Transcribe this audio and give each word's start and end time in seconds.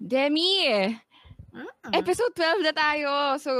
Demi, 0.00 0.64
Mm. 1.50 1.66
episode 1.98 2.30
12 2.38 2.62
na 2.62 2.70
tayo. 2.70 3.10
So, 3.42 3.50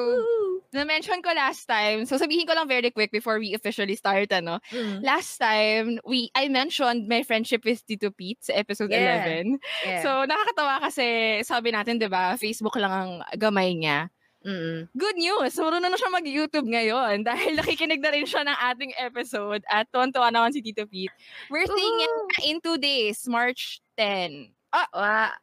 na-mention 0.71 1.27
ko 1.27 1.35
last 1.35 1.67
time. 1.67 2.07
So, 2.07 2.23
sabihin 2.23 2.47
ko 2.47 2.55
lang 2.55 2.71
very 2.71 2.95
quick 2.95 3.11
before 3.11 3.43
we 3.43 3.51
officially 3.51 3.99
start, 3.99 4.31
ano. 4.31 4.63
Mm. 4.71 5.03
Last 5.03 5.43
time, 5.43 5.99
we 6.07 6.31
I 6.39 6.47
mentioned 6.47 7.11
my 7.11 7.27
friendship 7.27 7.67
with 7.67 7.83
Tito 7.83 8.15
Pete 8.15 8.47
sa 8.47 8.55
episode 8.55 8.95
Yeah. 8.95 9.27
11. 9.27 9.59
Yeah. 9.83 10.03
So, 10.07 10.11
nakakatawa 10.23 10.87
kasi 10.87 11.07
sabi 11.43 11.75
natin, 11.75 11.99
di 11.99 12.07
ba, 12.07 12.39
Facebook 12.39 12.79
lang 12.79 12.95
ang 12.95 13.13
gamay 13.35 13.75
niya. 13.75 14.07
Mm-mm. 14.41 14.87
Good 14.97 15.19
news! 15.21 15.53
Marunong 15.59 15.91
na 15.91 15.99
siya 15.99 16.15
mag-YouTube 16.15 16.65
ngayon 16.65 17.21
dahil 17.29 17.59
nakikinig 17.59 18.01
na 18.01 18.15
rin 18.15 18.25
siya 18.25 18.41
ng 18.47 18.57
ating 18.73 18.93
episode 18.97 19.61
at 19.69 19.85
tuwan-tuwa 19.91 20.31
naman 20.31 20.55
si 20.55 20.63
Tito 20.63 20.87
Pete. 20.87 21.13
Birthday 21.51 21.89
niya 21.91 22.09
in 22.47 22.57
two 22.63 22.79
days, 22.79 23.27
March 23.27 23.83
10. 23.99 24.55
Ah, 24.71 24.87
Wa, 24.95 25.35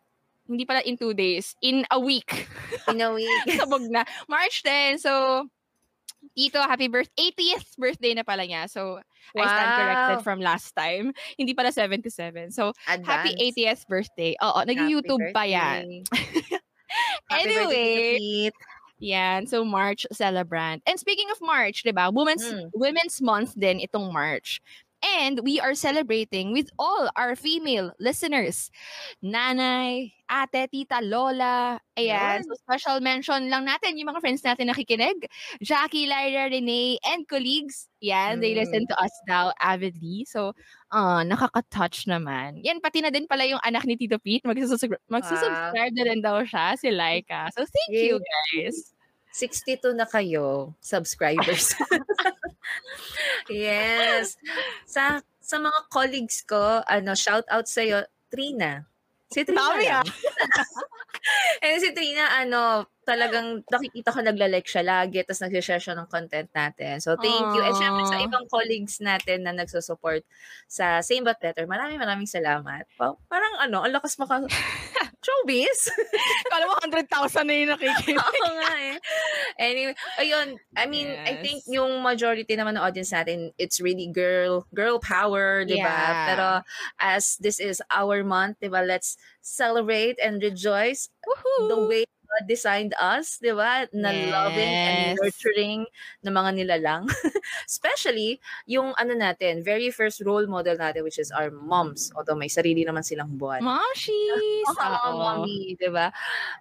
hindi 0.47 0.65
pala 0.65 0.81
in 0.81 0.97
two 0.97 1.13
days, 1.13 1.53
in 1.61 1.85
a 1.91 1.99
week. 1.99 2.47
in 2.89 2.99
a 3.01 3.13
week. 3.13 3.29
Sabog 3.59 3.85
na. 3.91 4.03
March 4.27 4.63
10. 4.63 4.97
So, 4.99 5.45
Tito, 6.35 6.59
happy 6.65 6.87
birth 6.87 7.09
80th 7.15 7.77
birthday 7.77 8.13
na 8.13 8.23
pala 8.23 8.43
niya. 8.43 8.65
So, 8.69 8.99
I 9.37 9.45
stand 9.45 9.71
corrected 9.75 10.17
Wow. 10.19 10.25
from 10.25 10.39
last 10.41 10.73
time. 10.75 11.13
Hindi 11.37 11.53
pala 11.53 11.71
77. 11.71 12.51
So, 12.51 12.73
happy 12.85 13.35
Advance. 13.35 13.55
80th 13.55 13.83
birthday. 13.87 14.33
Oo, 14.41 14.59
nag-YouTube 14.65 15.21
Happy 15.31 15.35
pa 15.35 15.43
yan. 15.45 15.85
Happy 17.29 17.43
Anyway, 17.43 18.49
yan. 18.99 19.45
So, 19.45 19.63
March 19.63 20.05
celebrant. 20.11 20.81
And 20.87 20.99
speaking 20.99 21.27
of 21.31 21.37
March, 21.41 21.83
di 21.83 21.91
ba? 21.91 22.09
Women's, 22.09 22.43
Mm. 22.47 22.71
Women's 22.73 23.21
Month 23.21 23.53
din 23.59 23.79
itong 23.83 24.11
March. 24.11 24.59
And 25.15 25.39
we 25.45 25.59
are 25.59 25.73
celebrating 25.73 26.51
with 26.51 26.67
all 26.75 27.07
our 27.15 27.35
female 27.35 27.93
listeners. 27.99 28.69
Nanay, 29.23 30.11
ate, 30.27 30.67
tita, 30.67 30.99
lola. 30.99 31.79
Ayan. 31.95 32.43
So 32.43 32.53
special 32.59 32.99
mention 32.99 33.47
lang 33.49 33.65
natin 33.65 33.95
yung 33.95 34.11
mga 34.11 34.21
friends 34.21 34.43
natin 34.43 34.67
nakikinig. 34.67 35.25
Jackie, 35.63 36.05
Lyra, 36.11 36.51
Renee, 36.51 36.99
and 37.07 37.23
colleagues. 37.27 37.87
Yan, 38.03 38.41
they 38.43 38.53
Mm. 38.53 38.61
listen 38.61 38.83
to 38.87 38.95
us 38.99 39.13
now 39.25 39.49
avidly. 39.57 40.27
So, 40.29 40.53
uh, 40.93 41.23
nakaka-touch 41.25 42.05
naman. 42.05 42.61
Yan, 42.61 42.77
pati 42.83 43.01
na 43.01 43.09
din 43.09 43.25
pala 43.25 43.47
yung 43.47 43.63
anak 43.63 43.87
ni 43.89 43.97
Tito 43.97 44.19
Pete. 44.21 44.45
Magsusubscribe, 44.45 45.01
magsusubscribe 45.09 45.93
na 45.97 46.03
rin 46.05 46.21
daw 46.21 46.45
siya, 46.45 46.77
si 46.77 46.93
Laika. 46.93 47.49
So, 47.57 47.65
thank 47.65 47.93
you, 47.97 48.21
guys. 48.21 48.93
62 49.33 49.93
na 49.93 50.05
kayo, 50.05 50.73
subscribers. 50.81 51.73
yes. 53.49 54.35
Sa 54.85 55.21
sa 55.39 55.57
mga 55.63 55.79
colleagues 55.87 56.43
ko, 56.43 56.83
ano, 56.83 57.15
shout 57.15 57.47
out 57.47 57.67
sa 57.71 57.79
iyo, 57.79 58.03
Trina. 58.27 58.83
Si 59.31 59.43
Trina. 59.47 59.59
Dami, 59.63 59.85
ah. 59.91 60.03
And 61.63 61.79
si 61.79 61.91
Trina, 61.95 62.31
ano, 62.39 62.87
talagang 63.07 63.63
nakikita 63.67 64.11
ko 64.11 64.19
nagla-like 64.19 64.67
siya 64.67 64.83
lagi, 64.83 65.23
tapos 65.23 65.43
nag-share 65.47 65.79
siya 65.79 65.95
ng 65.95 66.07
content 66.11 66.51
natin. 66.51 66.99
So, 66.99 67.15
thank 67.15 67.47
you. 67.55 67.63
And 67.63 67.75
syempre 67.75 68.03
sa 68.07 68.19
ibang 68.19 68.47
colleagues 68.51 68.99
natin 68.99 69.47
na 69.47 69.55
nagsusupport 69.55 70.23
sa 70.67 70.99
Same 70.99 71.23
But 71.23 71.39
Better, 71.39 71.63
maraming 71.63 71.99
maraming 71.99 72.27
salamat. 72.27 72.83
Pa- 72.99 73.19
Parang 73.31 73.55
ano, 73.63 73.83
ang 73.83 73.95
lakas 73.95 74.19
maka... 74.19 74.43
Showbiz! 75.27 75.91
Kala 76.51 76.71
mo 76.71 76.79
100,000 76.79 77.43
na 77.43 77.53
yung 77.53 77.71
nakikinig. 77.75 78.15
Oo 78.23 78.51
nga 78.63 78.71
eh. 78.79 78.95
Anyway, 79.59 79.95
ayun, 80.23 80.55
I 80.79 80.87
mean, 80.87 81.11
I 81.27 81.35
think 81.43 81.67
Yes. 81.67 81.75
yung 81.75 81.99
majority 81.99 82.55
naman 82.55 82.79
ng 82.79 82.83
audience 82.83 83.11
natin, 83.11 83.51
it's 83.59 83.83
really 83.83 84.07
girl, 84.07 84.63
girl 84.71 85.03
power, 85.03 85.67
di 85.67 85.83
ba? 85.83 85.83
Yeah. 85.83 86.25
Pero 86.31 86.47
as 87.01 87.35
this 87.43 87.59
is 87.59 87.83
our 87.91 88.23
month, 88.23 88.63
di 88.63 88.71
ba, 88.71 88.85
let's 88.87 89.19
celebrate 89.43 90.15
and 90.23 90.39
rejoice 90.39 91.11
the 91.67 91.79
way 91.79 92.05
God 92.27 92.43
designed 92.47 92.93
us, 92.99 93.39
di 93.39 93.51
ba? 93.55 93.87
Na 93.95 94.11
loving 94.11 94.77
and 94.83 95.11
Yes. 95.11 95.17
nurturing 95.17 95.87
na 96.23 96.31
mga 96.31 96.51
nilalang. 96.59 97.07
Especially, 97.71 98.39
yung 98.67 98.93
ano 98.99 99.15
natin, 99.15 99.63
very 99.63 99.89
first 99.91 100.19
role 100.23 100.45
model 100.47 100.75
natin, 100.77 101.03
which 101.07 101.19
is 101.19 101.31
our 101.31 101.49
moms. 101.51 102.11
Although 102.15 102.37
may 102.39 102.51
sarili 102.51 102.83
naman 102.83 103.03
silang 103.07 103.35
buwan. 103.39 103.63
Momshies! 103.63 104.71
Oo, 104.79 105.09
Oo. 105.13 105.17
mommy, 105.17 105.75
'di 105.79 105.89
ba? 105.89 106.11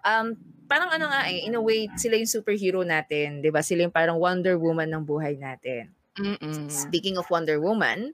Um 0.05 0.35
parang 0.67 0.91
ano 0.93 1.07
nga 1.11 1.27
eh, 1.31 1.45
in 1.47 1.55
a 1.57 1.61
way 1.63 1.89
sila 1.97 2.15
yung 2.19 2.29
superhero 2.29 2.81
natin, 2.87 3.41
'di 3.43 3.49
ba? 3.53 3.61
Sila 3.65 3.87
yung 3.87 3.95
parang 3.95 4.17
Wonder 4.21 4.57
Woman 4.59 4.89
ng 4.91 5.03
buhay 5.05 5.35
natin. 5.39 5.91
Mm-mm. 6.17 6.69
Speaking 6.71 7.17
of 7.19 7.29
Wonder 7.31 7.59
Woman, 7.61 8.13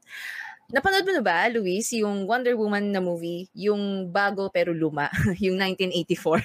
napanood 0.74 1.06
mo 1.08 1.14
na 1.16 1.24
ba, 1.26 1.48
Luis, 1.52 1.92
yung 1.96 2.26
Wonder 2.30 2.56
Woman 2.60 2.92
na 2.94 3.02
movie, 3.04 3.48
yung 3.56 4.10
bago 4.12 4.50
pero 4.54 4.72
luma, 4.76 5.10
yung 5.44 5.58
1984? 5.60 6.42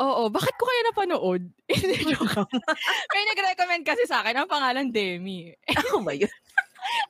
Oo, 0.00 0.32
bakit 0.32 0.56
ko 0.56 0.64
kaya 0.64 0.82
napanood? 0.88 1.42
May 3.12 3.22
nag-recommend 3.28 3.84
kasi 3.84 4.08
sa 4.08 4.24
akin, 4.24 4.32
ang 4.32 4.48
pangalan 4.48 4.88
Demi. 4.88 5.52
Ano 5.76 6.00
ba 6.00 6.16
yun? 6.16 6.32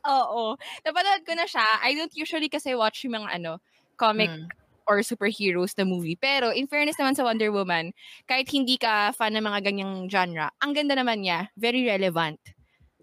Oo. 0.03 0.59
Napanood 0.83 1.23
ko 1.23 1.33
na 1.39 1.47
siya. 1.47 1.63
I 1.87 1.95
don't 1.95 2.11
usually 2.19 2.51
kasi 2.51 2.75
watch 2.75 3.07
yung 3.07 3.23
mga 3.23 3.39
ano, 3.39 3.63
comic 3.95 4.27
Mm. 4.35 4.51
or 4.91 5.07
superheroes 5.07 5.79
na 5.79 5.87
movie. 5.87 6.19
Pero 6.19 6.51
in 6.51 6.67
fairness 6.67 6.99
naman 6.99 7.15
sa 7.15 7.23
Wonder 7.23 7.55
Woman, 7.55 7.95
kahit 8.27 8.51
hindi 8.51 8.75
ka 8.75 9.15
fan 9.15 9.39
ng 9.39 9.47
mga 9.47 9.61
ganyang 9.63 10.11
genre, 10.11 10.51
ang 10.59 10.75
ganda 10.75 10.99
naman 10.99 11.23
niya. 11.23 11.47
Very 11.55 11.87
relevant. 11.87 12.43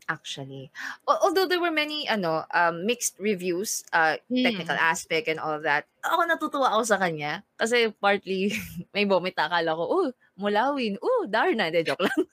Actually. 0.07 0.71
Although 1.03 1.51
there 1.51 1.59
were 1.59 1.73
many 1.73 2.07
ano 2.07 2.47
um, 2.55 2.87
mixed 2.87 3.19
reviews, 3.19 3.83
uh, 3.91 4.15
technical 4.31 4.79
aspect 4.79 5.27
and 5.27 5.35
all 5.35 5.59
that, 5.59 5.83
ako 5.99 6.23
natutuwa 6.23 6.71
ako 6.71 6.83
sa 6.87 6.95
kanya. 6.95 7.43
Kasi 7.59 7.91
partly, 7.99 8.55
may 8.95 9.03
vomit 9.03 9.35
akala 9.35 9.75
ko, 9.75 9.83
oh, 9.83 10.07
mulawin, 10.39 10.95
oh, 11.03 11.27
Darna, 11.27 11.67
de 11.67 11.83
joke 11.83 12.07
lang. 12.07 12.23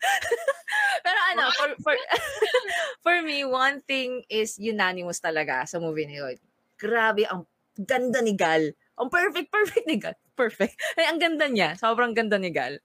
Pero 1.04 1.18
ano, 1.34 1.50
for, 1.58 1.70
for, 1.82 1.94
for 3.04 3.16
me, 3.26 3.42
one 3.42 3.82
thing 3.82 4.22
is 4.30 4.54
unanimous 4.56 5.18
talaga 5.18 5.66
sa 5.66 5.82
movie 5.82 6.06
na 6.06 6.16
yun. 6.22 6.34
Grabe, 6.78 7.26
ang 7.26 7.42
ganda 7.74 8.22
ni 8.22 8.38
Gal. 8.38 8.70
Ang 8.94 9.10
perfect, 9.10 9.50
perfect 9.50 9.86
ni 9.90 9.98
Gal. 9.98 10.14
Perfect. 10.38 10.78
Ay, 10.94 11.10
ang 11.10 11.18
ganda 11.18 11.50
niya. 11.50 11.74
Sobrang 11.74 12.14
ganda 12.14 12.38
ni 12.38 12.54
Gal. 12.54 12.78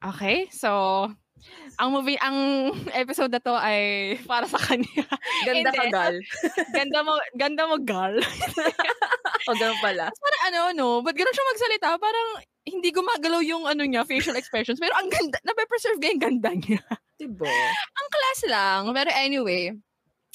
Okay, 0.00 0.48
so 0.52 1.12
ang 1.76 1.88
movie, 1.92 2.18
ang 2.20 2.36
episode 3.02 3.32
na 3.32 3.42
to 3.42 3.54
ay 3.54 4.14
para 4.24 4.48
sa 4.48 4.58
kanya. 4.58 5.04
Ganda 5.48 5.70
ka. 5.72 5.84
Gal. 5.92 6.16
ganda 6.76 6.98
mo, 7.04 7.12
ganda 7.36 7.62
mo, 7.68 7.76
girl. 7.80 8.16
O, 9.46 9.54
ganun 9.54 9.78
pala. 9.78 10.08
parang 10.10 10.42
ano, 10.50 10.60
no, 10.74 10.88
ba't 11.04 11.14
ganun 11.14 11.34
siya 11.34 11.52
magsalita? 11.52 11.88
Parang 12.00 12.28
hindi 12.66 12.90
gumagalaw 12.90 13.42
yung 13.46 13.64
ano 13.68 13.86
niya, 13.86 14.02
facial 14.02 14.34
expressions. 14.34 14.82
Pero 14.82 14.96
ang 14.98 15.06
ganda, 15.06 15.38
nape-preserve 15.46 16.00
niya 16.02 16.10
yung 16.16 16.24
ganda 16.24 16.50
niya. 16.56 16.82
Diba? 17.16 17.48
ang 17.96 18.08
class 18.10 18.40
lang. 18.50 18.82
Pero 18.90 19.10
anyway, 19.14 19.70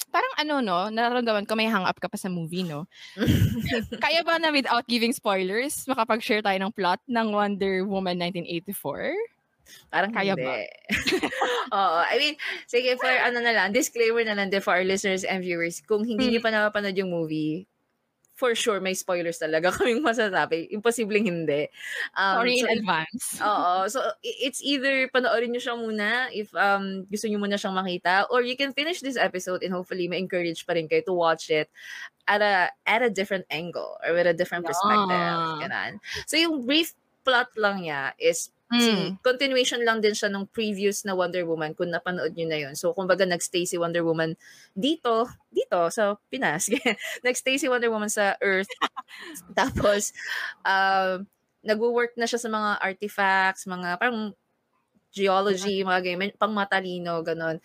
parang 0.09 0.33
ano, 0.39 0.55
no, 0.63 0.79
nararamdaman 0.87 1.43
ko 1.43 1.53
may 1.59 1.67
hang 1.67 1.83
up 1.83 1.99
ka 1.99 2.07
pa 2.07 2.15
sa 2.15 2.31
movie, 2.31 2.63
no? 2.63 2.87
Kaya 3.99 4.23
ba 4.23 4.39
na 4.39 4.53
without 4.53 4.87
giving 4.87 5.11
spoilers, 5.11 5.83
makapag-share 5.91 6.41
tayo 6.41 6.57
ng 6.59 6.71
plot 6.71 7.03
ng 7.07 7.27
Wonder 7.35 7.83
Woman 7.83 8.15
1984? 8.31 9.40
Parang 9.89 10.11
Kaya 10.11 10.33
hindi. 10.35 10.43
ba? 10.43 10.55
Oo. 11.77 11.99
I 12.03 12.15
mean, 12.17 12.35
sige, 12.67 12.95
for 12.99 13.09
ano 13.09 13.39
na 13.39 13.53
lang, 13.55 13.71
disclaimer 13.71 14.23
na 14.25 14.35
lang 14.35 14.49
din 14.51 14.61
for 14.63 14.75
our 14.75 14.85
listeners 14.85 15.23
and 15.23 15.41
viewers, 15.43 15.79
kung 15.83 16.03
hindi 16.03 16.27
Hmm. 16.27 16.31
niyo 16.37 16.41
pa 16.43 16.51
napapanood 16.51 16.97
yung 16.97 17.11
movie, 17.11 17.65
for 18.33 18.57
sure, 18.57 18.81
may 18.81 18.97
spoilers 18.97 19.37
talaga 19.37 19.69
kaming 19.77 20.01
masasabi. 20.01 20.65
Imposibleng 20.73 21.29
hindi. 21.29 21.69
Um, 22.17 22.41
Sorry 22.41 22.57
in 22.57 22.65
so, 22.65 22.73
advance. 22.73 23.23
Oo. 23.37 23.73
So, 23.85 24.01
it's 24.25 24.65
either 24.65 25.05
panoorin 25.13 25.53
nyo 25.53 25.61
siya 25.61 25.77
muna 25.77 26.25
if 26.33 26.49
um, 26.57 27.05
gusto 27.05 27.29
nyo 27.29 27.37
muna 27.37 27.61
siyang 27.61 27.77
makita 27.77 28.25
or 28.33 28.41
you 28.41 28.57
can 28.57 28.73
finish 28.73 28.97
this 28.97 29.13
episode 29.13 29.61
and 29.61 29.69
hopefully 29.69 30.09
ma-encourage 30.09 30.65
pa 30.65 30.73
rin 30.73 30.89
kayo 30.89 31.05
to 31.05 31.13
watch 31.13 31.53
it 31.53 31.69
at 32.25 32.41
a 32.41 32.73
at 32.89 33.05
a 33.05 33.13
different 33.13 33.45
angle 33.53 33.93
or 34.01 34.17
with 34.17 34.25
a 34.25 34.33
different 34.33 34.65
perspective. 34.65 35.13
Yeah. 35.13 35.61
Ganun. 35.61 35.91
So, 36.25 36.33
yung 36.33 36.65
brief 36.65 36.97
plot 37.21 37.53
lang 37.53 37.85
niya 37.85 38.17
is 38.17 38.49
si 38.77 39.11
Mm. 39.11 39.19
continuation 39.23 39.81
lang 39.83 39.99
din 40.03 40.15
siya 40.15 40.29
nung 40.31 40.47
previous 40.49 41.03
na 41.07 41.13
Wonder 41.17 41.43
Woman 41.47 41.73
kung 41.77 41.91
napanood 41.91 42.33
nyo 42.35 42.47
na 42.49 42.59
yun. 42.67 42.73
So, 42.79 42.93
kumbaga, 42.95 43.23
nagstay 43.27 43.65
si 43.67 43.75
Wonder 43.79 44.03
Woman 44.05 44.35
dito, 44.75 45.27
dito, 45.51 45.89
sa 45.91 46.15
Pinas. 46.31 46.67
nagstay 47.27 47.57
si 47.59 47.67
Wonder 47.71 47.91
Woman 47.91 48.09
sa 48.11 48.35
Earth. 48.41 48.69
Tapos, 49.59 50.13
um, 50.65 51.25
nagwo-work 51.65 52.15
na 52.17 52.25
siya 52.29 52.39
sa 52.41 52.49
mga 52.49 52.79
artifacts, 52.81 53.65
mga 53.69 53.97
parang 54.01 54.33
geology, 55.11 55.83
mga 55.83 56.01
ganyan, 56.07 56.31
pang 56.39 56.55
matalino, 56.55 57.19
ganon. 57.25 57.59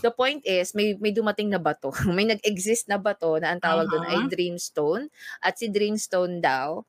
The 0.00 0.12
point 0.12 0.40
is, 0.48 0.72
may, 0.74 0.96
may 0.96 1.12
dumating 1.12 1.52
na 1.52 1.60
bato. 1.60 1.92
may 2.16 2.24
nag-exist 2.28 2.88
na 2.88 2.96
bato 3.00 3.36
na 3.40 3.52
ang 3.52 3.60
tawag 3.60 3.88
doon 3.92 4.06
ay 4.08 4.22
Uh-huh. 4.22 4.28
Dreamstone. 4.28 5.12
At 5.44 5.60
si 5.60 5.68
Dreamstone 5.68 6.40
daw, 6.40 6.84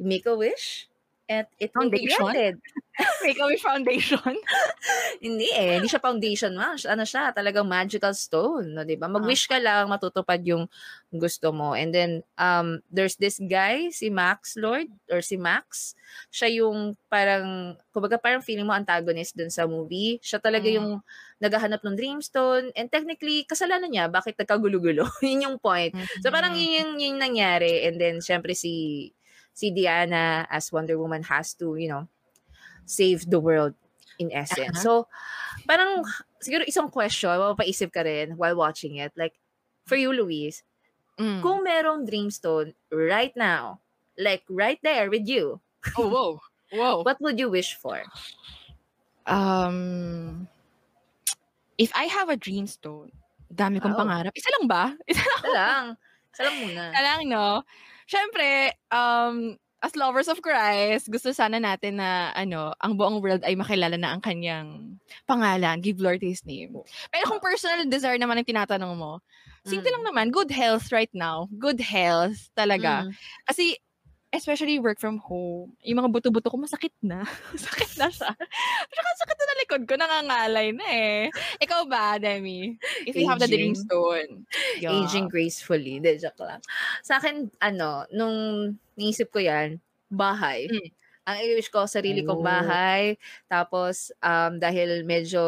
make 0.00 0.26
a 0.28 0.36
wish, 0.36 0.91
at 1.28 1.46
it 1.58 1.70
will 1.74 1.88
be 1.88 2.06
Foundation? 2.10 2.26
granted. 2.26 2.54
Make 3.24 3.40
a 3.40 3.46
wish 3.48 3.64
foundation. 3.64 4.20
Hindi 5.24 5.48
eh, 5.48 5.80
hindi 5.80 5.88
siya 5.88 6.02
foundation 6.02 6.52
ma. 6.52 6.76
Ano 6.76 7.08
siya, 7.08 7.32
talagang 7.32 7.64
magical 7.64 8.12
stone, 8.12 8.76
no, 8.76 8.84
'di 8.84 9.00
ba? 9.00 9.08
Mag-wish 9.08 9.48
ka 9.48 9.56
lang 9.56 9.88
matutupad 9.88 10.36
yung 10.44 10.68
gusto 11.08 11.54
mo. 11.56 11.72
And 11.72 11.88
then 11.88 12.20
um 12.36 12.84
there's 12.92 13.16
this 13.16 13.40
guy, 13.40 13.88
si 13.88 14.12
Max 14.12 14.60
Lord 14.60 14.92
or 15.08 15.24
si 15.24 15.40
Max. 15.40 15.96
Siya 16.28 16.52
yung 16.60 16.92
parang 17.08 17.78
kumbaga 17.96 18.20
parang 18.20 18.44
feeling 18.44 18.68
mo 18.68 18.76
antagonist 18.76 19.32
dun 19.38 19.48
sa 19.48 19.64
movie. 19.64 20.20
Siya 20.20 20.36
talaga 20.36 20.68
Mm. 20.68 20.76
yung 20.76 20.88
naghahanap 21.40 21.80
ng 21.80 21.96
Dreamstone 21.96 22.76
and 22.76 22.92
technically 22.92 23.48
kasalanan 23.48 23.88
niya 23.88 24.12
bakit 24.12 24.36
nagkagulo-gulo. 24.36 25.08
yun 25.24 25.48
yung 25.48 25.56
point. 25.56 25.96
So 26.20 26.28
parang 26.28 26.52
Mm. 26.52 26.60
yun 26.60 26.72
yung, 26.76 26.90
yun 27.00 27.08
yung 27.16 27.22
nangyari 27.24 27.88
and 27.88 27.96
then 27.96 28.20
syempre 28.20 28.52
si 28.52 29.08
si 29.52 29.70
Diana 29.70 30.46
as 30.50 30.72
Wonder 30.72 30.98
Woman 30.98 31.22
has 31.28 31.54
to, 31.60 31.76
you 31.76 31.88
know, 31.88 32.08
save 32.84 33.28
the 33.28 33.40
world 33.40 33.74
in 34.18 34.32
essence. 34.32 34.84
Uh-huh. 34.84 35.06
So 35.06 35.10
parang 35.68 36.04
siguro 36.42 36.66
isang 36.66 36.90
question, 36.90 37.32
mapapaisip 37.38 37.92
ka 37.92 38.02
rin 38.02 38.36
while 38.36 38.56
watching 38.56 38.96
it. 38.98 39.12
Like 39.16 39.36
for 39.86 39.96
you 39.96 40.12
Luis, 40.12 40.62
Mm. 41.20 41.44
kung 41.44 41.60
merong 41.60 42.08
Dreamstone 42.08 42.72
right 42.88 43.36
now, 43.36 43.84
like 44.16 44.42
right 44.48 44.80
there 44.80 45.12
with 45.12 45.28
you, 45.28 45.60
Oh, 46.00 46.08
whoa. 46.08 46.30
Whoa. 46.72 47.02
what 47.06 47.20
would 47.20 47.36
you 47.36 47.52
wish 47.52 47.76
for? 47.76 48.00
Um, 49.28 50.48
if 51.76 51.92
I 51.94 52.08
have 52.08 52.32
a 52.32 52.36
dream 52.40 52.66
stone, 52.66 53.12
dami 53.52 53.78
kong 53.78 53.92
Wow. 53.92 54.08
pangarap. 54.08 54.32
Isa 54.34 54.50
lang 54.56 54.66
ba? 54.66 54.96
Isa 55.10 55.20
Isa 55.20 55.50
lang. 55.52 55.84
Isa 56.32 56.42
lang 56.48 56.56
muna. 56.64 56.82
Isa 56.90 57.02
lang, 57.04 57.20
no? 57.28 57.46
Siyempre, 58.06 58.72
um, 58.90 59.56
as 59.82 59.98
lovers 59.98 60.30
of 60.30 60.38
Christ, 60.38 61.10
gusto 61.10 61.34
sana 61.34 61.58
natin 61.58 61.98
na, 61.98 62.30
ano, 62.38 62.70
ang 62.78 62.94
buong 62.94 63.18
world 63.18 63.42
ay 63.42 63.58
makilala 63.58 63.98
na 63.98 64.14
ang 64.14 64.22
kanyang 64.22 64.94
pangalan. 65.26 65.82
Give 65.82 65.98
glory 65.98 66.22
to 66.22 66.30
His 66.30 66.46
name. 66.46 66.78
Pero 67.10 67.24
kung 67.26 67.42
personal 67.42 67.82
desire 67.90 68.14
naman 68.14 68.38
ang 68.38 68.46
tinatanong 68.46 68.94
mo, 68.94 69.18
simple 69.66 69.90
Mm. 69.90 69.94
lang 69.98 70.04
naman, 70.06 70.26
good 70.30 70.50
health 70.54 70.94
right 70.94 71.10
now. 71.10 71.50
Good 71.58 71.82
health 71.82 72.46
talaga. 72.54 73.10
Mm. 73.10 73.12
Kasi, 73.42 73.74
especially 74.32 74.80
work 74.80 74.96
from 74.96 75.20
home, 75.20 75.76
yung 75.84 76.00
mga 76.00 76.08
buto-buto 76.10 76.48
ko 76.48 76.56
masakit 76.56 76.92
na. 77.04 77.20
sakit 77.68 78.00
na 78.00 78.08
siya. 78.08 78.32
Tsaka 78.88 79.08
sakit 79.20 79.36
na 79.36 79.44
na 79.44 79.54
likod 79.60 79.82
ko, 79.84 79.94
nangangalay 79.94 80.68
na 80.72 80.86
eh. 80.88 81.22
Ikaw 81.60 81.84
ba, 81.84 82.16
Demi? 82.16 82.80
If 83.04 83.12
you 83.14 83.28
have 83.28 83.38
the 83.38 83.46
dream 83.46 83.76
Aging. 83.76 83.84
stone. 83.84 84.30
Yeah. 84.80 84.96
Aging 84.96 85.28
gracefully. 85.28 86.00
De, 86.00 86.16
joke 86.16 86.40
lang. 86.40 86.64
Sa 87.04 87.20
akin, 87.20 87.52
ano, 87.60 88.08
nung 88.10 88.36
naisip 88.96 89.28
ko 89.28 89.38
yan, 89.38 89.76
bahay. 90.08 90.64
Mm. 90.66 90.88
Ang 91.22 91.36
i-wish 91.46 91.70
ko, 91.70 91.86
sarili 91.86 92.24
kong 92.26 92.42
Oh. 92.42 92.46
bahay. 92.46 93.14
Tapos, 93.46 94.10
um, 94.18 94.58
dahil 94.58 95.04
medyo 95.06 95.38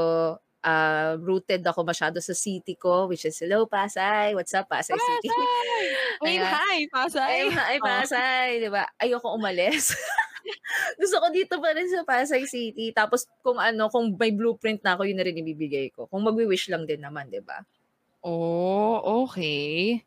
uh, 0.64 1.20
rooted 1.20 1.60
ako 1.62 1.84
masyado 1.84 2.18
sa 2.18 2.32
city 2.32 2.74
ko, 2.74 3.06
which 3.06 3.28
is, 3.28 3.36
hello, 3.36 3.68
Pasay. 3.68 4.32
What's 4.32 4.56
up, 4.56 4.66
Pasay 4.66 4.96
City? 4.96 5.28
Pasay! 5.28 5.84
Wave 6.24 6.40
Ayan. 6.40 6.48
hi, 6.48 6.78
Pasay! 6.88 7.36
Ay, 7.52 7.76
ay 7.76 7.78
Oh. 7.78 7.84
Pasay, 7.84 8.48
di 8.64 8.68
ba? 8.72 8.88
Ayoko 8.96 9.36
umalis. 9.36 9.92
Gusto 11.00 11.20
ko 11.20 11.28
dito 11.28 11.60
pa 11.60 11.76
rin 11.76 11.88
sa 11.92 12.02
Pasay 12.02 12.48
City. 12.48 12.90
Tapos 12.96 13.28
kung 13.44 13.60
ano, 13.60 13.92
kung 13.92 14.16
may 14.16 14.32
blueprint 14.32 14.80
na 14.80 14.96
ako, 14.96 15.04
yun 15.04 15.20
na 15.20 15.24
rin 15.28 15.36
ibibigay 15.36 15.92
ko. 15.92 16.08
Kung 16.08 16.24
magwi-wish 16.24 16.72
lang 16.72 16.88
din 16.88 17.04
naman, 17.04 17.28
di 17.28 17.44
ba? 17.44 17.60
Oh, 18.24 19.24
okay. 19.28 20.00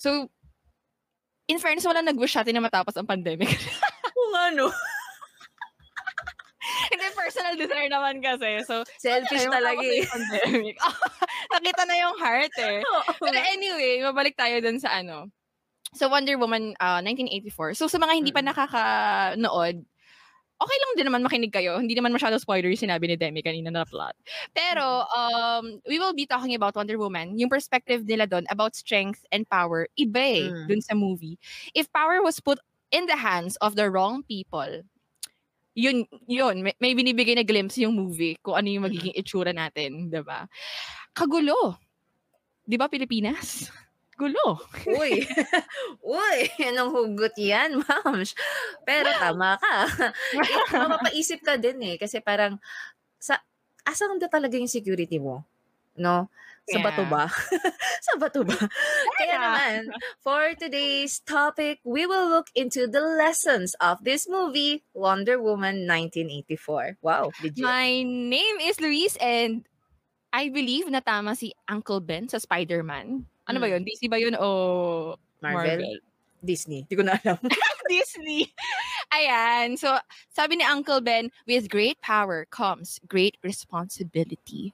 So, 0.00 0.32
in 1.44 1.60
fairness, 1.60 1.84
wala 1.84 2.00
nag-wish 2.00 2.32
sa 2.32 2.40
atin 2.40 2.56
na 2.56 2.64
matapos 2.64 2.96
ang 2.96 3.08
pandemic. 3.08 3.52
Kung 4.16 4.32
ano. 4.32 4.72
Personal 7.14 7.54
desire 7.56 7.88
naman 7.88 8.20
kasi. 8.20 8.60
So, 8.66 8.82
Selfish 8.98 9.46
talaga 9.46 9.80
eh. 9.80 10.04
pandemic. 10.04 10.76
Nakita 11.54 11.82
na 11.86 11.96
yung 11.96 12.14
heart 12.18 12.54
eh. 12.58 12.78
Pero 13.22 13.38
anyway, 13.38 14.02
mabalik 14.02 14.34
tayo 14.34 14.58
dun 14.60 14.78
sa 14.78 14.98
ano. 14.98 15.30
So, 15.94 16.10
Wonder 16.10 16.34
Woman 16.36 16.74
uh, 16.82 16.98
1984. 17.00 17.78
So, 17.78 17.86
sa 17.86 18.02
mga 18.02 18.18
hindi 18.18 18.34
pa 18.34 18.42
Mm. 18.42 18.50
nakakanood, 18.50 19.76
okay 20.54 20.78
lang 20.80 20.92
din 20.96 21.06
naman 21.06 21.22
makinig 21.22 21.54
kayo. 21.54 21.78
Hindi 21.78 21.94
naman 21.94 22.10
masyado 22.10 22.34
spoiler 22.40 22.66
yung 22.66 22.84
sinabi 22.88 23.06
ni 23.06 23.14
Demi 23.14 23.42
kanina 23.42 23.70
na 23.70 23.86
plot. 23.86 24.14
Pero, 24.50 25.06
um, 25.06 25.78
we 25.86 25.98
will 25.98 26.14
be 26.14 26.26
talking 26.26 26.54
about 26.54 26.74
Wonder 26.74 26.98
Woman. 26.98 27.38
Yung 27.38 27.50
perspective 27.50 28.02
nila 28.02 28.26
doon 28.26 28.42
about 28.50 28.74
strength 28.74 29.22
and 29.30 29.46
power, 29.46 29.86
iba 29.94 30.18
eh, 30.18 30.46
Mm. 30.50 30.66
dun 30.66 30.82
sa 30.82 30.94
movie. 30.98 31.38
If 31.74 31.86
power 31.94 32.18
was 32.22 32.42
put 32.42 32.58
in 32.90 33.06
the 33.06 33.18
hands 33.18 33.54
of 33.62 33.74
the 33.74 33.86
wrong 33.90 34.22
people, 34.26 34.82
yun, 35.74 36.06
yun, 36.30 36.62
may, 36.62 36.74
may 36.78 36.94
binibigay 36.94 37.34
na 37.34 37.46
glimpse 37.46 37.82
yung 37.82 37.94
movie 37.94 38.38
kung 38.40 38.54
ano 38.54 38.70
yung 38.70 38.86
magiging 38.86 39.14
itsura 39.14 39.50
natin, 39.50 40.08
ba? 40.22 40.46
Kagulo. 41.10 41.78
'Di 42.64 42.80
ba 42.80 42.88
Pilipinas? 42.88 43.68
Gulo. 44.14 44.62
Uy. 44.86 45.26
Uy, 46.06 46.38
anong 46.62 46.94
hugot 46.94 47.34
yan, 47.34 47.82
ma'am? 47.82 48.22
Pero 48.86 49.10
tama 49.18 49.58
ka. 49.58 49.74
Eh, 50.38 50.78
Mapapaisip 50.78 51.42
ka 51.42 51.58
din 51.58 51.82
eh. 51.82 51.94
Kasi 51.98 52.22
parang, 52.22 52.54
sa, 53.18 53.42
asan 53.82 54.14
na 54.22 54.30
talaga 54.30 54.54
yung 54.54 54.70
security 54.70 55.18
mo? 55.18 55.42
No? 55.98 56.30
Sa 56.64 56.80
bato 56.80 57.04
ba? 57.04 57.28
sa 58.08 58.12
bato 58.16 58.40
ba? 58.40 58.56
Kaya 59.20 59.28
Yeah. 59.28 59.40
naman, 59.44 59.80
for 60.24 60.56
today's 60.56 61.20
topic, 61.20 61.80
we 61.84 62.08
will 62.08 62.28
look 62.32 62.48
into 62.56 62.88
the 62.88 63.04
lessons 63.04 63.76
of 63.84 64.00
this 64.00 64.24
movie, 64.24 64.80
Wonder 64.96 65.36
Woman 65.36 65.84
1984. 65.84 66.96
Wow, 67.04 67.36
legit. 67.44 67.60
My 67.60 68.00
name 68.00 68.56
is 68.64 68.80
Luis 68.80 69.20
and 69.20 69.68
I 70.32 70.48
believe 70.48 70.88
na 70.88 71.04
tama 71.04 71.36
si 71.36 71.52
Uncle 71.68 72.00
Ben 72.00 72.32
sa 72.32 72.40
Spider-Man. 72.40 73.28
Ano 73.44 73.58
ba 73.60 73.68
Mm. 73.68 73.72
yun? 73.76 73.82
DC 73.84 74.02
ba 74.08 74.16
yun 74.16 74.34
o 74.40 74.48
Marvel? 75.44 76.00
Disney. 76.40 76.84
Hindi 76.88 76.96
ko 76.96 77.04
na 77.04 77.16
alam. 77.20 77.40
Disney. 77.92 78.48
Ayan. 79.12 79.76
So, 79.76 79.92
sabi 80.28 80.56
ni 80.56 80.64
Uncle 80.64 81.00
Ben, 81.00 81.28
with 81.44 81.68
great 81.68 82.00
power 82.00 82.48
comes 82.48 83.00
great 83.04 83.36
responsibility. 83.44 84.72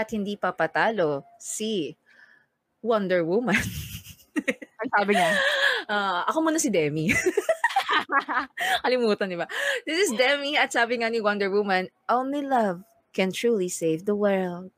At 0.00 0.08
hindi 0.16 0.40
pa 0.40 0.56
patalo 0.56 1.28
si 1.36 1.92
Wonder 2.80 3.20
Woman. 3.20 3.60
Ang 4.80 4.90
sabi 4.96 5.12
niya. 5.12 5.30
Ah, 5.92 6.24
ako 6.24 6.48
muna 6.48 6.56
si 6.56 6.72
Demi. 6.72 7.12
Kalimutan, 8.84 9.28
di 9.28 9.36
ba? 9.36 9.44
This 9.84 10.08
is 10.08 10.16
Demi 10.16 10.56
at 10.56 10.72
sabi 10.72 11.04
nga 11.04 11.12
ni 11.12 11.20
Wonder 11.20 11.52
Woman, 11.52 11.92
only 12.08 12.40
love 12.40 12.80
can 13.12 13.28
truly 13.28 13.68
save 13.68 14.08
the 14.08 14.16
world. 14.16 14.72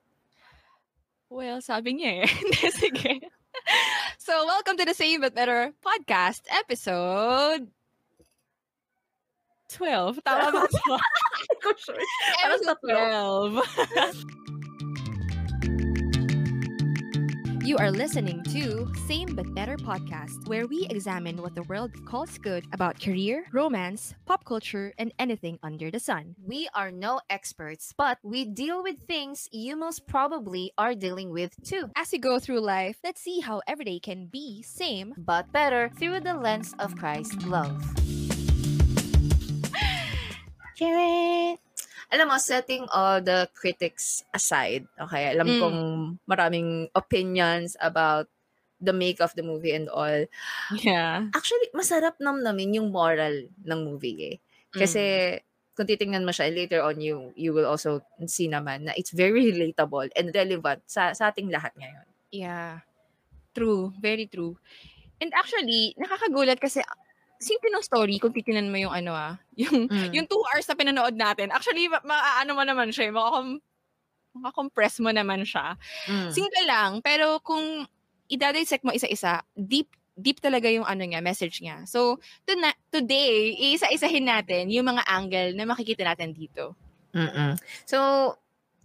Well, 1.31 1.63
sabi 1.63 2.03
niya 2.03 2.27
eh. 2.27 2.31
Sige. 2.83 3.31
So, 4.19 4.43
welcome 4.43 4.75
to 4.83 4.89
the 4.89 4.97
Same 4.97 5.23
But 5.23 5.39
Better 5.39 5.71
podcast 5.79 6.51
episode 6.51 7.71
12. 9.71 10.19
Tama 10.27 10.51
ba 10.51 10.67
ito? 10.67 10.97
Ko 11.63 11.71
sure. 11.79 12.03
Parang 12.43 12.59
episode 12.59 12.81
tatlo. 12.83 13.63
12. 13.63 14.42
You 17.63 17.77
are 17.79 17.93
listening 17.93 18.43
to 18.51 18.91
Same 19.07 19.37
But 19.37 19.55
Better 19.55 19.77
podcast, 19.77 20.49
where 20.49 20.67
we 20.67 20.85
examine 20.91 21.41
what 21.41 21.55
the 21.55 21.63
world 21.71 21.93
calls 22.05 22.37
good 22.37 22.67
about 22.73 22.99
career, 22.99 23.47
romance, 23.53 24.17
pop 24.27 24.45
culture, 24.45 24.93
and 24.99 25.15
anything 25.21 25.61
under 25.63 25.89
the 25.89 26.01
sun. 26.01 26.35
We 26.43 26.69
are 26.75 26.91
no 26.91 27.21
experts, 27.31 27.95
but 27.97 28.19
we 28.25 28.47
deal 28.47 28.83
with 28.83 29.07
things 29.07 29.49
you 29.53 29.77
most 29.77 30.09
probably 30.09 30.73
are 30.77 30.97
dealing 30.97 31.31
with 31.31 31.55
too. 31.63 31.89
As 31.95 32.11
we 32.11 32.19
go 32.19 32.41
through 32.41 32.67
life, 32.67 32.99
let's 33.05 33.23
see 33.23 33.39
how 33.39 33.63
everyday 33.69 34.01
can 34.01 34.27
be 34.27 34.63
same 34.63 35.15
But 35.17 35.53
better 35.53 35.89
through 36.01 36.19
the 36.27 36.35
lens 36.35 36.75
of 36.81 36.97
Christ's 36.97 37.47
love. 37.47 37.79
Alam 42.13 42.29
mo, 42.29 42.37
setting 42.37 42.85
all 42.93 43.25
the 43.25 43.49
critics 43.57 44.21
aside, 44.37 44.85
okay, 45.01 45.33
alam 45.33 45.49
Mm. 45.49 45.59
kong 45.59 45.79
maraming 46.29 46.69
opinions 46.93 47.73
about 47.81 48.29
the 48.83 48.93
make 48.93 49.23
of 49.25 49.33
the 49.33 49.41
movie 49.41 49.73
and 49.73 49.89
all. 49.89 50.29
Yeah. 50.77 51.33
Actually, 51.33 51.73
masarap 51.73 52.21
namnamin 52.21 52.77
yung 52.77 52.93
moral 52.93 53.49
ng 53.65 53.81
movie 53.87 54.19
eh. 54.29 54.37
Kasi 54.75 55.03
kung 55.73 55.89
titingnan 55.89 56.29
mo 56.29 56.37
siya 56.37 56.53
later 56.53 56.85
on 56.85 57.01
you 57.01 57.33
you 57.33 57.57
will 57.57 57.65
also 57.65 58.05
see 58.29 58.45
naman 58.45 58.85
na 58.85 58.93
it's 58.93 59.09
very 59.09 59.49
relatable 59.49 60.05
and 60.13 60.29
relevant 60.37 60.85
sa 60.85 61.17
sa 61.17 61.33
ating 61.33 61.49
lahat 61.49 61.73
ngayon. 61.81 62.05
Yeah. 62.29 62.85
True. 63.57 63.93
Very 64.01 64.29
true. 64.29 64.61
And 65.21 65.33
actually, 65.33 65.95
nakakagulat 65.97 66.59
kasi 66.61 66.83
simple 67.43 67.69
ng 67.69 67.83
story 67.83 68.23
kung 68.23 68.31
titingnan 68.31 68.71
mo 68.71 68.79
yung 68.79 68.95
ano 68.95 69.11
ah, 69.13 69.35
yung 69.59 69.91
Mm. 69.91 70.15
yung 70.15 70.27
two 70.31 70.39
hours 70.47 70.65
na 70.65 70.79
pinanood 70.79 71.19
natin. 71.19 71.51
Actually, 71.51 71.91
ma- 71.91 72.05
maaano 72.07 72.55
mo 72.55 72.63
naman 72.63 72.95
siya, 72.95 73.11
eh, 73.11 73.13
makakom 73.13 73.59
makakompress 74.33 74.97
mo 75.03 75.13
naman 75.13 75.45
siya. 75.45 75.77
Mm. 76.09 76.31
Simple 76.33 76.63
lang, 76.65 76.91
pero 77.05 77.37
kung 77.45 77.85
idadissect 78.31 78.81
mo 78.81 78.95
isa-isa, 78.95 79.45
deep 79.53 79.93
deep 80.13 80.41
talaga 80.41 80.69
yung 80.69 80.85
ano 80.85 81.05
niya, 81.05 81.21
message 81.21 81.61
niya. 81.61 81.85
So, 81.85 82.21
tuna- 82.45 82.77
today, 82.89 83.53
iisa-isahin 83.57 84.29
natin 84.29 84.69
yung 84.69 84.89
mga 84.89 85.05
angle 85.09 85.53
na 85.57 85.65
makikita 85.65 86.05
natin 86.05 86.33
dito. 86.33 86.77
Mm. 87.13 87.57
So, 87.85 87.97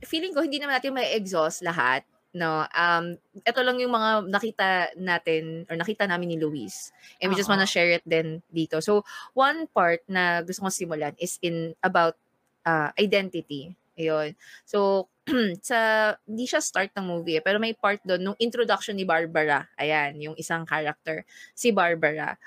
feeling 0.03 0.35
ko 0.35 0.43
hindi 0.43 0.59
naman 0.59 0.79
natin 0.79 0.95
may 0.95 1.15
exhaust 1.15 1.63
lahat, 1.63 2.03
no? 2.35 2.67
Um, 2.75 3.15
ito 3.43 3.61
lang 3.63 3.77
yung 3.79 3.93
mga 3.93 4.09
nakita 4.27 4.67
natin 4.99 5.63
or 5.69 5.75
nakita 5.79 6.07
namin 6.09 6.35
ni 6.35 6.37
Luis. 6.39 6.91
And 7.21 7.31
we 7.31 7.39
just 7.39 7.49
wanna 7.49 7.69
share 7.69 7.91
it 7.95 8.05
din 8.07 8.43
dito. 8.51 8.83
So, 8.83 9.07
one 9.37 9.67
part 9.71 10.03
na 10.09 10.43
gusto 10.43 10.65
kong 10.65 10.75
simulan 10.75 11.15
is 11.19 11.39
in 11.39 11.75
about 11.83 12.19
uh, 12.67 12.91
identity. 12.99 13.75
Ayun. 13.97 14.37
So, 14.67 15.09
sa 15.69 16.13
hindi 16.23 16.47
siya 16.47 16.63
start 16.63 16.95
ng 16.95 17.03
movie 17.03 17.41
eh, 17.41 17.43
pero 17.43 17.59
may 17.59 17.75
part 17.75 17.99
doon 18.07 18.21
nung 18.31 18.39
introduction 18.39 18.95
ni 18.95 19.03
Barbara. 19.03 19.67
Ayan, 19.75 20.15
yung 20.21 20.35
isang 20.39 20.63
character, 20.63 21.27
si 21.51 21.75
Barbara. 21.75 22.39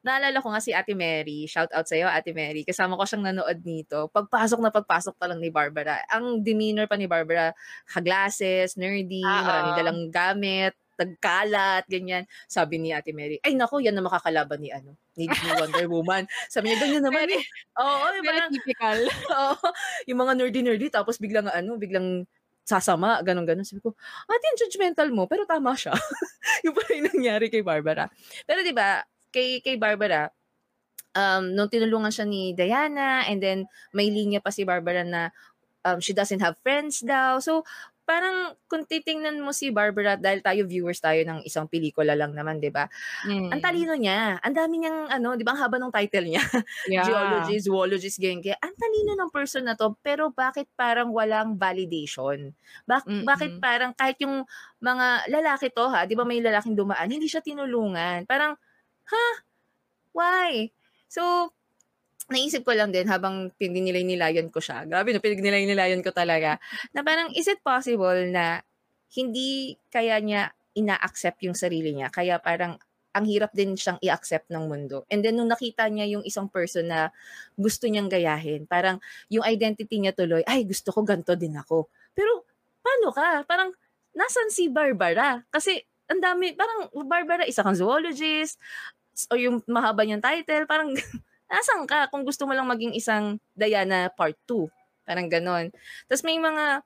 Naalala 0.00 0.40
ko 0.40 0.48
nga 0.48 0.64
si 0.64 0.72
Ate 0.72 0.96
Mary. 0.96 1.44
Shout 1.44 1.68
out 1.76 1.84
sa'yo, 1.84 2.08
Ate 2.08 2.32
Mary. 2.32 2.64
Kasama 2.64 2.96
ko 2.96 3.04
siyang 3.04 3.28
nanood 3.28 3.60
nito. 3.60 4.08
Pagpasok 4.08 4.58
na 4.64 4.72
pagpasok 4.72 5.12
pa 5.20 5.28
lang 5.28 5.44
ni 5.44 5.52
Barbara. 5.52 6.00
Ang 6.08 6.40
demeanor 6.40 6.88
pa 6.88 6.96
ni 6.96 7.04
Barbara, 7.04 7.52
glasses, 8.00 8.80
nerdy, 8.80 9.20
Oo. 9.20 9.44
maraming 9.44 9.76
dalang 9.76 10.00
gamit, 10.08 10.72
tagkalat, 10.96 11.84
ganyan. 11.88 12.24
Sabi 12.48 12.80
ni 12.80 12.96
Ate 12.96 13.12
Mary, 13.12 13.40
ay 13.40 13.56
nako, 13.56 13.80
yan 13.80 13.96
na 13.96 14.04
makakalaban 14.04 14.60
ni 14.60 14.68
ano, 14.72 14.96
ni, 15.16 15.28
ni 15.28 15.28
Wonder 15.60 15.84
Woman. 15.88 16.24
Sabi 16.48 16.72
niya, 16.72 16.78
ganyan 16.80 17.04
naman 17.04 17.28
eh. 17.28 17.44
Oo, 17.80 18.04
yung 18.16 18.24
parang, 18.24 18.52
typical. 18.52 18.98
Oo, 19.36 19.56
yung 20.08 20.18
mga 20.20 20.32
nerdy-nerdy, 20.36 20.88
tapos 20.88 21.16
biglang 21.16 21.48
ano, 21.48 21.76
biglang 21.76 22.24
sasama, 22.64 23.20
ganun-ganun. 23.24 23.68
Sabi 23.68 23.80
ko, 23.84 23.96
ate, 24.28 24.44
ang 24.48 24.58
judgmental 24.60 25.08
mo, 25.12 25.24
pero 25.24 25.48
tama 25.48 25.72
siya. 25.76 25.92
yung 26.64 26.76
pala 26.76 26.90
yung 26.96 27.08
nangyari 27.12 27.52
kay 27.52 27.64
Barbara. 27.64 28.08
Pero 28.44 28.60
di 28.60 28.72
ba 28.76 29.00
kay, 29.32 29.62
kay 29.64 29.78
Barbara, 29.78 30.30
um, 31.14 31.54
nung 31.54 31.70
tinulungan 31.70 32.12
siya 32.12 32.26
ni 32.26 32.54
Diana, 32.54 33.26
and 33.26 33.42
then 33.42 33.66
may 33.94 34.10
linya 34.10 34.38
pa 34.38 34.50
si 34.54 34.62
Barbara 34.62 35.02
na 35.02 35.30
um, 35.86 35.98
she 35.98 36.12
doesn't 36.12 36.42
have 36.42 36.58
friends 36.62 37.00
daw. 37.02 37.40
So, 37.40 37.64
parang 38.10 38.58
kung 38.66 38.82
titingnan 38.90 39.38
mo 39.38 39.54
si 39.54 39.70
Barbara, 39.70 40.18
dahil 40.18 40.42
tayo 40.42 40.66
viewers 40.66 40.98
tayo 40.98 41.22
ng 41.22 41.46
isang 41.46 41.70
pelikula 41.70 42.18
lang 42.18 42.34
naman, 42.34 42.58
di 42.58 42.66
ba? 42.66 42.90
Mm. 43.22 43.54
Ang 43.54 43.62
talino 43.62 43.94
niya. 43.94 44.42
Ang 44.42 44.54
dami 44.58 44.82
niyang, 44.82 45.06
ano, 45.14 45.38
di 45.38 45.46
ba, 45.46 45.54
ang 45.54 45.62
haba 45.62 45.78
ng 45.78 45.94
title 45.94 46.26
niya 46.26 46.42
Yeah. 46.90 47.06
geologist, 47.06 47.70
zoologist, 47.70 48.18
ganyan. 48.18 48.42
Kaya, 48.42 48.58
ang 48.58 48.74
talino 48.74 49.14
ng 49.14 49.30
person 49.30 49.62
na 49.62 49.78
to, 49.78 49.94
pero 50.02 50.34
bakit 50.34 50.66
parang 50.74 51.14
walang 51.14 51.54
validation? 51.54 52.50
Bak- 52.82 53.06
Mm-mm. 53.06 53.22
Bakit 53.22 53.62
parang 53.62 53.94
kahit 53.94 54.18
yung 54.26 54.42
mga 54.82 55.30
lalaki 55.30 55.70
to 55.70 55.86
ha, 55.86 56.02
di 56.02 56.18
ba 56.18 56.26
may 56.26 56.42
lalaking 56.42 56.74
dumaan, 56.74 57.06
hindi 57.14 57.30
siya 57.30 57.46
tinulungan. 57.46 58.26
Parang, 58.26 58.58
ha? 59.10 59.26
Why? 60.14 60.70
So, 61.10 61.52
naisip 62.30 62.62
ko 62.62 62.72
lang 62.72 62.94
din 62.94 63.10
habang 63.10 63.50
pingnilay-nilayan 63.58 64.48
ko 64.54 64.62
siya. 64.62 64.86
Grabe 64.86 65.10
no, 65.10 65.20
pingnilay-nilayan 65.22 66.00
ko 66.00 66.14
talaga. 66.14 66.62
Na 66.94 67.02
parang, 67.02 67.34
is 67.34 67.50
it 67.50 67.58
possible 67.60 68.30
na 68.30 68.62
hindi 69.18 69.74
kaya 69.90 70.22
niya 70.22 70.54
ina-accept 70.78 71.42
yung 71.42 71.58
sarili 71.58 71.90
niya? 71.90 72.08
Kaya 72.14 72.38
parang 72.38 72.78
ang 73.10 73.26
hirap 73.26 73.50
din 73.50 73.74
siyang 73.74 73.98
i-accept 73.98 74.54
ng 74.54 74.70
mundo. 74.70 75.02
And 75.10 75.18
then 75.26 75.34
nung 75.34 75.50
nakita 75.50 75.90
niya 75.90 76.06
yung 76.06 76.22
isang 76.22 76.46
person 76.46 76.86
na 76.86 77.10
gusto 77.58 77.90
niyang 77.90 78.06
gayahin, 78.06 78.70
parang 78.70 79.02
yung 79.26 79.42
identity 79.42 79.98
niya 79.98 80.14
tuloy, 80.14 80.46
ay 80.46 80.62
gusto 80.62 80.94
ko 80.94 81.02
ganto 81.02 81.34
din 81.34 81.58
ako. 81.58 81.90
Pero 82.14 82.46
paano 82.78 83.10
ka? 83.10 83.42
Parang 83.50 83.74
nasan 84.14 84.54
si 84.54 84.70
Barbara? 84.70 85.42
Kasi 85.50 85.82
ang 86.06 86.22
dami, 86.22 86.54
parang 86.54 86.90
Barbara, 87.06 87.42
isa 87.46 87.66
kang 87.66 87.78
zoologist, 87.78 88.62
o 89.28 89.36
yung 89.36 89.60
mahaba 89.68 90.04
niyang 90.06 90.22
title, 90.24 90.64
parang 90.64 90.94
nasan 91.52 91.84
ka 91.84 92.08
kung 92.08 92.22
gusto 92.24 92.46
mo 92.48 92.54
lang 92.56 92.68
maging 92.68 92.94
isang 92.96 93.36
Diana 93.52 94.08
part 94.14 94.38
2? 94.46 94.70
Parang 95.04 95.26
ganon. 95.28 95.68
Tapos 96.06 96.22
may 96.22 96.38
mga, 96.38 96.80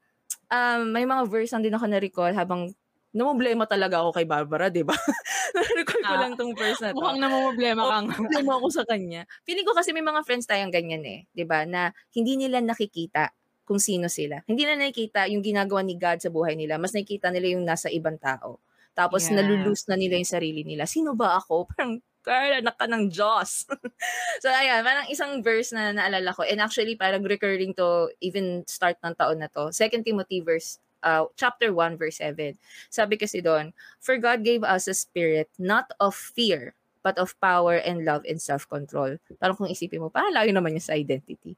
um, 0.50 0.80
may 0.90 1.04
mga 1.04 1.22
verse 1.28 1.54
din 1.60 1.74
ako 1.74 1.86
na-recall 1.90 2.32
habang 2.34 2.72
namumblema 3.14 3.64
talaga 3.68 4.02
ako 4.02 4.10
kay 4.18 4.26
Barbara, 4.26 4.66
di 4.72 4.82
ba? 4.82 4.96
na-recall 5.56 6.02
ko 6.02 6.14
Ah, 6.14 6.18
lang 6.18 6.32
tong 6.34 6.52
verse 6.58 6.80
na 6.82 6.90
to. 6.90 6.98
Mukhang 6.98 7.18
namumblema 7.22 7.82
Oo, 7.84 7.90
kang. 7.90 8.06
problema 8.10 8.52
ako 8.58 8.66
sa 8.72 8.84
kanya. 8.88 9.22
Feeling 9.46 9.66
ko 9.66 9.72
kasi 9.76 9.90
may 9.94 10.02
mga 10.04 10.20
friends 10.26 10.46
tayong 10.50 10.72
ganyan 10.74 11.02
eh, 11.06 11.26
'di 11.34 11.44
ba? 11.46 11.62
Na 11.68 11.94
hindi 12.14 12.34
nila 12.38 12.58
nakikita 12.64 13.30
kung 13.64 13.80
sino 13.80 14.10
sila. 14.12 14.42
Hindi 14.44 14.66
nila 14.66 14.76
nakikita 14.88 15.24
yung 15.32 15.40
ginagawa 15.40 15.80
ni 15.86 15.96
God 15.96 16.20
sa 16.20 16.28
buhay 16.28 16.52
nila. 16.58 16.76
Mas 16.76 16.92
nakikita 16.92 17.32
nila 17.32 17.56
yung 17.56 17.64
nasa 17.64 17.88
ibang 17.88 18.18
tao. 18.20 18.60
Tapos 18.92 19.26
Yeah. 19.26 19.34
nalulus 19.34 19.86
na 19.88 19.96
nila 19.98 20.20
yung 20.20 20.28
sarili 20.28 20.62
nila. 20.62 20.84
Sino 20.84 21.16
ba 21.16 21.38
ako? 21.40 21.66
Parang 21.72 21.98
Carla, 22.24 22.64
anak 22.64 22.80
ka 22.80 22.88
ng 22.88 23.12
Diyos. 23.12 23.68
so, 24.42 24.48
ayan, 24.48 24.80
parang 24.80 25.06
isang 25.12 25.44
verse 25.44 25.76
na 25.76 25.92
naalala 25.92 26.32
ko. 26.32 26.42
And 26.42 26.64
actually, 26.64 26.96
parang 26.96 27.20
recurring 27.20 27.76
to 27.76 28.08
even 28.24 28.64
start 28.64 28.96
ng 29.04 29.12
taon 29.14 29.44
na 29.44 29.52
to. 29.52 29.68
2 29.68 30.00
Timothy 30.00 30.40
verse, 30.40 30.80
uh, 31.04 31.28
chapter 31.36 31.70
1, 31.70 32.00
verse 32.00 32.18
7. 32.24 32.56
Sabi 32.88 33.20
kasi 33.20 33.44
doon, 33.44 33.76
For 34.00 34.16
God 34.16 34.40
gave 34.40 34.64
us 34.64 34.88
a 34.88 34.96
spirit 34.96 35.52
not 35.60 35.92
of 36.00 36.16
fear, 36.16 36.72
but 37.04 37.20
of 37.20 37.36
power 37.36 37.76
and 37.76 38.08
love 38.08 38.24
and 38.24 38.40
self-control. 38.40 39.20
Parang 39.36 39.60
kung 39.60 39.68
isipin 39.68 40.00
mo, 40.00 40.08
parang 40.08 40.32
layo 40.32 40.50
naman 40.56 40.72
yung 40.72 40.82
sa 40.88 40.96
identity. 40.96 41.52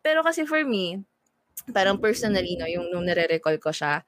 Pero 0.00 0.24
kasi 0.24 0.48
for 0.48 0.64
me, 0.64 1.04
parang 1.76 2.00
personally, 2.00 2.56
no, 2.56 2.64
yung 2.64 2.88
nung 2.88 3.04
nare-recall 3.04 3.60
ko 3.60 3.68
siya, 3.68 4.00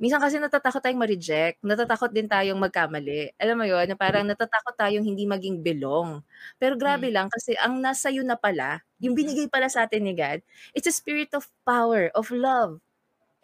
minsan 0.00 0.18
kasi 0.18 0.40
natatakot 0.40 0.80
tayong 0.80 0.98
ma-reject, 0.98 1.60
natatakot 1.60 2.08
din 2.10 2.24
tayong 2.26 2.56
magkamali. 2.56 3.36
Alam 3.36 3.56
mo 3.60 3.64
yun, 3.68 3.84
na 3.84 3.94
parang 4.00 4.24
natatakot 4.24 4.74
tayong 4.74 5.04
hindi 5.04 5.28
maging 5.28 5.60
belong. 5.60 6.24
Pero 6.56 6.74
grabe 6.80 7.12
lang, 7.12 7.28
kasi 7.28 7.52
ang 7.60 7.78
nasa 7.78 8.08
iyo 8.08 8.24
na 8.24 8.34
pala, 8.40 8.80
yung 8.98 9.12
binigay 9.12 9.46
pala 9.46 9.68
sa 9.68 9.84
atin 9.84 10.08
ni 10.08 10.16
God, 10.16 10.40
it's 10.72 10.88
a 10.88 10.94
spirit 10.94 11.30
of 11.36 11.46
power, 11.68 12.08
of 12.16 12.32
love, 12.32 12.80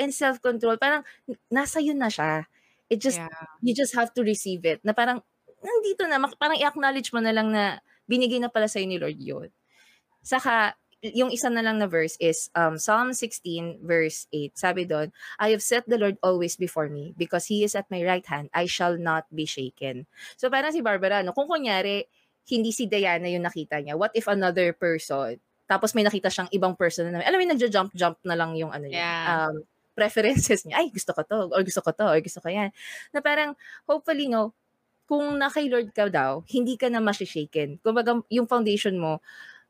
and 0.00 0.12
self-control. 0.16 0.80
Parang 0.80 1.04
nasa 1.52 1.78
iyo 1.84 1.92
na 1.92 2.08
siya. 2.08 2.48
It 2.88 3.04
just 3.04 3.20
Yeah. 3.20 3.30
you 3.60 3.76
just 3.76 3.92
have 3.98 4.14
to 4.16 4.22
receive 4.24 4.64
it. 4.64 4.80
Na 4.86 4.96
parang, 4.96 5.20
nandito 5.60 6.08
na, 6.08 6.22
parang 6.40 6.56
i-acknowledge 6.56 7.12
mo 7.12 7.20
na 7.20 7.34
lang 7.36 7.52
na 7.52 7.84
binigay 8.08 8.38
na 8.40 8.48
pala 8.48 8.70
sa'yo 8.70 8.86
ni 8.88 8.96
Lord 8.96 9.18
yun. 9.20 9.48
Saka, 10.24 10.74
yung 11.02 11.30
isa 11.30 11.52
na 11.52 11.60
lang 11.60 11.78
na 11.78 11.86
verse 11.86 12.16
is 12.18 12.48
um, 12.56 12.80
Psalm 12.80 13.12
16 13.12 13.84
verse 13.84 14.26
8. 14.32 14.56
Sabi 14.56 14.82
doon, 14.88 15.12
I 15.38 15.52
have 15.52 15.62
set 15.62 15.84
the 15.86 15.98
Lord 16.00 16.16
always 16.24 16.56
before 16.56 16.88
me 16.88 17.12
because 17.16 17.46
He 17.46 17.62
is 17.64 17.76
at 17.76 17.86
my 17.92 18.00
right 18.02 18.24
hand. 18.24 18.48
I 18.56 18.64
shall 18.66 18.96
not 18.96 19.28
be 19.28 19.44
shaken. 19.44 20.08
So 20.40 20.48
parang 20.48 20.72
si 20.72 20.80
Barbara, 20.80 21.20
no, 21.22 21.36
kung 21.36 21.46
kunyari, 21.46 22.08
hindi 22.46 22.70
si 22.70 22.86
Diana 22.86 23.26
yung 23.26 23.42
nakita 23.44 23.82
niya, 23.82 23.98
what 23.98 24.14
if 24.14 24.30
another 24.30 24.70
person, 24.72 25.36
tapos 25.66 25.98
may 25.98 26.06
nakita 26.06 26.30
siyang 26.30 26.46
ibang 26.54 26.78
person 26.78 27.10
na, 27.10 27.18
alam 27.26 27.42
mo 27.42 27.44
nagja-jump-jump 27.50 28.22
na 28.22 28.38
lang 28.38 28.54
yung 28.54 28.70
ano 28.70 28.86
niya, 28.86 29.02
Yeah. 29.02 29.26
um, 29.50 29.54
preferences 29.98 30.62
niya. 30.62 30.78
Ay, 30.78 30.94
gusto 30.94 31.10
ko 31.10 31.26
to, 31.26 31.50
or 31.50 31.62
gusto 31.66 31.82
ko 31.82 31.90
to, 31.90 32.06
or 32.06 32.20
gusto 32.22 32.38
ko 32.38 32.46
yan. 32.52 32.70
Na 33.10 33.18
parang, 33.24 33.56
hopefully, 33.88 34.30
no, 34.30 34.54
kung 35.10 35.38
na 35.40 35.50
kay 35.50 35.66
Lord 35.66 35.90
ka 35.90 36.06
daw, 36.06 36.46
hindi 36.46 36.78
ka 36.78 36.86
na 36.86 37.02
masishaken. 37.02 37.82
Kumbaga, 37.82 38.14
yung 38.30 38.46
foundation 38.46 38.94
mo, 39.00 39.18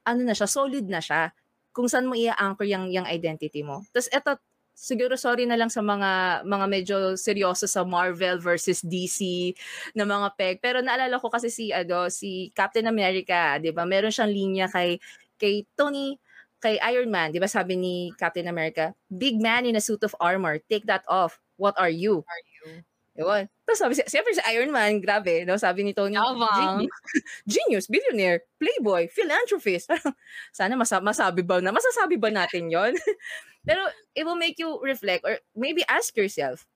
ano 0.06 0.22
na 0.24 0.34
siya, 0.36 0.48
solid 0.48 0.86
na 0.88 1.02
siya. 1.02 1.34
Kung 1.74 1.90
saan 1.90 2.08
mo 2.08 2.14
i-anchor 2.16 2.64
yung, 2.64 2.88
yung 2.94 3.04
identity 3.10 3.60
mo. 3.66 3.84
Tapos 3.92 4.08
eto, 4.14 4.38
siguro 4.76 5.16
sorry 5.16 5.44
na 5.48 5.56
lang 5.56 5.68
sa 5.72 5.80
mga 5.80 6.42
mga 6.44 6.66
medyo 6.68 6.96
seryoso 7.16 7.64
sa 7.68 7.82
Marvel 7.84 8.38
versus 8.40 8.80
DC 8.84 9.52
na 9.96 10.04
mga 10.08 10.28
peg. 10.36 10.56
Pero 10.64 10.80
naalala 10.84 11.16
ko 11.20 11.28
kasi 11.32 11.48
si 11.52 11.72
ano, 11.72 12.08
si 12.12 12.52
Captain 12.56 12.86
America, 12.88 13.56
'di 13.60 13.72
ba? 13.76 13.84
Meron 13.88 14.12
siyang 14.12 14.32
linya 14.32 14.66
kay 14.70 15.00
kay 15.40 15.64
Tony 15.76 16.16
kay 16.60 16.76
Iron 16.92 17.08
Man, 17.12 17.32
'di 17.32 17.40
ba? 17.40 17.48
Sabi 17.48 17.76
ni 17.76 17.94
Captain 18.16 18.48
America, 18.48 18.92
"Big 19.12 19.36
man 19.40 19.64
in 19.68 19.76
a 19.76 19.82
suit 19.84 20.00
of 20.04 20.16
armor, 20.20 20.60
take 20.68 20.84
that 20.88 21.04
off. 21.08 21.40
What 21.60 21.76
are 21.80 21.92
you?" 21.92 22.24
Are 22.28 22.44
you? 22.64 22.84
Yun. 23.16 23.48
Tapos 23.64 23.78
sabi, 23.80 23.92
si- 23.96 24.08
siyempre 24.08 24.36
si 24.36 24.42
Iron 24.52 24.70
Man, 24.70 25.00
grabe, 25.00 25.42
no? 25.48 25.56
Sabi 25.56 25.82
ni 25.82 25.96
Tony, 25.96 26.14
genius, 26.16 26.92
genius, 27.48 27.86
billionaire, 27.88 28.44
playboy, 28.60 29.08
philanthropist. 29.08 29.88
Sana 30.56 30.76
masa- 30.76 31.02
masabi 31.02 31.40
ba 31.42 31.58
na, 31.64 31.72
masasabi 31.72 32.20
ba 32.20 32.28
natin 32.28 32.68
yon 32.68 32.92
Pero 33.66 33.82
it 34.14 34.22
will 34.22 34.38
make 34.38 34.60
you 34.60 34.78
reflect 34.84 35.24
or 35.26 35.40
maybe 35.56 35.82
ask 35.90 36.14
yourself, 36.14 36.68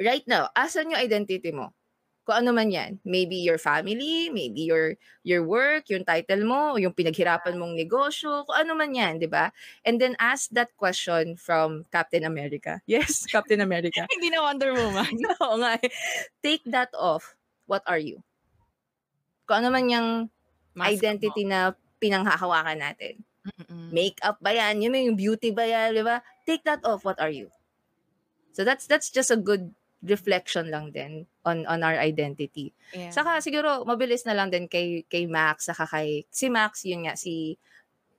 right 0.00 0.24
now, 0.24 0.48
asan 0.56 0.94
yung 0.94 1.02
identity 1.02 1.52
mo? 1.52 1.74
Kung 2.28 2.44
ano 2.44 2.52
man 2.52 2.68
yan. 2.68 3.00
Maybe 3.08 3.40
your 3.40 3.56
family, 3.56 4.28
maybe 4.28 4.68
your 4.68 5.00
your 5.24 5.48
work, 5.48 5.88
yung 5.88 6.04
title 6.04 6.44
mo, 6.44 6.76
o 6.76 6.78
yung 6.78 6.92
pinaghirapan 6.92 7.56
mong 7.56 7.72
negosyo, 7.72 8.44
kung 8.44 8.52
ano 8.52 8.76
man 8.76 8.92
yan, 8.92 9.16
di 9.16 9.24
ba? 9.24 9.48
And 9.80 9.96
then 9.96 10.12
ask 10.20 10.52
that 10.52 10.76
question 10.76 11.40
from 11.40 11.88
Captain 11.88 12.28
America. 12.28 12.84
Yes, 12.90 13.24
Captain 13.24 13.64
America. 13.64 14.04
Hindi 14.12 14.28
na 14.28 14.44
Wonder 14.44 14.76
Woman. 14.76 15.08
Oo 15.40 15.56
nga 15.64 15.80
eh. 15.80 15.88
Take 16.44 16.68
that 16.68 16.92
off. 16.92 17.32
What 17.64 17.80
are 17.88 17.96
you? 17.96 18.20
Kung 19.48 19.64
ano 19.64 19.72
man 19.72 19.88
yung 19.88 20.08
Mask 20.76 21.00
identity 21.00 21.48
na 21.48 21.72
pinanghahawakan 21.96 22.76
natin. 22.76 23.24
mo. 23.24 23.24
Mm-mm. 23.56 23.88
Makeup 23.88 24.36
ba 24.44 24.52
yan? 24.52 24.84
Yun 24.84 25.00
yung 25.00 25.16
beauty 25.16 25.48
ba 25.48 25.64
yan? 25.64 25.96
Di 25.96 26.04
ba? 26.04 26.20
Take 26.44 26.60
that 26.68 26.84
off. 26.84 27.08
What 27.08 27.16
are 27.24 27.32
you? 27.32 27.48
So 28.52 28.68
that's 28.68 28.84
that's 28.84 29.08
just 29.08 29.32
a 29.32 29.40
good 29.40 29.72
reflection 30.04 30.70
lang 30.70 30.94
din 30.94 31.26
on 31.48 31.64
on 31.64 31.80
our 31.80 31.96
identity. 31.96 32.76
Yeah. 32.92 33.08
Saka 33.08 33.40
siguro 33.40 33.88
mabilis 33.88 34.28
na 34.28 34.36
lang 34.36 34.52
din 34.52 34.68
kay 34.68 35.08
kay 35.08 35.24
Max 35.24 35.72
saka 35.72 35.88
kay 35.88 36.28
si 36.28 36.52
Max 36.52 36.84
yun 36.84 37.08
nga 37.08 37.16
si 37.16 37.56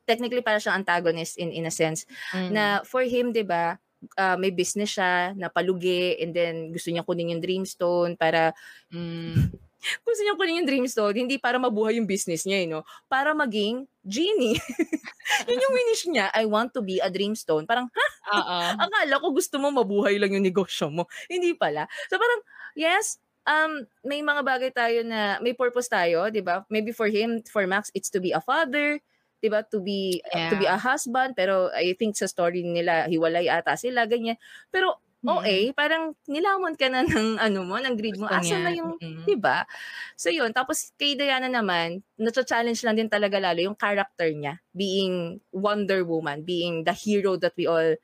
technically 0.09 0.41
para 0.41 0.57
siyang 0.57 0.81
antagonist 0.81 1.37
in 1.37 1.53
in 1.53 1.69
a 1.69 1.73
sense 1.73 2.09
Mm. 2.33 2.49
na 2.49 2.63
for 2.81 3.05
him 3.05 3.29
'di 3.29 3.45
ba 3.45 3.77
ah, 4.17 4.35
may 4.39 4.49
business 4.49 4.97
siya 4.97 5.37
na 5.37 5.53
palugi 5.53 6.17
and 6.17 6.33
then 6.33 6.73
gusto 6.73 6.89
niya 6.89 7.05
kunin 7.05 7.37
yung 7.37 7.43
Dreamstone 7.45 8.17
para 8.17 8.51
Mm. 8.89 9.53
gusto 10.07 10.21
niya 10.25 10.35
kunin 10.35 10.59
yung 10.63 10.67
Dreamstone 10.67 11.15
hindi 11.15 11.35
para 11.39 11.55
mabuhay 11.55 11.95
yung 11.99 12.09
business 12.09 12.43
niya, 12.43 12.57
eh, 12.63 12.67
no? 12.67 12.83
Para 13.07 13.31
maging 13.31 13.87
genie. 14.03 14.59
Yun 15.47 15.55
yung 15.63 15.75
winish 15.75 16.03
niya, 16.11 16.27
I 16.35 16.43
want 16.43 16.75
to 16.75 16.81
be 16.83 16.99
a 16.99 17.07
Dreamstone. 17.07 17.63
Parang, 17.63 17.87
ha? 17.87 18.07
Oo. 18.35 18.57
Akala 18.75 19.23
ko 19.23 19.31
gusto 19.31 19.55
mo 19.55 19.71
mabuhay 19.71 20.19
lang 20.19 20.35
yung 20.35 20.43
negosyo 20.43 20.91
mo. 20.91 21.07
Hindi 21.31 21.55
pala. 21.55 21.87
So 22.11 22.19
parang, 22.19 22.41
yes, 22.75 23.17
um, 23.47 23.85
may 24.05 24.21
mga 24.21 24.41
bagay 24.45 24.71
tayo 24.73 25.01
na 25.05 25.37
may 25.41 25.53
purpose 25.57 25.89
tayo, 25.89 26.29
di 26.29 26.41
ba? 26.43 26.65
Maybe 26.69 26.91
for 26.93 27.07
him, 27.09 27.41
for 27.49 27.65
Max, 27.65 27.89
it's 27.97 28.09
to 28.13 28.21
be 28.21 28.29
a 28.35 28.41
father, 28.41 29.01
di 29.39 29.47
ba? 29.49 29.63
To 29.71 29.79
be, 29.81 30.21
uh, 30.29 30.49
to 30.51 30.55
be 30.59 30.67
a 30.69 30.77
husband. 30.77 31.33
Pero 31.33 31.71
I 31.73 31.95
think 31.97 32.13
sa 32.19 32.27
story 32.29 32.61
nila, 32.61 33.07
hiwalay 33.09 33.47
ata 33.49 33.73
sila, 33.79 34.05
ganyan. 34.05 34.37
Pero, 34.69 34.99
Mm. 35.19 35.35
okay, 35.35 35.61
parang 35.75 36.15
nilamon 36.31 36.79
ka 36.79 36.87
na 36.87 37.03
ng 37.03 37.35
ano 37.43 37.67
mo, 37.67 37.75
ng 37.75 37.91
greed 37.99 38.15
mo. 38.15 38.31
Asa 38.31 38.55
na 38.55 38.71
yung, 38.71 38.95
Mm. 39.03 39.27
di 39.27 39.35
ba? 39.35 39.67
So 40.15 40.31
yun, 40.31 40.55
tapos 40.55 40.95
kay 40.95 41.19
Diana 41.19 41.51
naman, 41.51 41.99
na-challenge 42.15 42.79
lang 42.87 42.95
din 42.95 43.11
talaga 43.11 43.35
lalo 43.35 43.59
yung 43.59 43.75
character 43.75 44.31
niya, 44.31 44.63
being 44.71 45.43
Wonder 45.51 46.07
Woman, 46.07 46.47
being 46.47 46.87
the 46.87 46.95
hero 46.95 47.35
that 47.35 47.51
we 47.59 47.67
all 47.67 47.99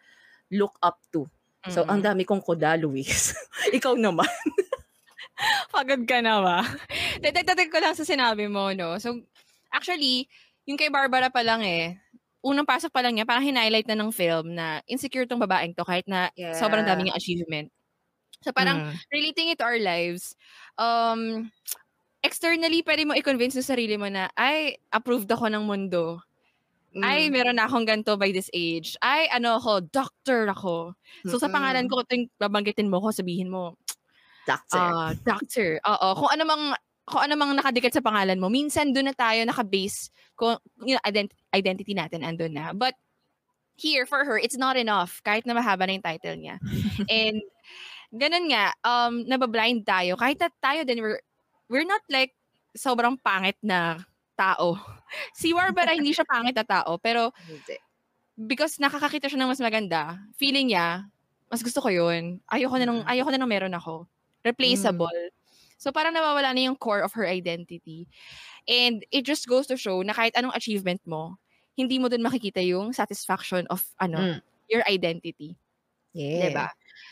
look 0.51 0.75
up 0.83 0.99
to. 1.15 1.31
So, 1.67 1.81
ang 1.89 2.01
Mm. 2.01 2.05
dami 2.05 2.23
kong 2.27 2.41
koda, 2.45 2.77
Luis. 2.77 3.33
Ikaw 3.77 3.97
naman. 3.97 4.29
Pagod 5.75 6.03
ka 6.07 6.19
na 6.21 6.39
ba? 6.41 6.59
Dadagdag 7.23 7.69
ko 7.71 7.79
lang 7.81 7.95
sa 7.97 8.05
sinabi 8.07 8.47
mo, 8.49 8.71
no? 8.73 8.97
So, 9.01 9.19
actually, 9.73 10.29
yung 10.69 10.77
kay 10.79 10.89
Barbara 10.93 11.29
pa 11.33 11.41
lang 11.45 11.61
eh, 11.65 11.97
unang 12.45 12.67
pasok 12.67 12.93
pa 12.93 13.01
lang 13.01 13.17
niya, 13.17 13.25
parang 13.27 13.43
highlight 13.45 13.89
na 13.89 13.97
ng 13.97 14.13
film 14.13 14.53
na 14.55 14.81
insecure 14.87 15.25
tong 15.25 15.41
babaeng 15.41 15.73
to 15.75 15.83
kahit 15.85 16.05
na 16.07 16.29
Yeah. 16.37 16.53
sobrang 16.55 16.85
daming 16.85 17.11
achievement. 17.13 17.73
So, 18.45 18.53
parang 18.53 18.81
Mm. 18.85 18.95
relating 19.11 19.49
it 19.53 19.59
to 19.61 19.65
our 19.67 19.79
lives, 19.81 20.35
um, 20.77 21.49
externally, 22.25 22.81
pwede 22.85 23.05
mo 23.07 23.13
i-convince 23.17 23.57
yung 23.59 23.67
sarili 23.67 23.95
mo 23.97 24.09
na, 24.11 24.29
ay, 24.37 24.77
approved 24.93 25.29
ako 25.31 25.49
ng 25.51 25.63
mundo. 25.65 26.21
Ay, 27.03 27.27
Mm. 27.27 27.31
meron 27.33 27.57
na 27.59 27.67
akong 27.67 27.83
ganito 27.83 28.15
by 28.15 28.31
this 28.31 28.47
age. 28.55 28.95
Ay, 28.99 29.27
ano 29.27 29.59
ako, 29.59 29.83
doctor 29.91 30.47
ako. 30.47 30.95
So, 31.27 31.35
sa 31.35 31.47
Mm-mm. 31.47 31.55
pangalan 31.55 31.85
ko, 31.91 31.99
ito 31.99 32.11
yung 32.15 32.27
babanggitin 32.39 32.87
mo 32.87 33.03
ko, 33.03 33.11
sabihin 33.11 33.51
mo, 33.51 33.75
Doctor. 34.45 34.77
Ah, 34.77 35.09
doctor. 35.25 35.81
Oo, 35.81 36.07
kung 36.21 36.29
ano 36.29 36.43
mang 36.45 36.63
kung 37.01 37.21
ano 37.21 37.33
mang 37.33 37.57
nakadikit 37.57 37.89
sa 37.89 38.05
pangalan 38.05 38.37
mo, 38.37 38.45
minsan 38.45 38.93
doon 38.93 39.09
na 39.09 39.17
tayo 39.17 39.41
naka-base 39.41 40.13
kung 40.37 40.53
yung 40.85 41.01
ident- 41.01 41.33
identity 41.49 41.97
natin 41.97 42.21
andun 42.21 42.53
na. 42.53 42.69
But 42.69 42.93
here 43.73 44.05
for 44.05 44.21
her, 44.21 44.37
it's 44.37 44.53
not 44.57 44.77
enough 44.77 45.17
kahit 45.25 45.49
na 45.49 45.57
mahaba 45.57 45.89
na 45.89 45.97
yung 45.97 46.05
title 46.05 46.37
niya. 46.37 46.61
And 47.09 47.41
ganun 48.13 48.53
nga, 48.53 48.69
um 48.85 49.25
nabablind 49.25 49.81
tayo 49.81 50.13
kahit 50.13 50.37
na 50.37 50.53
tayo 50.61 50.85
din 50.85 51.01
we're, 51.01 51.21
we're 51.65 51.85
not 51.89 52.05
like 52.13 52.37
sobrang 52.77 53.17
pangit 53.17 53.57
na 53.65 54.05
tao. 54.37 54.77
Si 55.35 55.51
Barbara 55.55 55.93
hindi 55.95 56.11
siya 56.13 56.25
pangit 56.27 56.55
na 56.55 56.65
tao, 56.67 56.97
pero 56.99 57.31
because 58.35 58.77
nakakakita 58.83 59.31
siya 59.31 59.39
ng 59.41 59.51
mas 59.51 59.63
maganda, 59.63 60.19
feeling 60.35 60.71
niya, 60.75 61.07
mas 61.47 61.63
gusto 61.63 61.79
ko 61.79 61.89
yun. 61.89 62.43
Ayoko 62.51 62.75
na 62.75 62.85
nung, 62.89 63.01
Mm. 63.03 63.09
ayoko 63.09 63.29
na 63.31 63.39
nung 63.39 63.51
meron 63.51 63.75
ako. 63.75 64.07
Replaceable. 64.43 65.31
So 65.79 65.91
parang 65.91 66.13
nawawala 66.15 66.51
na 66.55 66.67
yung 66.67 66.75
core 66.79 67.03
of 67.03 67.13
her 67.15 67.25
identity. 67.27 68.07
And 68.67 69.03
it 69.11 69.23
just 69.25 69.47
goes 69.47 69.67
to 69.71 69.77
show 69.77 70.01
na 70.03 70.13
kahit 70.15 70.35
anong 70.35 70.55
achievement 70.55 71.01
mo, 71.07 71.37
hindi 71.77 71.99
mo 71.99 72.07
dun 72.11 72.23
makikita 72.23 72.63
yung 72.63 72.91
satisfaction 72.95 73.67
of 73.71 73.83
ano, 73.99 74.19
Mm. 74.19 74.39
your 74.71 74.83
identity. 74.87 75.55
Yeah. 76.15 76.47
'Di 76.47 76.49
ba? 76.55 76.67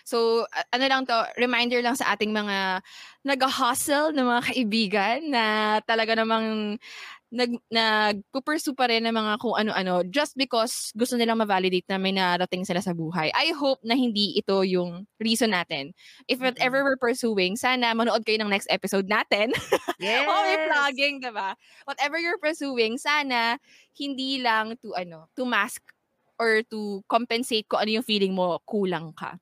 So, 0.08 0.48
ano 0.72 0.86
lang 0.88 1.04
to, 1.08 1.16
reminder 1.36 1.84
lang 1.84 1.96
sa 2.00 2.16
ating 2.16 2.32
mga 2.32 2.80
nag-hustle 3.28 4.16
na 4.16 4.24
mga 4.24 4.42
kaibigan 4.52 5.20
na 5.32 5.44
talaga 5.84 6.16
namang 6.16 6.80
nag 7.34 7.58
nagpupursue 7.74 8.78
pa 8.78 8.86
rin 8.86 9.10
ng 9.10 9.16
mga 9.18 9.42
kung 9.42 9.58
ano-ano 9.58 10.06
just 10.06 10.38
because 10.38 10.94
gusto 10.94 11.18
nilang 11.18 11.42
ma-validate 11.42 11.90
na 11.90 11.98
may 11.98 12.13
narating 12.13 12.62
sila 12.62 12.78
sa 12.78 12.93
buhay. 12.93 13.34
I 13.34 13.58
hope 13.58 13.82
na 13.82 13.98
hindi 13.98 14.38
ito 14.38 14.62
yung 14.62 15.10
reason 15.17 15.50
natin. 15.50 15.98
If 16.30 16.38
whatever 16.38 16.86
we're 16.86 17.02
pursuing, 17.02 17.58
sana 17.58 17.98
manood 17.98 18.22
kayo 18.22 18.38
ng 18.46 18.54
next 18.54 18.69
episode 18.69 19.10
natin. 19.10 19.50
Yes. 20.04 20.28
Oh, 20.28 20.43
may 20.43 20.60
vlogging, 20.67 21.24
'di 21.24 21.32
ba? 21.32 21.56
Whatever 21.88 22.19
you're 22.19 22.41
pursuing, 22.41 23.00
sana 23.00 23.56
hindi 23.96 24.43
lang 24.43 24.76
to 24.84 24.91
ano, 25.00 25.32
to 25.39 25.48
mask 25.48 25.80
or 26.36 26.60
to 26.67 27.00
compensate 27.08 27.72
ko 27.72 27.80
ano 27.80 27.88
yung 27.88 28.04
feeling 28.04 28.36
mo 28.36 28.60
kulang 28.67 29.15
ka. 29.15 29.39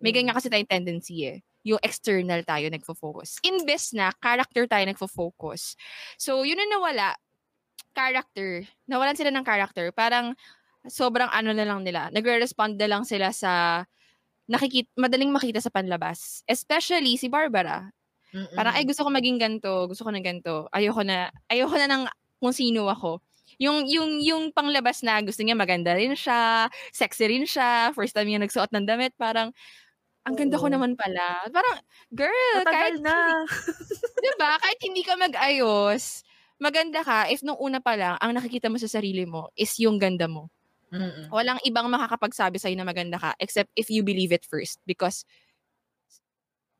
May 0.00 0.14
ganyan 0.16 0.32
kasi 0.32 0.48
tayong 0.48 0.70
tendency 0.70 1.28
eh. 1.28 1.44
Yung 1.66 1.82
external 1.84 2.40
tayo 2.46 2.72
nagfo-focus. 2.72 3.44
Imbes 3.44 3.92
na 3.92 4.14
character 4.16 4.64
tayo 4.64 4.84
nagfo-focus. 4.88 5.76
So, 6.16 6.46
yun 6.46 6.56
ang 6.56 6.72
nawala. 6.72 7.18
Character. 7.98 8.62
Nawalan 8.86 9.18
sila 9.18 9.34
ng 9.34 9.42
character. 9.42 9.90
Parang 9.90 10.38
sobrang 10.86 11.26
ano 11.34 11.50
na 11.50 11.66
lang 11.66 11.82
nila. 11.82 12.14
Nagre-respond 12.14 12.78
na 12.78 12.86
lang 12.86 13.02
sila 13.02 13.34
sa 13.34 13.82
nakikita, 14.46 14.88
madaling 14.94 15.34
makita 15.34 15.58
sa 15.58 15.74
panlabas. 15.74 16.46
Especially 16.46 17.18
si 17.18 17.26
Barbara. 17.26 17.90
Mm-mm. 18.30 18.54
Parang, 18.54 18.76
ay, 18.76 18.84
gusto 18.86 19.02
ko 19.02 19.10
maging 19.10 19.40
ganto, 19.40 19.90
gusto 19.90 20.06
ko 20.06 20.10
ng 20.14 20.24
ganto. 20.24 20.70
Ayoko 20.70 21.02
na, 21.02 21.32
ayoko 21.50 21.74
na 21.74 21.88
ng 21.90 22.02
kung 22.38 22.54
sino 22.54 22.86
ako. 22.86 23.18
Yung, 23.58 23.88
yung, 23.90 24.22
yung 24.22 24.42
panglabas 24.54 25.02
na 25.02 25.18
gusto 25.24 25.42
niya 25.42 25.58
maganda 25.58 25.96
rin 25.96 26.14
siya, 26.14 26.70
sexy 26.94 27.26
rin 27.26 27.48
siya, 27.48 27.90
first 27.96 28.14
time 28.14 28.30
niya 28.30 28.38
nagsuot 28.38 28.70
ng 28.70 28.86
damit, 28.86 29.16
parang, 29.18 29.50
ang 30.28 30.36
ganda 30.36 30.60
ko 30.60 30.68
naman 30.68 30.94
pala. 30.94 31.42
Parang, 31.48 31.80
girl, 32.12 32.62
kahit, 32.68 33.00
Matagal 33.00 33.02
na. 33.02 33.16
diba, 34.22 34.50
kahit 34.60 34.80
hindi 34.84 35.02
ka 35.02 35.16
mag-ayos, 35.16 36.27
maganda 36.58 37.02
ka 37.06 37.30
if 37.30 37.42
nung 37.42 37.58
una 37.58 37.78
pa 37.78 37.94
lang, 37.94 38.14
ang 38.18 38.34
nakikita 38.34 38.70
mo 38.70 38.78
sa 38.78 38.90
sarili 38.90 39.26
mo 39.26 39.50
is 39.54 39.74
yung 39.78 39.98
ganda 39.98 40.26
mo. 40.26 40.50
Mm-mm. 40.92 41.28
Walang 41.30 41.60
ibang 41.64 41.86
makakapagsabi 41.92 42.56
sa'yo 42.56 42.76
na 42.78 42.88
maganda 42.88 43.20
ka 43.20 43.36
except 43.38 43.68
if 43.76 43.92
you 43.92 44.02
believe 44.02 44.32
it 44.32 44.44
first 44.48 44.80
because 44.88 45.22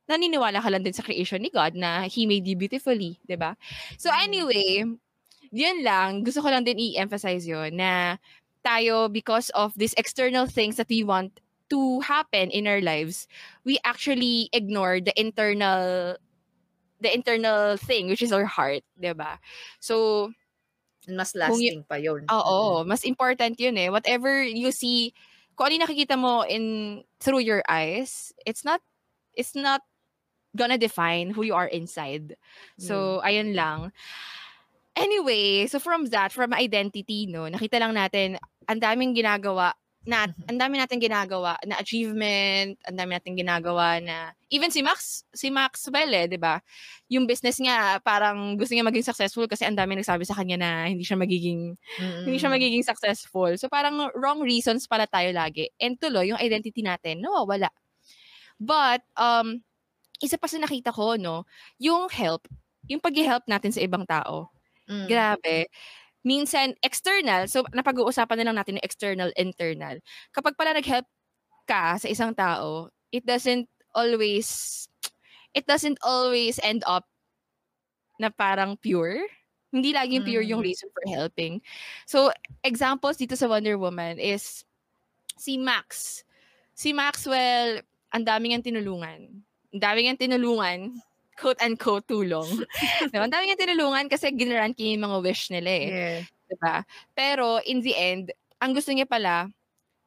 naniniwala 0.09 0.57
ka 0.57 0.69
lang 0.73 0.81
din 0.81 0.95
sa 0.95 1.05
creation 1.05 1.37
ni 1.37 1.53
God 1.53 1.77
na 1.77 2.09
He 2.09 2.25
made 2.25 2.49
you 2.49 2.57
beautifully, 2.57 3.21
ba? 3.37 3.53
So 4.01 4.09
Mm. 4.09 4.19
anyway, 4.25 4.69
yun 5.53 5.77
lang. 5.85 6.25
Gusto 6.25 6.41
ko 6.41 6.49
lang 6.49 6.65
din 6.65 6.81
i-emphasize 6.81 7.45
yun 7.45 7.77
na 7.77 8.17
tayo, 8.65 9.07
because 9.07 9.53
of 9.53 9.71
these 9.77 9.93
external 9.95 10.49
things 10.49 10.75
that 10.81 10.89
we 10.89 11.05
want 11.05 11.39
to 11.69 12.01
happen 12.01 12.49
in 12.49 12.65
our 12.65 12.81
lives, 12.81 13.29
we 13.63 13.77
actually 13.85 14.49
ignore 14.51 14.99
the 14.99 15.13
internal 15.15 16.17
the 17.01 17.11
internal 17.13 17.77
thing, 17.77 18.07
which 18.07 18.21
is 18.21 18.31
our 18.31 18.45
heart, 18.45 18.83
'di 18.99 19.13
ba? 19.15 19.39
So, 19.79 20.29
Mas 21.09 21.33
Kung 21.33 21.57
y- 21.61 21.73
lasting 21.73 21.83
pa 21.87 21.97
yun. 21.97 22.27
Oo, 22.29 22.83
mas 22.85 23.01
important 23.07 23.57
yun 23.57 23.73
eh. 23.79 23.89
Whatever 23.89 24.43
you 24.43 24.69
see, 24.69 25.15
kung 25.57 25.71
ano 25.73 25.85
nakikita 25.87 26.13
mo 26.19 26.45
in 26.45 27.01
through 27.17 27.41
your 27.41 27.63
eyes, 27.65 28.29
it's 28.45 28.61
not 28.61 28.83
it's 29.33 29.55
not 29.57 29.81
gonna 30.57 30.77
define 30.77 31.31
who 31.31 31.43
you 31.43 31.55
are 31.55 31.69
inside. 31.69 32.35
So, 32.77 33.21
ayun 33.25 33.53
lang. 33.55 33.93
Anyway, 34.97 35.65
so 35.67 35.79
from 35.79 36.07
that, 36.11 36.31
from 36.33 36.53
identity, 36.53 37.25
no, 37.29 37.47
nakita 37.47 37.79
lang 37.79 37.95
natin, 37.95 38.35
ang 38.67 38.79
daming 38.83 39.15
ginagawa, 39.15 39.71
na, 40.07 40.31
ang 40.47 40.57
dami 40.57 40.79
natin 40.79 40.97
ginagawa 40.97 41.59
na 41.67 41.75
achievement, 41.79 42.79
ang 42.87 42.95
dami 42.95 43.19
natin 43.19 43.35
ginagawa 43.35 43.99
na, 43.99 44.31
even 44.47 44.71
si 44.71 44.79
Max, 44.79 45.27
si 45.35 45.51
Maxwell 45.51 46.11
eh, 46.15 46.25
di 46.31 46.39
ba? 46.39 46.63
Yung 47.11 47.27
business 47.27 47.59
nga, 47.59 47.99
parang 47.99 48.55
gusto 48.55 48.71
niya 48.71 48.87
maging 48.87 49.03
successful 49.03 49.43
kasi 49.45 49.67
ang 49.67 49.75
dami 49.75 49.99
nagsabi 49.99 50.23
sa 50.23 50.39
kanya 50.39 50.55
na 50.55 50.69
hindi 50.87 51.03
siya 51.03 51.19
magiging 51.19 51.75
Mm-mm. 51.99 52.23
hindi 52.25 52.39
siya 52.39 52.49
magiging 52.49 52.81
successful. 52.81 53.51
So 53.59 53.67
parang 53.67 54.09
wrong 54.15 54.39
reasons 54.39 54.87
pala 54.87 55.03
tayo 55.03 55.35
lagi. 55.35 55.67
And 55.77 55.99
tuloy, 55.99 56.31
yung 56.31 56.39
identity 56.39 56.79
natin, 56.79 57.19
nawawala. 57.19 57.69
But, 58.55 59.03
um, 59.19 59.61
isa 60.19 60.35
pa 60.39 60.47
sa 60.47 60.59
nakita 60.59 60.91
ko, 60.91 61.15
no, 61.15 61.47
yung 61.79 62.11
help, 62.11 62.47
yung 62.87 62.99
pag-help 63.03 63.47
natin 63.47 63.71
sa 63.71 63.83
ibang 63.83 64.03
tao. 64.07 64.51
Mm. 64.89 65.07
Grabe. 65.07 65.69
Minsan, 66.23 66.75
external, 66.83 67.47
so 67.47 67.63
napag-uusapan 67.71 68.43
na 68.43 68.45
lang 68.51 68.57
natin 68.59 68.75
yung 68.75 68.87
external, 68.87 69.31
internal. 69.39 69.97
Kapag 70.35 70.59
pala 70.59 70.75
nag-help 70.75 71.07
ka 71.63 71.95
sa 71.95 72.07
isang 72.11 72.35
tao, 72.35 72.91
it 73.15 73.23
doesn't 73.23 73.69
always, 73.95 74.85
it 75.55 75.63
doesn't 75.63 75.97
always 76.03 76.59
end 76.59 76.83
up 76.83 77.07
na 78.19 78.27
parang 78.27 78.75
pure. 78.75 79.23
Hindi 79.71 79.93
laging 79.95 80.25
pure 80.25 80.43
yung 80.43 80.59
Mm. 80.59 80.67
reason 80.67 80.89
for 80.91 81.05
helping. 81.07 81.61
So, 82.09 82.33
examples 82.65 83.15
dito 83.15 83.37
sa 83.37 83.47
Wonder 83.47 83.77
Woman 83.77 84.19
is 84.19 84.65
si 85.37 85.55
Max. 85.55 86.21
Si 86.75 86.91
Maxwell, 86.91 87.79
ang 88.11 88.25
daming 88.25 88.57
ang 88.57 88.65
tinulungan. 88.65 89.45
Ang 89.71 89.81
daming 89.81 90.09
ang 90.09 90.19
tinulungan 90.19 90.99
quote-unquote 91.39 92.05
tulong. 92.05 92.67
diba? 93.09 93.23
Ang 93.23 93.31
dami 93.31 93.47
nga 93.47 93.57
tinulungan 93.57 94.11
kasi 94.11 94.29
ginaran 94.35 94.75
niya 94.75 94.99
yung 94.99 95.05
mga 95.07 95.17
wish 95.23 95.47
nila 95.49 95.71
eh. 95.71 95.87
Yeah. 95.87 96.19
Diba? 96.45 96.75
Pero 97.15 97.63
in 97.63 97.79
the 97.79 97.95
end, 97.95 98.35
ang 98.59 98.75
gusto 98.75 98.91
niya 98.91 99.07
pala, 99.07 99.47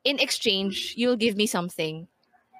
in 0.04 0.20
exchange, 0.20 0.92
you'll 0.94 1.16
give 1.16 1.34
me 1.34 1.48
something. 1.48 2.04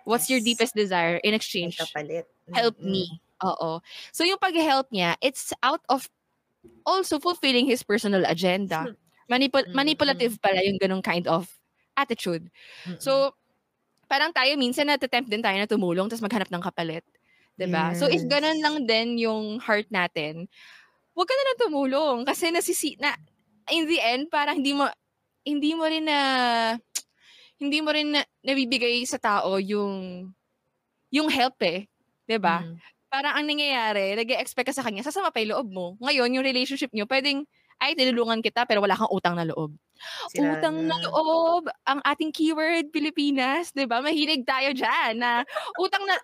What's 0.09 0.33
your 0.33 0.41
Yes. 0.41 0.49
deepest 0.49 0.75
desire 0.75 1.21
in 1.21 1.37
exchange? 1.37 1.77
Kapalit. 1.77 2.25
Help 2.51 2.75
Mm-mm. 2.81 2.91
me. 2.91 3.05
Oo. 3.45 3.85
So 4.11 4.25
yung 4.25 4.39
pag-help 4.41 4.89
niya, 4.91 5.15
it's 5.21 5.53
out 5.63 5.83
of 5.87 6.09
also 6.87 7.19
fulfilling 7.19 7.67
his 7.67 7.83
personal 7.83 8.23
agenda. 8.25 8.95
Manipul- 9.27 9.67
Mm, 9.67 9.75
manipulative 9.75 10.39
pala 10.39 10.63
yung 10.63 10.79
ganong 10.79 11.03
kind 11.03 11.27
of 11.27 11.47
attitude. 11.95 12.47
Mm-mm. 12.87 12.99
So, 12.99 13.35
parang 14.07 14.31
tayo 14.31 14.55
minsan 14.59 14.87
natatempt 14.87 15.31
din 15.31 15.41
tayo 15.43 15.57
na 15.57 15.67
tumulong 15.67 16.07
tapos 16.07 16.23
maghanap 16.23 16.51
ng 16.51 16.63
kapalit. 16.63 17.05
'Di 17.59 17.67
ba? 17.69 17.93
So, 17.97 18.09
if 18.09 18.25
Yes. 18.25 18.29
ganun 18.29 18.59
lang 18.65 18.77
din 18.89 19.21
yung 19.21 19.61
heart 19.61 19.89
natin, 19.93 20.49
huwag 21.17 21.29
ka 21.29 21.35
na 21.37 21.45
lang 21.53 21.59
tumulong 21.61 22.19
kasi 22.29 22.51
nasisi 22.55 22.97
na 23.01 23.15
in 23.73 23.87
the 23.89 23.99
end 24.01 24.29
parang 24.33 24.59
hindi 24.61 24.73
mo 24.77 24.89
hindi 25.47 25.73
mo 25.77 25.85
rin 25.89 26.07
na 26.09 26.19
hindi 27.61 27.79
mo 27.85 27.91
rin 27.95 28.17
na, 28.19 28.23
nabibigay 28.47 29.03
sa 29.09 29.19
tao 29.23 29.59
yung 29.63 30.29
yung 31.15 31.29
help 31.33 31.59
eh. 31.67 31.89
'Di 32.29 32.39
ba? 32.43 32.65
Mm. 32.65 32.83
Parang 33.13 33.37
ang 33.39 33.47
nangyayari, 33.49 34.17
nag-expect 34.19 34.73
ka 34.73 34.77
sa 34.77 34.85
kanya, 34.87 35.05
sasama 35.07 35.31
pa 35.35 35.41
yung 35.43 35.53
loob 35.57 35.69
mo. 35.73 35.87
Ngayon, 36.03 36.33
yung 36.39 36.47
relationship 36.47 36.91
nyo, 36.97 37.07
pwedeng, 37.09 37.47
ay, 37.83 37.95
tinulungan 37.99 38.41
kita, 38.45 38.67
pero 38.69 38.81
wala 38.85 38.97
kang 38.99 39.11
utang 39.13 39.37
na 39.39 39.47
loob. 39.49 39.75
Sira 40.27 40.53
utang 40.53 40.77
na 40.87 40.97
loob, 41.11 41.69
ang 41.89 42.01
ating 42.07 42.33
keyword, 42.35 42.91
Pilipinas, 42.95 43.73
di 43.75 43.85
ba? 43.89 44.01
Mahilig 44.05 44.45
tayo 44.49 44.73
dyan 44.75 45.19
na 45.23 45.43
utang 45.79 46.05
na, 46.09 46.17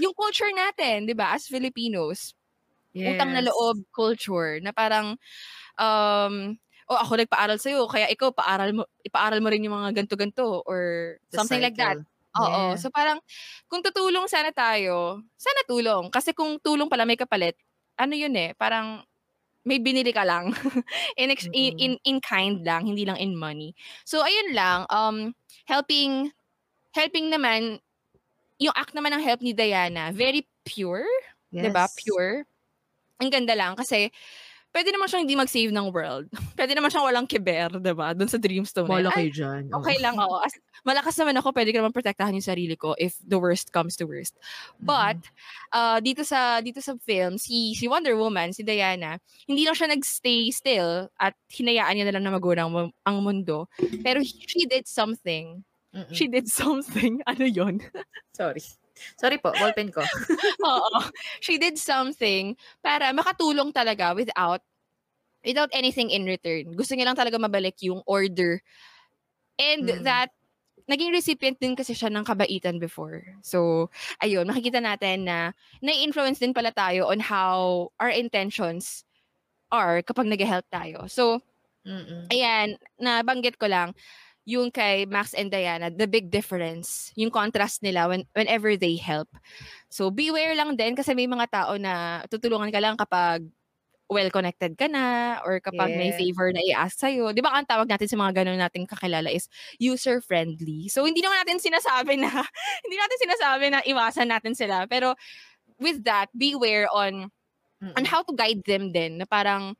yung 0.00 0.14
culture 0.16 0.50
natin, 0.54 1.06
di 1.08 1.14
ba, 1.16 1.34
as 1.36 1.46
Filipinos, 1.50 2.34
utang 3.06 3.32
na 3.34 3.42
Yes. 3.42 3.46
loob 3.46 3.82
culture, 3.94 4.60
na 4.64 4.72
parang, 4.74 5.16
um, 5.80 6.56
oh, 6.90 6.98
ako 7.00 7.20
nagpaaral 7.22 7.58
sa'yo, 7.60 7.86
kaya 7.90 8.08
ikaw, 8.12 8.30
paaral 8.34 8.72
mo, 8.76 8.84
ipaaral 9.06 9.40
mo 9.44 9.48
rin 9.52 9.64
yung 9.66 9.76
mga 9.78 9.94
ganto-ganto, 10.04 10.62
or 10.66 11.16
The 11.32 11.38
something 11.38 11.60
like 11.62 11.76
that. 11.78 11.98
cycle. 11.98 12.06
Oo. 12.38 12.74
Yeah. 12.74 12.80
So 12.80 12.90
parang 12.94 13.18
kung 13.70 13.82
tutulong 13.82 14.26
sana 14.30 14.50
tayo, 14.54 15.22
sana 15.38 15.62
tulong. 15.66 16.10
Kasi 16.14 16.32
kung 16.36 16.58
tulong 16.62 16.86
pala 16.90 17.04
may 17.08 17.18
kapalit, 17.18 17.58
ano 17.98 18.14
yun 18.14 18.34
eh, 18.38 18.54
parang 18.58 19.02
may 19.64 19.78
binili 19.78 20.12
ka 20.12 20.24
lang. 20.24 20.52
in, 21.20 21.30
ex- 21.30 21.50
in, 21.52 21.74
Mm-mm. 21.76 21.78
in, 21.78 21.92
in 22.04 22.18
kind 22.20 22.64
lang, 22.64 22.86
hindi 22.86 23.04
lang 23.04 23.20
in 23.20 23.36
money. 23.36 23.76
So 24.04 24.24
ayun 24.24 24.56
lang, 24.56 24.86
um, 24.88 25.34
helping, 25.68 26.32
helping 26.92 27.28
naman, 27.28 27.78
yung 28.60 28.76
act 28.76 28.92
naman 28.92 29.12
ng 29.16 29.24
help 29.24 29.40
ni 29.40 29.52
Diana, 29.56 30.12
very 30.12 30.44
pure, 30.64 31.08
Yes. 31.50 31.66
'di 31.66 31.70
ba? 31.74 31.84
Pure. 31.90 32.46
Ang 33.20 33.30
ganda 33.30 33.54
lang 33.58 33.74
kasi 33.74 34.08
pwede 34.70 34.88
naman 34.94 35.06
siyang 35.10 35.22
hindi 35.26 35.36
mag-save 35.38 35.74
ng 35.74 35.88
world. 35.90 36.26
Pwede 36.58 36.72
naman 36.76 36.90
siyang 36.92 37.06
walang 37.06 37.26
kiber, 37.26 37.80
'di 37.80 37.94
ba? 37.94 38.14
Doon 38.14 38.30
sa 38.30 38.38
Dreamstone. 38.38 38.86
Wala 38.86 39.10
Ay, 39.10 39.28
kayo 39.28 39.30
dyan. 39.42 39.62
oo. 39.70 39.82
okay 39.82 39.98
lang 39.98 40.14
ako. 40.14 40.34
As, 40.46 40.54
malakas 40.86 41.14
naman 41.18 41.36
ako, 41.40 41.48
pwede 41.56 41.70
ko 41.74 41.76
naman 41.82 41.94
protektahan 41.94 42.36
yung 42.36 42.44
sarili 42.44 42.76
ko 42.78 42.94
if 42.96 43.18
the 43.26 43.36
worst 43.36 43.74
comes 43.74 43.98
to 43.98 44.06
worst. 44.06 44.38
But, 44.78 45.18
uh, 45.74 45.98
dito 45.98 46.22
sa 46.22 46.62
dito 46.62 46.78
sa 46.78 46.94
film, 47.02 47.36
si, 47.36 47.74
si 47.74 47.90
Wonder 47.90 48.14
Woman, 48.14 48.54
si 48.54 48.62
Diana, 48.62 49.18
hindi 49.50 49.66
lang 49.66 49.74
siya 49.74 49.90
nagstay 49.90 50.54
still 50.54 51.10
at 51.18 51.34
hinayaan 51.50 51.98
niya 51.98 52.06
na 52.08 52.14
lang 52.16 52.24
na 52.30 52.34
magulang 52.36 52.70
ang 53.04 53.16
mundo. 53.20 53.66
Pero 54.06 54.22
she 54.22 54.68
did 54.70 54.86
something. 54.86 55.66
Mm-mm. 55.90 56.14
She 56.14 56.30
did 56.30 56.46
something. 56.46 57.18
Ano 57.30 57.44
yon 57.46 57.82
Sorry. 58.34 58.62
Sorry 59.18 59.38
po, 59.38 59.56
ballpen 59.56 59.90
ko. 59.92 60.06
Oo. 60.64 61.00
She 61.40 61.56
did 61.58 61.76
something 61.78 62.56
para 62.84 63.12
makatulong 63.14 63.72
talaga 63.72 64.12
without 64.16 64.62
without 65.44 65.70
anything 65.72 66.10
in 66.12 66.24
return. 66.28 66.72
Gusto 66.76 66.94
niya 66.96 67.08
lang 67.12 67.18
talaga 67.18 67.40
mabalik 67.40 67.80
yung 67.84 68.02
order. 68.06 68.60
And 69.60 69.88
Mm. 69.88 70.04
that 70.04 70.30
naging 70.90 71.14
recipient 71.14 71.58
din 71.60 71.76
kasi 71.78 71.94
siya 71.94 72.10
ng 72.10 72.26
kabaitan 72.26 72.80
before. 72.82 73.22
So, 73.46 73.88
ayun, 74.22 74.48
makikita 74.50 74.82
natin 74.82 75.24
na 75.28 75.52
nai-influence 75.84 76.40
din 76.42 76.52
pala 76.56 76.72
tayo 76.74 77.06
on 77.08 77.20
how 77.22 77.88
our 78.02 78.10
intentions 78.10 79.04
are 79.72 80.02
kapag 80.02 80.28
nag-help 80.30 80.66
tayo. 80.72 81.06
So, 81.08 81.40
Mm-mm. 81.86 82.32
ayan, 82.32 82.76
nabanggit 83.00 83.58
ko 83.60 83.66
lang 83.70 83.94
yung 84.50 84.74
kay 84.74 85.06
Max 85.06 85.30
and 85.38 85.46
Diana, 85.54 85.94
the 85.94 86.10
big 86.10 86.34
difference, 86.34 87.14
yung 87.14 87.30
contrast 87.30 87.86
nila 87.86 88.10
when, 88.10 88.26
whenever 88.34 88.74
they 88.74 88.98
help. 88.98 89.30
So, 89.86 90.10
beware 90.10 90.58
lang 90.58 90.74
din 90.74 90.98
kasi 90.98 91.14
may 91.14 91.30
mga 91.30 91.46
tao 91.54 91.78
na 91.78 92.26
tutulungan 92.26 92.74
ka 92.74 92.82
lang 92.82 92.98
kapag 92.98 93.46
well-connected 94.10 94.74
ka 94.74 94.90
na 94.90 95.38
or 95.46 95.62
kapag 95.62 95.94
may 95.94 96.10
Yeah. 96.10 96.18
favor 96.18 96.50
na 96.50 96.58
i-ask 96.66 96.98
sa'yo. 96.98 97.30
Di 97.30 97.38
ba 97.38 97.54
ang 97.54 97.62
tawag 97.62 97.86
natin 97.86 98.10
sa 98.10 98.18
mga 98.18 98.42
ganun 98.42 98.58
nating 98.58 98.90
kakilala 98.90 99.30
is 99.30 99.46
user-friendly. 99.78 100.90
So, 100.90 101.06
hindi 101.06 101.22
naman 101.22 101.46
natin 101.46 101.62
sinasabi 101.62 102.18
na, 102.18 102.26
hindi 102.84 102.96
natin 102.98 103.18
sinasabi 103.22 103.64
na 103.70 103.80
iwasan 103.86 104.26
natin 104.34 104.58
sila. 104.58 104.90
Pero, 104.90 105.14
with 105.78 106.02
that, 106.02 106.26
beware 106.34 106.90
on 106.90 107.30
on 107.96 108.04
how 108.04 108.20
to 108.20 108.34
guide 108.36 108.60
them 108.68 108.92
din 108.92 109.16
na 109.16 109.24
parang 109.24 109.72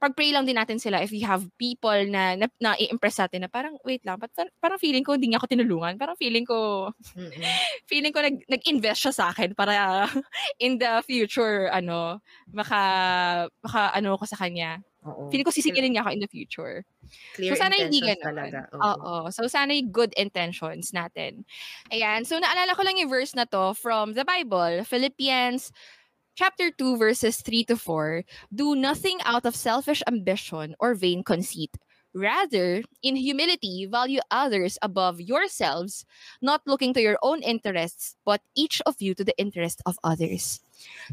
pag-pray 0.00 0.32
lang 0.32 0.48
din 0.48 0.56
natin 0.56 0.80
sila 0.80 1.04
if 1.04 1.12
we 1.12 1.20
have 1.20 1.44
people 1.60 1.94
na 2.08 2.32
na, 2.32 2.48
na 2.56 2.72
i-impress 2.80 3.20
natin 3.20 3.44
na 3.44 3.52
parang 3.52 3.76
wait 3.84 4.00
lang 4.08 4.16
but 4.16 4.32
par- 4.32 4.50
parang 4.56 4.80
feeling 4.80 5.04
ko 5.04 5.12
hindi 5.12 5.28
niya 5.28 5.38
ako 5.38 5.52
tinulungan 5.52 6.00
parang 6.00 6.16
feeling 6.16 6.48
ko 6.48 6.88
Mm-mm. 7.14 7.36
feeling 7.90 8.10
ko 8.10 8.24
nag 8.24 8.40
nag-invest 8.48 9.04
siya 9.04 9.12
sa 9.12 9.24
akin 9.28 9.52
para 9.52 10.08
in 10.64 10.80
the 10.80 11.04
future 11.04 11.68
ano 11.68 12.24
maka 12.48 12.80
maka 13.60 13.92
ano 13.92 14.16
ko 14.16 14.24
sa 14.24 14.40
kanya 14.40 14.80
Oo. 15.04 15.28
feeling 15.28 15.44
ko 15.44 15.52
sisikilin 15.52 15.92
niya 15.92 16.00
ako 16.00 16.16
in 16.16 16.24
the 16.24 16.32
future 16.32 16.80
Clear 17.36 17.52
so 17.52 17.60
sana 17.60 17.74
hindi 17.74 17.98
ganun 17.98 18.22
talaga. 18.22 18.70
Oo. 18.70 19.34
So, 19.34 19.50
sana 19.50 19.74
yung 19.74 19.90
good 19.90 20.14
intentions 20.14 20.94
natin. 20.94 21.42
Ayan. 21.90 22.22
So, 22.22 22.38
naalala 22.38 22.78
ko 22.78 22.86
lang 22.86 23.02
yung 23.02 23.10
verse 23.10 23.34
na 23.34 23.50
to 23.50 23.74
from 23.74 24.14
the 24.14 24.22
Bible, 24.22 24.86
Philippians 24.86 25.74
chapter 26.34 26.70
2, 26.70 26.96
verses 26.96 27.40
3 27.42 27.64
to 27.64 27.76
4. 27.76 28.24
Do 28.52 28.74
nothing 28.74 29.18
out 29.24 29.44
of 29.46 29.56
selfish 29.56 30.02
ambition 30.06 30.74
or 30.78 30.94
vain 30.94 31.22
conceit. 31.22 31.76
Rather, 32.12 32.82
in 33.06 33.14
humility, 33.14 33.86
value 33.86 34.18
others 34.34 34.78
above 34.82 35.20
yourselves, 35.20 36.04
not 36.42 36.58
looking 36.66 36.92
to 36.94 37.00
your 37.00 37.14
own 37.22 37.38
interests, 37.42 38.16
but 38.26 38.42
each 38.58 38.82
of 38.84 38.98
you 38.98 39.14
to 39.14 39.22
the 39.22 39.36
interest 39.38 39.78
of 39.86 39.94
others. 40.02 40.58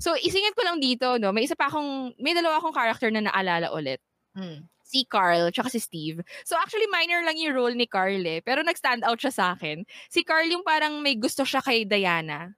So, 0.02 0.18
isingit 0.18 0.58
ko 0.58 0.66
lang 0.66 0.82
dito, 0.82 1.22
no? 1.22 1.30
May 1.30 1.46
isa 1.46 1.54
pa 1.54 1.70
akong, 1.70 2.18
may 2.18 2.34
dalawa 2.34 2.58
akong 2.58 2.74
character 2.74 3.12
na 3.14 3.22
naalala 3.30 3.70
ulit 3.70 4.02
Mm. 4.38 4.70
si 4.86 5.02
Carl 5.04 5.50
tsaka 5.50 5.68
si 5.74 5.82
Steve. 5.82 6.22
So 6.46 6.54
actually 6.56 6.86
minor 6.94 7.26
lang 7.26 7.42
yung 7.42 7.58
role 7.58 7.74
ni 7.74 7.90
Carl 7.90 8.22
eh, 8.22 8.40
pero 8.40 8.62
nag-stand 8.62 9.02
out 9.02 9.18
siya 9.18 9.34
sa 9.34 9.46
akin. 9.58 9.82
Si 10.08 10.22
Carl 10.22 10.46
yung 10.46 10.62
parang 10.62 11.02
may 11.02 11.18
gusto 11.18 11.42
siya 11.42 11.60
kay 11.60 11.84
Diana. 11.90 12.54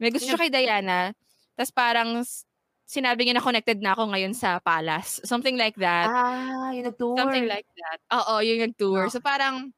May 0.00 0.08
gusto 0.08 0.26
siya 0.26 0.40
kay 0.40 0.48
Diana, 0.48 1.12
tapos 1.60 1.76
parang 1.76 2.24
sinabi 2.88 3.28
niya 3.28 3.36
na 3.36 3.44
connected 3.44 3.84
na 3.84 3.92
ako 3.92 4.16
ngayon 4.16 4.32
sa 4.32 4.56
palace. 4.64 5.20
Something 5.28 5.60
like 5.60 5.76
that. 5.76 6.08
Ah, 6.08 6.72
yung 6.72 6.88
nag-tour. 6.88 7.20
Something 7.20 7.44
like 7.44 7.68
that. 7.76 8.00
Oo, 8.16 8.40
yung 8.40 8.64
nag-tour. 8.64 9.06
Ah. 9.06 9.12
So 9.12 9.20
parang 9.20 9.76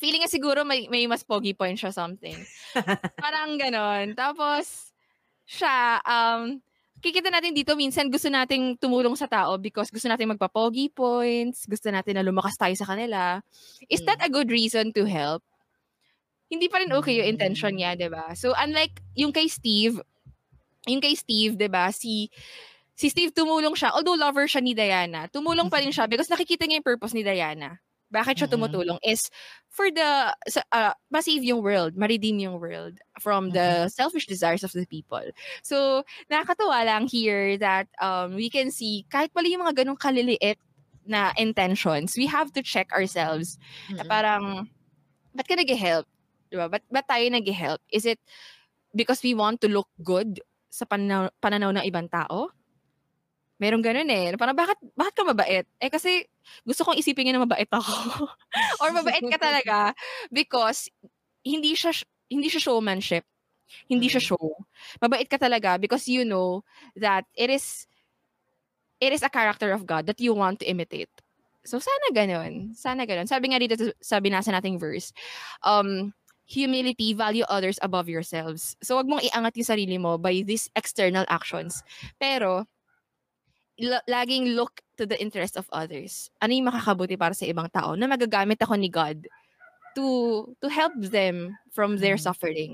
feeling 0.00 0.24
niya 0.24 0.32
siguro 0.32 0.64
may, 0.64 0.88
may 0.88 1.04
mas 1.04 1.20
pogi 1.20 1.52
point 1.52 1.76
siya 1.76 1.92
something. 1.92 2.34
parang 3.22 3.60
ganon. 3.60 4.16
Tapos 4.16 4.96
siya, 5.44 6.00
um, 6.08 6.56
kikita 7.04 7.28
natin 7.28 7.52
dito, 7.52 7.76
minsan 7.76 8.08
gusto 8.08 8.32
nating 8.32 8.80
tumulong 8.80 9.12
sa 9.12 9.28
tao 9.28 9.60
because 9.60 9.92
gusto 9.92 10.08
nating 10.08 10.32
magpa-pogi 10.32 10.88
points, 10.88 11.68
gusto 11.68 11.92
natin 11.92 12.16
na 12.16 12.24
lumakas 12.24 12.56
tayo 12.56 12.72
sa 12.80 12.88
kanila. 12.88 13.44
Is 13.92 14.00
that 14.08 14.24
a 14.24 14.32
good 14.32 14.48
reason 14.48 14.96
to 14.96 15.04
help? 15.04 15.44
Hindi 16.50 16.66
pa 16.66 16.82
rin 16.82 16.90
okay 16.90 17.22
yung 17.22 17.38
intention 17.38 17.78
niya, 17.78 17.94
'di 17.94 18.10
ba? 18.10 18.34
So 18.34 18.50
unlike 18.58 18.98
yung 19.14 19.30
kay 19.30 19.46
Steve, 19.46 20.02
yung 20.88 21.00
kay 21.02 21.14
Steve, 21.16 21.56
'di 21.58 21.68
ba? 21.68 21.90
Si 21.92 22.28
si 22.96 23.08
Steve 23.08 23.32
tumulong 23.32 23.72
siya, 23.76 23.92
although 23.96 24.16
lover 24.16 24.44
siya 24.44 24.60
ni 24.60 24.72
Diana, 24.76 25.28
tumulong 25.32 25.68
pa 25.72 25.80
rin 25.80 25.92
siya 25.92 26.04
because 26.08 26.28
nakikita 26.28 26.68
niya 26.68 26.80
yung 26.80 26.88
purpose 26.88 27.12
ni 27.16 27.24
Diana. 27.24 27.80
Bakit 28.10 28.42
siya 28.42 28.48
Mhm. 28.50 28.54
tumutulong 28.58 28.98
is 29.06 29.30
for 29.70 29.86
the 29.88 30.34
uh, 30.74 30.92
ma-save 31.14 31.46
yung 31.46 31.62
world, 31.62 31.94
ma-redeem 31.94 32.42
yung 32.42 32.58
world 32.58 32.98
from 33.22 33.54
the 33.54 33.86
selfish 33.88 34.26
desires 34.26 34.66
of 34.66 34.74
the 34.74 34.84
people. 34.84 35.22
So, 35.62 36.02
nakakatuwa 36.26 36.82
lang 36.84 37.06
here 37.06 37.54
that 37.62 37.86
um, 38.02 38.34
we 38.34 38.50
can 38.50 38.74
see 38.74 39.06
kahit 39.08 39.30
pala 39.32 39.46
yung 39.46 39.62
mga 39.62 39.86
ganong 39.86 39.96
kaliliit 40.02 40.58
na 41.06 41.30
intentions, 41.38 42.18
we 42.18 42.26
have 42.26 42.50
to 42.52 42.62
check 42.66 42.90
ourselves 42.92 43.56
na 43.96 44.02
Mm-mm. 44.02 44.10
parang, 44.10 44.42
ba't 45.34 45.46
ka 45.46 45.54
nag-help? 45.54 46.06
Diba? 46.50 46.66
Ba't, 46.66 46.82
ba't 46.90 47.06
tayo 47.06 47.24
nag-help? 47.30 47.80
Is 47.94 48.04
it 48.04 48.18
because 48.94 49.22
we 49.22 49.34
want 49.34 49.60
to 49.62 49.68
look 49.70 49.88
good 50.02 50.40
sa 50.70 50.86
pananaw, 50.86 51.28
pananaw 51.42 51.74
ng 51.74 51.84
ibang 51.84 52.06
tao? 52.06 52.54
Meron 53.60 53.84
ganun 53.84 54.08
eh. 54.08 54.32
Parang 54.40 54.56
bakit, 54.56 54.80
bakit 54.96 55.12
ka 55.12 55.22
mabait? 55.26 55.66
Eh 55.82 55.92
kasi 55.92 56.24
gusto 56.64 56.80
kong 56.86 56.96
isipin 56.96 57.28
niya 57.28 57.36
na 57.36 57.44
mabait 57.44 57.68
ako. 57.68 57.92
Or 58.80 58.88
mabait 58.96 59.20
ka 59.20 59.36
talaga 59.36 59.92
because 60.32 60.88
hindi 61.44 61.76
siya 61.76 61.92
hindi 62.32 62.48
siya 62.48 62.64
showmanship. 62.72 63.26
Hindi 63.90 64.08
siya 64.08 64.24
Mm. 64.24 64.28
show. 64.32 64.46
Mabait 65.02 65.28
ka 65.28 65.36
talaga 65.36 65.76
because 65.76 66.08
you 66.08 66.24
know 66.24 66.64
that 66.96 67.28
it 67.36 67.52
is 67.52 67.84
it 69.00 69.12
is 69.12 69.20
a 69.20 69.28
character 69.32 69.72
of 69.76 69.84
God 69.84 70.06
that 70.08 70.20
you 70.24 70.32
want 70.32 70.60
to 70.60 70.68
imitate. 70.68 71.12
So 71.64 71.76
sana 71.76 72.16
gano'n. 72.16 72.72
Sana 72.72 73.04
gano'n. 73.04 73.28
Sabi 73.28 73.52
nga 73.52 73.60
dito 73.60 73.76
sa 74.00 74.24
binasa 74.24 74.48
nating 74.48 74.80
verse, 74.80 75.12
um, 75.60 76.16
humility, 76.50 77.14
value 77.14 77.46
others 77.46 77.78
above 77.78 78.10
yourselves. 78.10 78.74
So 78.82 78.98
wag 78.98 79.06
mong 79.06 79.22
iangat 79.22 79.54
yung 79.54 79.70
sarili 79.70 79.96
mo 80.02 80.18
by 80.18 80.42
these 80.42 80.66
external 80.74 81.22
actions. 81.30 81.86
Pero 82.18 82.66
la- 83.78 84.02
laging 84.10 84.58
look 84.58 84.82
to 84.98 85.06
the 85.06 85.14
interest 85.22 85.54
of 85.54 85.70
others. 85.70 86.28
Ano 86.42 86.52
yung 86.52 86.66
makakabuti 86.66 87.14
para 87.14 87.32
sa 87.38 87.46
ibang 87.46 87.70
tao 87.70 87.94
na 87.94 88.10
magagamit 88.10 88.58
ako 88.58 88.74
ni 88.74 88.90
God 88.90 89.30
to 89.94 90.06
to 90.58 90.66
help 90.66 90.92
them 90.98 91.54
from 91.70 92.02
their 92.02 92.18
Mm. 92.18 92.24
suffering. 92.26 92.72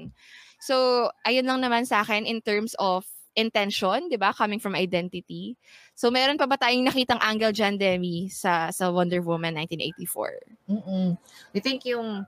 So, 0.61 1.09
ayun 1.29 1.45
lang 1.45 1.61
naman 1.61 1.85
sa 1.85 2.01
akin 2.01 2.25
in 2.25 2.41
terms 2.41 2.73
of 2.81 3.05
intention, 3.37 4.09
'di 4.09 4.17
ba? 4.17 4.33
Coming 4.33 4.57
from 4.61 4.73
identity. 4.73 5.61
So, 5.93 6.09
meron 6.09 6.41
pa 6.41 6.49
ba 6.49 6.57
tayong 6.57 6.89
nakitang 6.89 7.21
angle 7.21 7.53
dyan, 7.53 7.77
Demi, 7.77 8.33
sa 8.33 8.73
sa 8.73 8.89
Wonder 8.89 9.21
Woman 9.21 9.61
1984? 9.61 10.41
Mm. 10.73 11.21
I 11.53 11.61
think 11.61 11.85
yung 11.85 12.25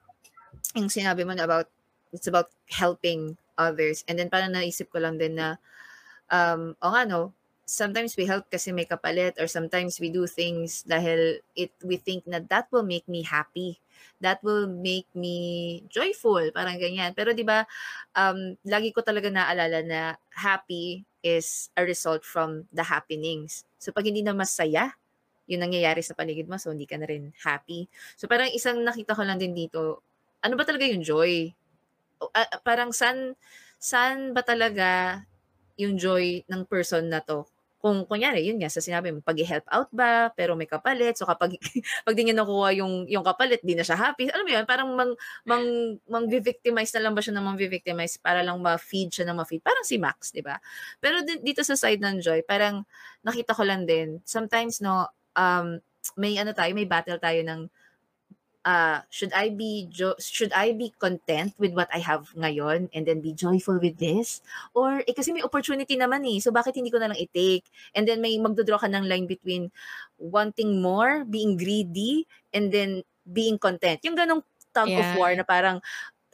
yung 0.78 0.92
sinabi 0.92 1.26
mo 1.26 1.34
na 1.34 1.44
about 1.44 1.68
it's 2.14 2.30
about 2.30 2.48
helping 2.70 3.36
others. 3.58 4.06
And 4.06 4.16
then 4.16 4.30
parang 4.30 4.54
naisip 4.54 4.88
ko 4.88 5.02
lang 5.02 5.18
din 5.18 5.36
na 5.36 5.58
um 6.30 6.76
o 6.80 6.92
nga 6.92 7.04
no 7.08 7.32
sometimes 7.68 8.16
we 8.16 8.24
help 8.24 8.48
kasi 8.48 8.72
may 8.72 8.88
kapalit 8.88 9.36
or 9.36 9.44
sometimes 9.44 10.00
we 10.00 10.08
do 10.08 10.24
things 10.24 10.80
dahil 10.88 11.36
it 11.52 11.68
we 11.84 12.00
think 12.00 12.24
na 12.24 12.40
that 12.48 12.64
will 12.72 12.86
make 12.86 13.04
me 13.04 13.20
happy. 13.20 13.76
That 14.24 14.40
will 14.40 14.64
make 14.66 15.06
me 15.12 15.82
joyful 15.92 16.48
parang 16.56 16.80
ganyan. 16.80 17.12
Pero 17.12 17.36
di 17.36 17.44
ba 17.44 17.68
um 18.16 18.56
lagi 18.64 18.94
ko 18.94 19.04
talaga 19.04 19.28
naalala 19.28 19.84
na 19.84 20.00
happy 20.32 21.04
is 21.20 21.68
a 21.76 21.84
result 21.84 22.24
from 22.24 22.64
the 22.72 22.88
happenings. 22.88 23.68
So 23.76 23.92
pag 23.92 24.08
hindi 24.08 24.24
na 24.24 24.32
masaya 24.32 24.96
yung 25.48 25.64
nangyayari 25.64 26.00
sa 26.00 26.16
paligid 26.16 26.48
mo 26.48 26.56
so 26.56 26.72
hindi 26.72 26.88
ka 26.88 26.96
na 26.96 27.08
rin 27.08 27.36
happy. 27.44 27.84
So 28.16 28.28
parang 28.28 28.48
isang 28.52 28.80
nakita 28.80 29.12
ko 29.12 29.28
lang 29.28 29.36
din 29.36 29.52
dito 29.52 30.07
ano 30.44 30.54
ba 30.58 30.64
talaga 30.66 30.84
yung 30.86 31.02
joy? 31.04 31.52
Ah, 32.34 32.50
parang 32.66 32.90
san 32.90 33.38
san 33.78 34.34
ba 34.34 34.42
talaga 34.42 35.22
yung 35.78 35.94
joy 35.98 36.42
ng 36.50 36.66
person 36.66 37.06
na 37.10 37.22
to? 37.22 37.46
Kung 37.78 38.02
kunyari 38.10 38.42
yun 38.42 38.58
nga 38.58 38.66
sa 38.66 38.82
sinabi 38.82 39.14
mo 39.14 39.22
pag-help 39.22 39.62
out 39.70 39.86
ba 39.94 40.34
pero 40.34 40.58
may 40.58 40.66
kapalit 40.66 41.14
so 41.14 41.22
kapag 41.30 41.54
pag 42.06 42.14
di 42.18 42.26
niya 42.26 42.34
nakuha 42.34 42.74
yung 42.74 43.06
yung 43.06 43.22
kapalit 43.22 43.62
di 43.62 43.78
na 43.78 43.86
siya 43.86 43.94
happy. 43.94 44.26
Alam 44.34 44.44
mo 44.46 44.50
yun 44.50 44.66
parang 44.66 44.90
mang 44.98 45.12
mang 45.46 45.64
mang 46.10 46.26
victimize 46.26 46.90
na 46.98 47.06
lang 47.06 47.14
ba 47.14 47.22
siya 47.22 47.38
ng 47.38 47.44
mang 47.46 47.58
victimize 47.58 48.18
para 48.18 48.42
lang 48.42 48.58
ma-feed 48.58 49.14
siya 49.14 49.30
ng 49.30 49.38
ma-feed? 49.38 49.62
Parang 49.62 49.86
si 49.86 49.94
Max 50.02 50.34
di 50.34 50.42
ba? 50.42 50.58
Pero 50.98 51.22
di- 51.22 51.38
dito 51.38 51.62
sa 51.62 51.78
side 51.78 52.02
ng 52.02 52.18
joy 52.18 52.42
parang 52.42 52.82
nakita 53.22 53.54
ko 53.54 53.62
lang 53.62 53.86
din 53.86 54.18
sometimes 54.26 54.82
no 54.82 55.06
um 55.38 55.78
may 56.18 56.34
ano 56.34 56.50
tayo 56.56 56.74
may 56.74 56.86
battle 56.88 57.22
tayo 57.22 57.40
ng 57.46 57.70
uh, 58.64 59.02
should 59.10 59.32
I 59.34 59.50
be 59.50 59.86
jo- 59.90 60.18
should 60.18 60.52
I 60.54 60.72
be 60.72 60.94
content 60.98 61.54
with 61.58 61.74
what 61.74 61.90
I 61.94 61.98
have 62.02 62.30
ngayon 62.34 62.90
and 62.94 63.02
then 63.06 63.20
be 63.20 63.34
joyful 63.34 63.78
with 63.78 63.98
this? 63.98 64.40
Or 64.74 65.02
eh, 65.06 65.14
kasi 65.14 65.30
may 65.34 65.42
opportunity 65.44 65.94
naman 65.98 66.26
eh. 66.26 66.38
So 66.42 66.50
bakit 66.50 66.74
hindi 66.78 66.90
ko 66.90 66.98
na 66.98 67.10
lang 67.12 67.20
i-take? 67.20 67.66
And 67.94 68.08
then 68.08 68.22
may 68.24 68.38
magdodraw 68.38 68.80
ka 68.82 68.88
ng 68.90 69.06
line 69.06 69.26
between 69.28 69.70
wanting 70.18 70.82
more 70.82 71.22
being 71.28 71.54
greedy 71.58 72.26
and 72.54 72.70
then 72.74 73.02
being 73.28 73.58
content. 73.60 74.00
Yung 74.02 74.16
ganong 74.18 74.42
tug 74.74 74.88
of 74.94 75.10
Yeah. 75.10 75.14
war 75.16 75.30
na 75.36 75.44
parang 75.46 75.80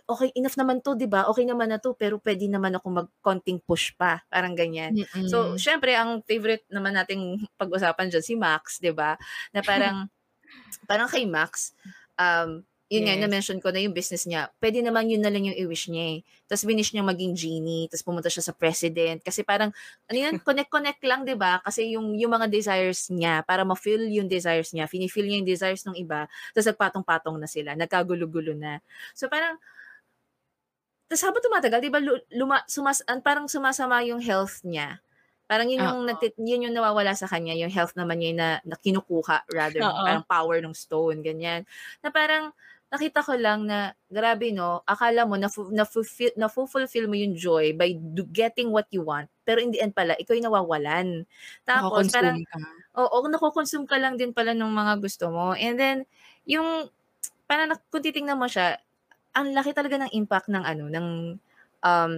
okay 0.05 0.29
enough 0.37 0.57
naman 0.61 0.85
to 0.85 0.93
'di 0.97 1.09
ba? 1.09 1.25
Okay 1.33 1.49
naman 1.49 1.73
na 1.73 1.81
to 1.81 1.97
pero 1.97 2.21
pwede 2.21 2.45
naman 2.49 2.77
ako 2.77 2.87
mag 2.93 3.09
konting 3.25 3.61
push 3.65 3.97
pa. 3.97 4.21
Parang 4.29 4.53
ganyan. 4.53 4.93
So, 5.25 5.57
Mm. 5.57 5.57
syempre, 5.57 5.97
ang 5.97 6.21
favorite 6.29 6.65
naman 6.69 6.93
nating 6.97 7.49
pag-usapan 7.57 8.13
dyan, 8.13 8.25
si 8.25 8.35
Max, 8.37 8.81
di 8.85 8.93
ba? 8.93 9.17
Na 9.57 9.65
parang, 9.65 10.09
parang 10.91 11.09
kay 11.09 11.25
Max, 11.29 11.73
um, 12.19 12.63
yun 12.93 13.09
nga, 13.09 13.17
Yes. 13.17 13.23
na-mention 13.27 13.59
ko 13.65 13.73
na 13.73 13.81
yung 13.81 13.97
business 13.97 14.29
niya, 14.29 14.53
pwede 14.61 14.85
naman 14.85 15.09
yun 15.09 15.25
na 15.25 15.33
lang 15.33 15.49
yung 15.49 15.57
i-wish 15.57 15.89
niya 15.89 16.15
eh. 16.15 16.19
Tapos 16.47 16.63
winish 16.69 16.93
niya 16.93 17.03
maging 17.03 17.33
genie, 17.35 17.89
tapos 17.91 18.05
pumunta 18.05 18.29
siya 18.31 18.45
sa 18.45 18.53
president. 18.55 19.19
Kasi 19.25 19.41
parang, 19.43 19.73
ano 20.07 20.19
yun, 20.21 20.37
connect-connect 20.47 21.01
lang, 21.03 21.25
di 21.25 21.35
ba? 21.35 21.59
Kasi 21.65 21.97
yung, 21.97 22.15
yung 22.15 22.31
mga 22.31 22.47
desires 22.53 23.09
niya, 23.11 23.41
para 23.43 23.65
ma-fill 23.65 24.05
yung 24.13 24.29
desires 24.29 24.71
niya, 24.77 24.85
fini-fill 24.87 25.27
niya 25.27 25.39
yung 25.43 25.49
desires 25.49 25.83
ng 25.89 25.97
iba, 25.97 26.29
tapos 26.53 26.71
nagpatong-patong 26.71 27.37
na 27.41 27.49
sila, 27.49 27.73
nagkagulo-gulo 27.75 28.53
na. 28.55 28.79
So 29.17 29.27
parang, 29.33 29.57
tapos 31.09 31.23
habang 31.25 31.43
tumatagal, 31.45 31.79
di 31.85 31.91
ba, 31.93 32.01
lu- 32.01 32.25
luma, 32.33 32.65
sumas, 32.69 33.05
an- 33.09 33.21
parang 33.25 33.47
sumasama 33.49 34.01
yung 34.09 34.21
health 34.25 34.61
niya. 34.65 35.04
Parang 35.51 35.69
yun 35.69 35.85
yung, 35.85 36.09
nagtit, 36.09 36.35
yun 36.41 36.65
yung 36.69 36.75
nawawala 36.77 37.13
sa 37.17 37.29
kanya, 37.29 37.53
yung 37.59 37.69
health 37.73 37.93
naman 37.99 38.21
niya 38.23 38.33
na, 38.37 38.49
na 38.65 38.77
kinukuha, 38.81 39.45
rather, 39.53 39.85
Oo. 39.85 40.03
parang 40.05 40.25
power 40.25 40.59
ng 40.65 40.73
stone, 40.77 41.21
ganyan. 41.21 41.69
Na 42.01 42.09
parang, 42.09 42.53
nakita 42.95 43.21
ko 43.27 43.35
lang 43.35 43.67
na, 43.67 43.93
grabe 44.09 44.55
no, 44.55 44.81
akala 44.87 45.27
mo, 45.27 45.35
na, 45.37 45.51
na, 45.75 45.85
na 46.39 46.47
fulfill 46.49 47.07
mo 47.11 47.17
yung 47.19 47.35
joy 47.35 47.75
by 47.75 47.93
do, 47.99 48.23
getting 48.31 48.71
what 48.71 48.87
you 48.95 49.03
want, 49.03 49.27
pero 49.45 49.59
in 49.61 49.75
the 49.75 49.83
end 49.83 49.93
pala, 49.93 50.15
ikaw 50.17 50.33
yung 50.39 50.47
nawawalan. 50.49 51.27
Tapos, 51.67 52.09
parang, 52.09 52.39
ka. 52.47 52.59
Oo, 52.97 53.27
nakukonsume 53.29 53.87
ka 53.91 53.99
lang 54.01 54.17
din 54.19 54.33
pala 54.33 54.55
ng 54.57 54.71
mga 54.71 54.95
gusto 55.03 55.29
mo. 55.33 55.53
And 55.59 55.77
then, 55.79 55.99
yung, 56.49 56.89
parang 57.51 57.73
kung 57.93 58.03
titingnan 58.05 58.39
mo 58.41 58.49
siya, 58.51 58.79
ang 59.37 59.53
laki 59.55 59.73
talaga 59.77 59.99
ng 60.03 60.13
impact 60.17 60.49
ng 60.53 60.65
ano, 60.65 60.87
ng 60.91 61.09
um, 61.85 62.13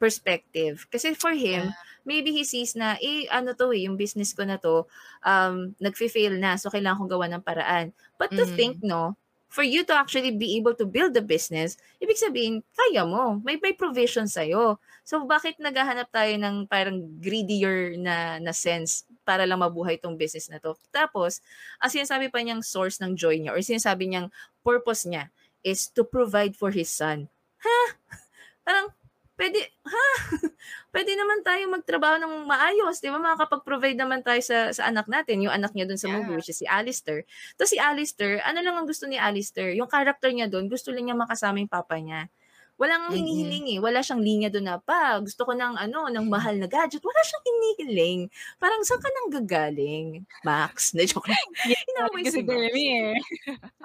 perspective. 0.00 0.86
Kasi 0.92 1.14
for 1.16 1.32
him, 1.36 1.70
Yeah. 1.70 1.72
Maybe 2.04 2.32
he 2.32 2.44
sees 2.44 2.76
na, 2.76 2.96
eh, 3.00 3.26
ano 3.32 3.52
to 3.56 3.72
eh, 3.74 3.84
yung 3.88 3.96
business 3.98 4.32
ko 4.36 4.44
na 4.44 4.56
to, 4.60 4.86
um, 5.24 5.74
nag-fail 5.80 6.36
na, 6.38 6.56
so 6.56 6.70
kailangan 6.70 7.00
kong 7.04 7.12
gawa 7.12 7.26
ng 7.32 7.42
paraan. 7.44 7.92
But 8.20 8.32
to 8.36 8.44
Mm. 8.44 8.54
think, 8.56 8.72
no, 8.84 9.16
for 9.48 9.62
you 9.62 9.86
to 9.86 9.94
actually 9.94 10.34
be 10.34 10.58
able 10.58 10.74
to 10.74 10.82
build 10.82 11.14
the 11.14 11.22
business, 11.22 11.78
ibig 12.02 12.18
sabihin, 12.18 12.66
kaya 12.74 13.06
mo. 13.06 13.38
May, 13.46 13.54
may 13.62 13.70
provision 13.70 14.26
sa'yo. 14.26 14.82
So, 15.06 15.22
bakit 15.30 15.62
naghahanap 15.62 16.10
tayo 16.10 16.34
ng 16.34 16.66
parang 16.66 17.06
greedier 17.22 17.94
na, 17.94 18.42
na 18.42 18.50
sense 18.50 19.06
para 19.22 19.46
lang 19.46 19.62
mabuhay 19.62 19.94
tong 20.02 20.18
business 20.18 20.50
na 20.50 20.58
to? 20.58 20.74
Tapos, 20.90 21.38
ang 21.78 21.90
sinasabi 21.92 22.34
pa 22.34 22.42
niyang 22.42 22.66
source 22.66 22.98
ng 22.98 23.14
joy 23.14 23.38
niya 23.38 23.54
or 23.54 23.62
sinasabi 23.62 24.10
niyang 24.10 24.26
purpose 24.66 25.06
niya 25.06 25.30
is 25.62 25.86
to 25.86 26.02
provide 26.02 26.58
for 26.58 26.74
his 26.74 26.90
son. 26.90 27.30
Ha? 27.62 27.78
Parang, 28.66 28.90
pwede, 29.38 29.58
ha? 29.86 30.06
pwede 30.94 31.12
naman 31.18 31.40
tayo 31.42 31.62
magtrabaho 31.70 32.16
ng 32.22 32.46
maayos, 32.46 33.02
di 33.02 33.10
ba? 33.10 33.18
Makakapag-provide 33.18 33.98
naman 33.98 34.22
tayo 34.22 34.40
sa, 34.42 34.70
sa 34.70 34.88
anak 34.90 35.06
natin. 35.10 35.42
Yung 35.44 35.54
anak 35.54 35.72
niya 35.74 35.86
dun 35.90 35.98
sa 36.00 36.08
movie, 36.10 36.34
Yeah. 36.34 36.38
which 36.38 36.50
is 36.50 36.58
si 36.62 36.66
Alistair. 36.68 37.26
Tapos 37.58 37.70
si 37.74 37.78
Alistair, 37.82 38.40
ano 38.46 38.62
lang 38.62 38.74
ang 38.78 38.86
gusto 38.88 39.04
ni 39.10 39.18
Alistair? 39.18 39.74
Yung 39.74 39.90
character 39.90 40.30
niya 40.30 40.46
doon, 40.50 40.66
gusto 40.70 40.94
lang 40.94 41.10
niya 41.10 41.16
makasama 41.18 41.58
yung 41.62 41.72
papa 41.72 41.98
niya. 41.98 42.30
Walang 42.74 43.10
Mm-mm. 43.10 43.16
hinihiling 43.16 43.66
eh. 43.74 43.78
Wala 43.78 44.02
siyang 44.02 44.18
linya 44.18 44.48
doon 44.50 44.66
na, 44.66 44.76
pa, 44.82 45.22
gusto 45.22 45.46
ko 45.46 45.54
ng 45.54 45.78
ano, 45.78 46.10
ng 46.10 46.26
mahal 46.26 46.58
na 46.58 46.66
gadget. 46.66 47.02
Wala 47.06 47.20
siyang 47.22 47.44
hinihiling. 47.46 48.20
Parang, 48.58 48.82
saan 48.82 48.98
ka 48.98 49.10
nang 49.10 49.30
gagaling? 49.42 50.26
Max? 50.42 50.90
Na 50.98 51.06
joke 51.06 51.30
lang. 51.30 51.48
Inaway 51.70 52.22
si 52.26 52.42
Max. 52.42 52.74
Eh. 52.74 53.14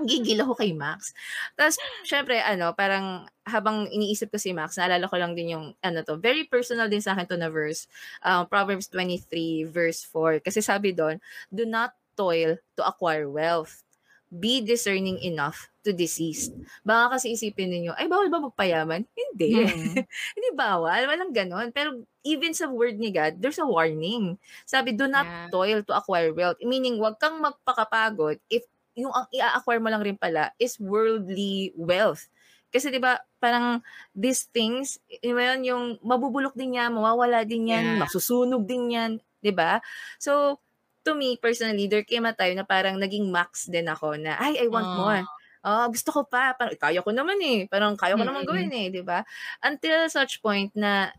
Gigil 0.10 0.42
ako 0.42 0.58
kay 0.62 0.74
Max. 0.74 1.14
Tapos, 1.54 1.78
syempre, 2.02 2.42
ano, 2.42 2.74
parang 2.74 3.30
habang 3.50 3.90
iniisip 3.90 4.30
ko 4.30 4.38
si 4.38 4.54
Max, 4.54 4.78
naalala 4.78 5.10
ko 5.10 5.18
lang 5.18 5.34
din 5.34 5.58
yung, 5.58 5.66
ano 5.82 6.06
to, 6.06 6.18
very 6.22 6.46
personal 6.46 6.86
din 6.86 7.02
sa 7.02 7.18
akin 7.18 7.26
to 7.26 7.38
na 7.38 7.50
verse. 7.50 7.90
Um, 8.22 8.46
Proverbs 8.46 8.90
23, 8.94 9.66
verse 9.70 10.06
4. 10.06 10.42
Kasi 10.46 10.62
sabi 10.62 10.94
doon, 10.94 11.18
do 11.50 11.66
not 11.66 11.94
toil 12.14 12.58
to 12.78 12.82
acquire 12.86 13.26
wealth. 13.26 13.82
Be 14.30 14.62
discerning 14.62 15.18
enough 15.26 15.74
to 15.82 15.90
desist. 15.90 16.54
Baka 16.86 17.18
kasi 17.18 17.34
isipin 17.34 17.74
ninyo, 17.74 17.98
ay, 17.98 18.06
bawal 18.06 18.30
ba 18.30 18.38
magpayaman? 18.40 19.10
Hindi. 19.18 19.66
Mm. 19.66 20.06
Hindi 20.38 20.50
bawal. 20.54 21.10
Walang 21.10 21.34
ganon. 21.34 21.74
Pero 21.74 22.06
even 22.22 22.54
sa 22.54 22.70
word 22.70 23.02
ni 23.02 23.10
God, 23.10 23.42
there's 23.42 23.58
a 23.58 23.66
warning. 23.66 24.38
Sabi, 24.70 24.94
do 24.94 25.10
not 25.10 25.26
Yeah. 25.26 25.50
toil 25.50 25.80
to 25.82 25.98
acquire 25.98 26.30
wealth. 26.30 26.62
Meaning, 26.62 27.02
wag 27.02 27.18
kang 27.18 27.42
magpakapagod 27.42 28.38
if 28.54 28.64
yung 28.94 29.10
ang 29.16 29.26
i-acquire 29.32 29.80
mo 29.80 29.90
lang 29.90 30.04
rin 30.04 30.18
pala 30.20 30.52
is 30.60 30.76
worldly 30.78 31.72
wealth. 31.74 32.28
Kasi 32.70 32.92
'di 32.94 33.02
ba, 33.02 33.18
parang 33.42 33.82
these 34.14 34.46
things, 34.52 35.00
yun 35.24 35.64
yung 35.66 35.84
mabubulok 36.06 36.54
din 36.54 36.78
yan, 36.78 36.94
mawawala 36.94 37.42
din 37.48 37.72
yan, 37.72 37.98
Yeah. 37.98 38.00
masusunog 38.06 38.68
din 38.68 38.94
yan, 38.94 39.12
'di 39.42 39.56
ba? 39.56 39.80
So, 40.22 40.60
to 41.06 41.16
me 41.16 41.38
personally, 41.40 41.88
there 41.88 42.04
came 42.06 42.26
a 42.28 42.34
time 42.36 42.58
na 42.60 42.66
parang 42.68 42.98
naging 43.00 43.30
max 43.32 43.68
din 43.70 43.88
ako 43.90 44.16
na, 44.20 44.36
ay, 44.40 44.60
I 44.64 44.68
want 44.72 44.90
Ah. 44.90 44.96
more. 44.96 45.22
Ah, 45.66 45.88
gusto 45.92 46.12
ko 46.16 46.22
pa, 46.28 46.56
parang 46.56 46.78
kaya 46.80 47.00
ko 47.04 47.12
naman 47.12 47.40
eh. 47.44 47.68
Parang 47.68 47.96
kaya 48.00 48.16
ko 48.16 48.24
naman 48.24 48.48
gawin 48.48 48.72
eh, 48.72 48.88
'di 48.92 49.04
ba? 49.04 49.24
Until 49.64 50.08
such 50.12 50.40
point 50.44 50.72
na 50.78 51.12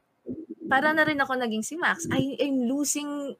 para 0.70 0.92
na 0.96 1.04
rin 1.06 1.18
ako 1.20 1.34
naging 1.38 1.64
si 1.66 1.76
Max. 1.80 2.06
I 2.12 2.38
I'm 2.40 2.66
losing 2.70 3.36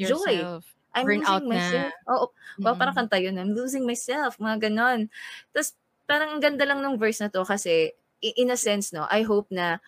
joy. 0.00 0.48
Yourself. 0.48 0.64
I'm 0.96 1.06
Burnout 1.06 1.44
losing 1.44 1.48
myself. 1.48 1.92
na. 1.94 2.12
Oo, 2.12 2.26
Wow, 2.64 2.74
Mm. 2.74 2.80
parang 2.80 2.96
kanta 2.98 3.18
yun. 3.22 3.36
I'm 3.38 3.52
losing 3.54 3.84
myself. 3.86 4.36
Mga 4.42 4.70
ganon. 4.72 5.08
Tapos, 5.54 5.76
parang 6.10 6.36
ang 6.36 6.42
ganda 6.42 6.64
lang 6.66 6.82
ng 6.82 6.98
verse 6.98 7.22
na 7.22 7.30
to 7.32 7.44
kasi, 7.46 7.94
in 8.22 8.50
a 8.52 8.58
sense, 8.58 8.90
no, 8.92 9.06
I 9.08 9.22
hope 9.24 9.48
na 9.54 9.78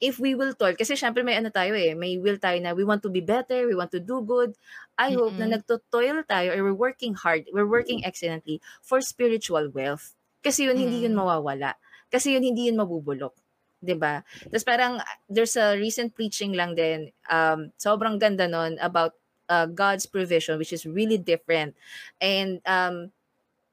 if 0.00 0.16
we 0.18 0.32
will 0.34 0.56
toil, 0.56 0.74
kasi 0.74 0.96
syempre 0.96 1.20
may 1.20 1.36
ano 1.36 1.52
tayo 1.52 1.76
eh, 1.76 1.92
may 1.92 2.16
will 2.16 2.40
tayo 2.40 2.56
na 2.58 2.72
we 2.72 2.82
want 2.82 3.04
to 3.04 3.12
be 3.12 3.20
better, 3.20 3.68
we 3.68 3.76
want 3.76 3.92
to 3.92 4.00
do 4.00 4.24
good. 4.24 4.56
I 4.96 5.12
hope 5.12 5.36
na 5.36 5.46
nagtotoil 5.46 6.24
tayo 6.24 6.56
or 6.56 6.64
we're 6.64 6.76
working 6.76 7.12
hard, 7.12 7.46
we're 7.52 7.68
working 7.68 8.02
excellently 8.02 8.64
for 8.80 9.04
spiritual 9.04 9.68
wealth. 9.70 10.16
Kasi 10.40 10.64
yun, 10.64 10.80
hindi 10.80 11.04
yun 11.04 11.12
mawawala. 11.12 11.76
Kasi 12.08 12.32
yun, 12.32 12.42
hindi 12.42 12.72
yun 12.72 12.80
mabubulok. 12.80 13.36
'di 13.80 13.96
ba? 13.96 14.20
Tapos 14.52 14.64
parang 14.64 15.00
there's 15.24 15.56
a 15.56 15.76
recent 15.80 16.12
preaching 16.12 16.52
lang 16.52 16.76
din 16.76 17.08
um 17.32 17.72
sobrang 17.80 18.20
ganda 18.20 18.44
nun 18.44 18.76
about 18.76 19.16
uh, 19.48 19.64
God's 19.64 20.04
provision 20.04 20.60
which 20.60 20.76
is 20.76 20.84
really 20.84 21.16
different. 21.16 21.72
And 22.20 22.60
um 22.68 23.10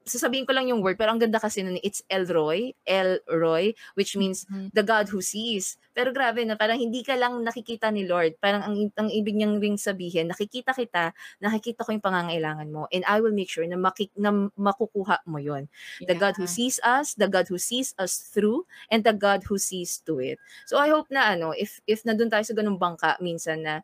sasabihin 0.08 0.48
ko 0.48 0.52
lang 0.56 0.66
yung 0.72 0.80
word 0.82 0.96
pero 0.98 1.12
ang 1.12 1.20
ganda 1.22 1.38
kasi 1.38 1.60
nun 1.62 1.78
it's 1.84 2.02
Elroy, 2.08 2.72
Elroy 2.88 3.76
which 3.94 4.16
means 4.16 4.48
Mhm. 4.48 4.72
the 4.74 4.82
God 4.82 5.08
who 5.12 5.20
sees. 5.22 5.76
Pero 5.94 6.10
grabe 6.14 6.42
na 6.46 6.54
parang 6.56 6.78
hindi 6.78 7.02
ka 7.04 7.14
lang 7.18 7.36
nakikita 7.42 7.90
ni 7.92 8.06
Lord. 8.06 8.38
Parang 8.40 8.62
ang, 8.64 8.76
ang 8.96 9.08
ibig 9.10 9.34
niyang 9.34 9.58
ring 9.58 9.76
sabihin, 9.76 10.30
nakikita 10.30 10.70
kita, 10.72 11.10
nakikita 11.42 11.82
ko 11.84 11.92
yung 11.92 12.04
pangangailangan 12.04 12.68
mo 12.70 12.86
and 12.94 13.02
I 13.04 13.20
will 13.20 13.34
make 13.34 13.50
sure 13.50 13.66
na, 13.66 13.76
maki, 13.76 14.08
na 14.16 14.30
makukuha 14.56 15.22
mo 15.28 15.38
yon 15.42 15.68
The 16.06 16.14
God 16.16 16.38
who 16.40 16.46
Yeah. 16.48 16.56
sees 16.56 16.76
us, 16.86 17.12
the 17.18 17.28
God 17.28 17.50
who 17.52 17.58
sees 17.60 17.92
us 18.00 18.16
through, 18.32 18.64
and 18.88 19.04
the 19.04 19.12
God 19.12 19.44
who 19.50 19.58
sees 19.60 20.00
to 20.08 20.22
it. 20.22 20.38
So 20.64 20.78
I 20.80 20.88
hope 20.88 21.10
na 21.12 21.34
ano, 21.36 21.52
if 21.52 21.82
if 21.84 22.06
nandun 22.08 22.32
tayo 22.32 22.46
sa 22.46 22.54
ganung 22.56 22.80
bangka 22.80 23.18
minsan 23.20 23.60
na 23.66 23.74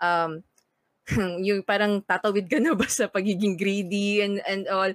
um 0.00 0.40
yung 1.46 1.60
parang 1.62 2.00
tatawid 2.00 2.48
ka 2.48 2.56
na 2.58 2.72
ba 2.72 2.88
sa 2.88 3.06
pagiging 3.06 3.56
greedy 3.56 4.24
and 4.24 4.40
and 4.48 4.64
all 4.72 4.88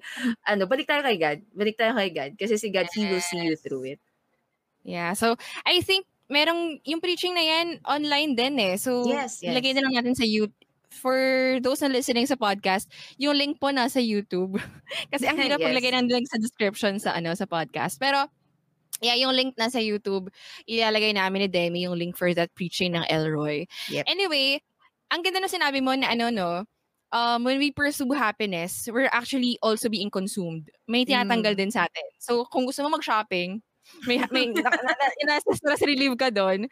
ano 0.44 0.64
balik 0.66 0.90
tayo 0.90 1.06
kay 1.06 1.22
God 1.22 1.40
balik 1.54 1.78
tayo 1.78 1.94
kay 1.94 2.10
God 2.10 2.32
kasi 2.34 2.58
si 2.58 2.70
God 2.70 2.90
he 2.92 3.06
will 3.06 3.22
see 3.22 3.42
you 3.42 3.54
through 3.56 3.86
it 3.88 4.02
Yeah. 4.82 5.14
So, 5.14 5.36
I 5.68 5.84
think 5.84 6.08
merong 6.32 6.80
yung 6.88 7.04
preaching 7.04 7.36
na 7.36 7.44
yan 7.44 7.84
online 7.84 8.34
din 8.34 8.56
eh. 8.58 8.80
So, 8.80 9.04
Yes, 9.06 9.44
yes. 9.44 9.52
ilagay 9.52 9.76
na 9.76 9.84
lang 9.86 9.94
natin 10.00 10.16
sa 10.16 10.24
YouTube. 10.24 10.56
For 10.90 11.20
those 11.62 11.84
na 11.84 11.92
listening 11.94 12.26
sa 12.26 12.34
podcast, 12.34 12.90
yung 13.22 13.38
link 13.38 13.60
po 13.62 13.70
nasa 13.70 14.02
YouTube. 14.02 14.58
Kasi 15.14 15.30
ang 15.30 15.38
hirap 15.38 15.60
Yes. 15.62 15.68
paglagay 15.70 15.92
ng 15.94 16.08
link 16.10 16.26
sa 16.26 16.40
description 16.42 16.98
sa 16.98 17.14
ano 17.14 17.36
sa 17.36 17.46
podcast. 17.46 18.00
Pero 18.00 18.26
yeah, 19.04 19.20
yung 19.20 19.36
link 19.36 19.54
nasa 19.60 19.78
YouTube, 19.84 20.32
ilalagay 20.66 21.14
namin 21.14 21.46
ni 21.46 21.50
Demi 21.52 21.80
yung 21.86 22.00
link 22.00 22.16
for 22.18 22.32
that 22.34 22.50
preaching 22.56 22.96
ng 22.98 23.06
Elroy. 23.12 23.68
Yep. 23.92 24.08
Anyway, 24.08 24.64
ang 25.10 25.22
ganda 25.26 25.42
na 25.42 25.50
sinabi 25.52 25.82
mo 25.82 25.94
na 25.98 26.14
ano 26.14 26.30
no, 26.30 26.52
um, 27.12 27.44
when 27.44 27.58
we 27.58 27.74
pursue 27.74 28.10
happiness, 28.14 28.88
we're 28.92 29.10
actually 29.12 29.58
also 29.62 29.90
being 29.90 30.10
consumed. 30.10 30.70
May 30.88 31.06
tinatanggal 31.06 31.58
din 31.58 31.74
sa 31.74 31.90
atin. 31.90 32.06
So, 32.22 32.46
kung 32.46 32.66
gusto 32.66 32.86
mo 32.86 32.94
mag-shopping, 32.98 33.62
may, 34.06 34.22
may 34.30 34.54
na, 34.54 34.70
na, 34.70 34.94
na, 34.94 35.08
nasa 35.26 35.50
stress 35.58 35.82
relief 35.82 36.14
ka 36.18 36.30
doon, 36.30 36.70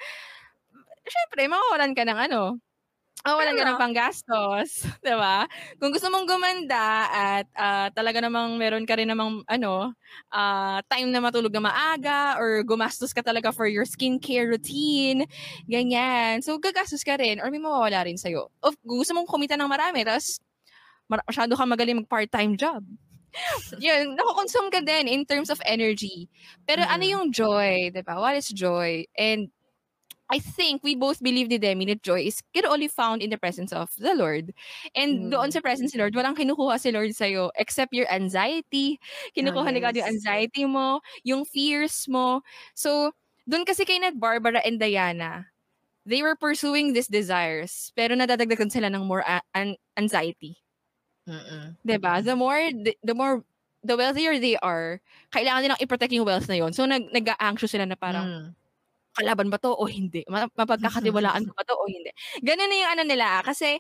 syempre, 1.08 1.50
mawawalan 1.50 1.98
ka 1.98 2.06
ng 2.06 2.20
ano, 3.26 3.34
mawawalan 3.34 3.56
ka 3.58 3.66
ng 3.68 3.82
panggastos, 3.82 4.70
di 5.06 5.14
ba? 5.16 5.48
Kung 5.82 5.92
gusto 5.92 6.08
mong 6.12 6.28
gumanda 6.30 6.86
at 7.12 7.46
ah, 7.58 7.88
talaga 7.92 8.22
namang 8.24 8.56
meron 8.60 8.86
ka 8.88 8.96
rin 8.98 9.10
namang 9.10 9.42
ano, 9.50 9.94
ah, 10.32 10.80
time 10.88 11.10
na 11.12 11.20
matulog 11.24 11.52
na 11.52 11.64
maaga 11.66 12.38
or 12.40 12.62
gumastos 12.64 13.12
ka 13.16 13.22
talaga 13.26 13.52
for 13.52 13.68
your 13.68 13.84
skincare 13.86 14.48
routine, 14.48 15.26
ganyan. 15.68 16.40
So, 16.46 16.58
gagastos 16.62 17.04
ka 17.04 17.18
rin 17.20 17.42
or 17.42 17.50
may 17.52 17.60
mawawala 17.62 18.06
rin 18.08 18.18
sa'yo. 18.20 18.48
Of, 18.64 18.78
gusto 18.86 19.14
mong 19.18 19.28
kumita 19.28 19.58
ng 19.58 19.68
marami, 19.70 20.06
tapos 20.08 20.40
mar- 21.10 21.26
masyado 21.28 21.54
ka 21.56 21.64
magaling 21.68 22.04
mag 22.04 22.10
part-time 22.12 22.56
job. 22.60 22.84
Yun, 23.84 24.16
nakukonsume 24.18 24.70
ka 24.74 24.82
din 24.82 25.08
in 25.08 25.22
terms 25.28 25.50
of 25.52 25.62
energy. 25.68 26.28
Pero 26.66 26.84
ano 26.88 27.04
Mhm. 27.06 27.12
yung 27.12 27.26
joy, 27.34 27.92
di 27.94 28.02
ba? 28.02 28.18
What 28.20 28.38
is 28.40 28.50
joy? 28.50 29.06
And 29.18 29.52
I 30.28 30.40
think 30.40 30.84
we 30.84 30.96
both 30.96 31.24
believe 31.24 31.48
ni 31.48 31.56
Demi 31.58 31.88
that 31.88 32.04
joy 32.04 32.28
is 32.28 32.44
can 32.52 32.68
only 32.68 32.92
found 32.92 33.24
in 33.24 33.32
the 33.32 33.40
presence 33.40 33.72
of 33.72 33.96
the 33.96 34.12
Lord. 34.12 34.52
And 34.92 35.28
Mm. 35.28 35.32
doon 35.32 35.50
sa 35.56 35.64
presence 35.64 35.96
ni 35.96 36.04
Lord, 36.04 36.16
walang 36.16 36.36
kinukuha 36.36 36.76
si 36.80 36.92
Lord 36.92 37.16
sa'yo 37.16 37.52
except 37.56 37.96
your 37.96 38.12
anxiety. 38.12 39.00
Kinukuha 39.32 39.72
ni 39.72 39.80
God 39.80 39.96
yung 39.96 40.04
yes. 40.08 40.16
anxiety 40.20 40.68
mo, 40.68 41.00
yung 41.24 41.48
fears 41.48 42.12
mo. 42.12 42.44
So, 42.76 43.16
doon 43.48 43.64
kasi 43.64 43.88
kay 43.88 44.04
Nat 44.04 44.20
Barbara 44.20 44.60
and 44.68 44.76
Diana, 44.84 45.48
they 46.04 46.20
were 46.20 46.36
pursuing 46.36 46.92
these 46.92 47.08
desires, 47.08 47.92
pero 47.96 48.12
nadadagdagan 48.16 48.68
sila 48.72 48.92
ng 48.92 49.08
more 49.08 49.24
a- 49.24 49.44
an- 49.56 49.80
anxiety. 49.96 50.60
Mm-mm. 51.28 51.76
'Di 51.84 51.98
ba? 52.00 52.20
The 52.24 52.36
more 52.36 52.60
the, 52.72 52.96
the 53.04 53.16
more 53.16 53.44
the 53.84 53.96
wealthier 53.96 54.40
they 54.40 54.56
are, 54.60 55.00
kailangan 55.32 55.64
nilang 55.64 55.82
i-protect 55.84 56.12
yung 56.16 56.28
wealth 56.28 56.48
na 56.48 56.56
yon. 56.60 56.72
So 56.72 56.84
nag 56.88 57.12
nag-anxious 57.12 57.72
sila 57.72 57.88
na 57.88 57.96
parang 57.96 58.28
Mm. 58.28 58.48
Kalaban 59.18 59.50
ba 59.50 59.58
to 59.62 59.74
o 59.74 59.84
hindi? 59.90 60.22
Ma- 60.30 60.50
mapagkakatiwalaan 60.54 61.44
ko 61.50 61.54
ba 61.58 61.64
to 61.66 61.76
o 61.76 61.86
hindi? 61.90 62.12
Ganun 62.46 62.70
na 62.70 62.78
yung 62.78 62.92
ano 63.00 63.04
nila 63.08 63.28
kasi 63.44 63.80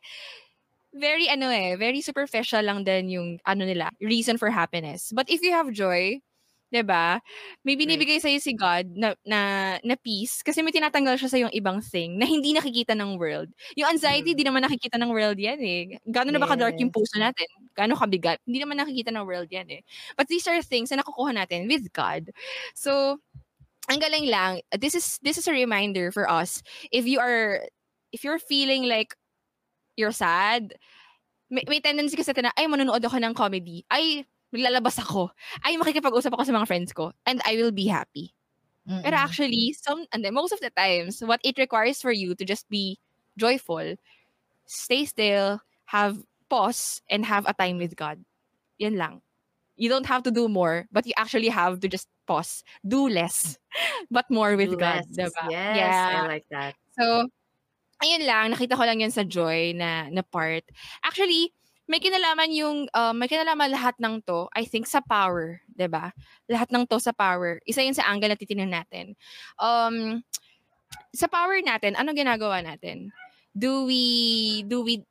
very 0.95 1.27
ano 1.29 1.51
eh, 1.51 1.75
very 1.77 2.01
superficial 2.01 2.63
lang 2.63 2.81
din 2.87 3.11
yung 3.13 3.27
ano 3.45 3.63
nila, 3.67 3.91
reason 4.01 4.37
for 4.39 4.49
happiness. 4.49 5.11
But 5.13 5.29
if 5.29 5.43
you 5.43 5.51
have 5.53 5.69
joy, 5.75 6.19
'di 6.71 6.83
ba? 6.83 7.19
May 7.63 7.75
binibigay 7.79 8.19
sa 8.19 8.27
si 8.39 8.51
God 8.55 8.91
na, 8.97 9.15
na 9.23 9.39
na 9.83 9.95
peace 9.99 10.41
kasi 10.43 10.59
may 10.65 10.73
tinatanggal 10.75 11.15
siya 11.19 11.29
sa 11.31 11.39
yung 11.39 11.53
ibang 11.55 11.79
thing 11.83 12.17
na 12.19 12.25
hindi 12.27 12.51
nakikita 12.55 12.91
ng 12.97 13.15
world. 13.19 13.51
Yung 13.79 13.87
anxiety, 13.91 14.33
Mm. 14.35 14.39
di 14.39 14.45
naman 14.47 14.63
nakikita 14.67 14.97
ng 14.99 15.11
world 15.11 15.37
yan 15.39 15.59
eh. 15.63 15.99
Gaano 16.07 16.31
na 16.33 16.41
ba 16.41 16.49
ka-dark 16.51 16.75
yung 16.81 16.91
puso 16.91 17.15
natin? 17.19 17.47
Gaano 17.77 17.95
kabigat? 17.95 18.39
Hindi 18.47 18.59
naman 18.63 18.79
nakikita 18.81 19.11
ng 19.15 19.23
world 19.27 19.47
yan 19.51 19.67
eh. 19.71 19.81
But 20.19 20.27
these 20.31 20.47
are 20.49 20.59
things 20.63 20.91
na 20.91 20.99
nakukuha 21.03 21.31
natin 21.35 21.67
with 21.71 21.87
God. 21.95 22.31
So, 22.75 23.19
ang 23.87 23.99
galing 23.99 24.27
lang. 24.27 24.61
This 24.75 24.95
is 24.95 25.19
this 25.23 25.37
is 25.37 25.47
a 25.47 25.55
reminder 25.55 26.11
for 26.11 26.29
us. 26.29 26.61
If 26.91 27.07
you 27.07 27.19
are 27.19 27.63
if 28.11 28.23
you're 28.23 28.39
feeling 28.39 28.87
like 28.87 29.15
you're 29.97 30.15
sad, 30.15 30.75
may, 31.49 31.63
may 31.67 31.79
tendency 31.79 32.15
kasi 32.15 32.31
na, 32.37 32.51
ay, 32.55 32.67
manonood 32.67 33.03
ako 33.03 33.17
ng 33.19 33.33
comedy. 33.33 33.83
Ay, 33.89 34.23
maglalabas 34.53 34.99
ako. 34.99 35.31
Ay, 35.63 35.75
makikipag-usap 35.75 36.31
ako 36.33 36.43
sa 36.43 36.55
mga 36.55 36.67
friends 36.67 36.91
ko. 36.93 37.11
And 37.25 37.41
I 37.43 37.57
will 37.57 37.71
be 37.71 37.87
happy. 37.87 38.31
Pero 38.87 39.15
Mm-mm. 39.15 39.25
actually, 39.27 39.75
some, 39.75 40.07
and 40.13 40.23
then 40.23 40.33
most 40.33 40.53
of 40.53 40.61
the 40.61 40.71
times, 40.71 41.19
what 41.19 41.41
it 41.43 41.57
requires 41.57 41.99
for 41.99 42.11
you 42.11 42.35
to 42.35 42.45
just 42.45 42.69
be 42.69 42.99
joyful, 43.35 43.95
stay 44.65 45.03
still, 45.03 45.59
have 45.91 46.15
pause, 46.49 47.01
and 47.09 47.25
have 47.25 47.43
a 47.47 47.53
time 47.53 47.77
with 47.77 47.95
God. 47.95 48.23
Yan 48.79 48.95
lang. 48.95 49.21
You 49.77 49.89
don't 49.89 50.05
have 50.09 50.25
to 50.25 50.33
do 50.33 50.49
more, 50.49 50.89
but 50.91 51.05
you 51.05 51.13
actually 51.15 51.49
have 51.53 51.79
to 51.81 51.87
just 51.87 52.09
pause. 52.25 52.65
Do 52.81 53.07
less, 53.07 53.57
but 54.11 54.25
more 54.29 54.57
with 54.57 54.73
Do 54.73 54.77
God. 54.77 55.05
less. 55.05 55.31
Diba? 55.31 55.45
Yes, 55.49 55.77
Yeah. 55.77 56.21
I 56.25 56.27
like 56.27 56.47
that. 56.49 56.73
So, 56.97 57.29
ayun 58.01 58.25
lang, 58.25 58.53
nakita 58.53 58.77
ko 58.77 58.83
lang 58.85 59.01
yan 59.01 59.13
sa 59.13 59.21
joy 59.25 59.73
na, 59.77 60.09
na 60.09 60.21
part. 60.25 60.65
Actually, 61.05 61.53
may 61.87 62.03
kinalaman 62.03 62.51
yung, 62.51 62.77
um, 62.91 63.15
may 63.15 63.31
kinalaman 63.31 63.71
lahat 63.71 63.95
ng 63.97 64.19
to, 64.27 64.51
I 64.51 64.67
think, 64.67 64.85
sa 64.85 64.99
power, 64.99 65.63
ba 65.71 66.11
Lahat 66.51 66.67
ng 66.67 66.83
to 66.89 66.99
sa 66.99 67.15
power. 67.15 67.63
Isa 67.63 67.79
yun 67.79 67.95
sa 67.95 68.05
angle 68.11 68.27
na 68.27 68.37
titingnan 68.39 68.75
natin. 68.75 69.15
Um, 69.55 70.21
sa 71.15 71.31
power 71.31 71.57
natin, 71.63 71.95
ano 71.95 72.11
ginagawa 72.11 72.59
natin? 72.59 73.15
Do 73.55 73.87
we, 73.87 74.63
do 74.67 74.83
we, 74.83 75.07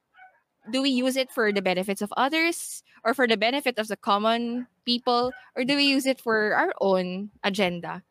do 0.71 0.83
we 0.83 0.91
use 0.91 1.17
it 1.17 1.31
for 1.31 1.53
the 1.53 1.63
benefits 1.63 2.03
of 2.03 2.13
others? 2.17 2.83
Or 3.05 3.15
for 3.15 3.29
the 3.29 3.37
benefit 3.37 3.79
of 3.79 3.87
the 3.89 3.97
common 3.97 4.67
people? 4.85 5.33
Or 5.55 5.65
do 5.65 5.77
we 5.77 5.85
use 5.85 6.07
it 6.07 6.21
for 6.21 6.55
our 6.55 6.75
own 6.81 7.31
agenda? 7.45 8.03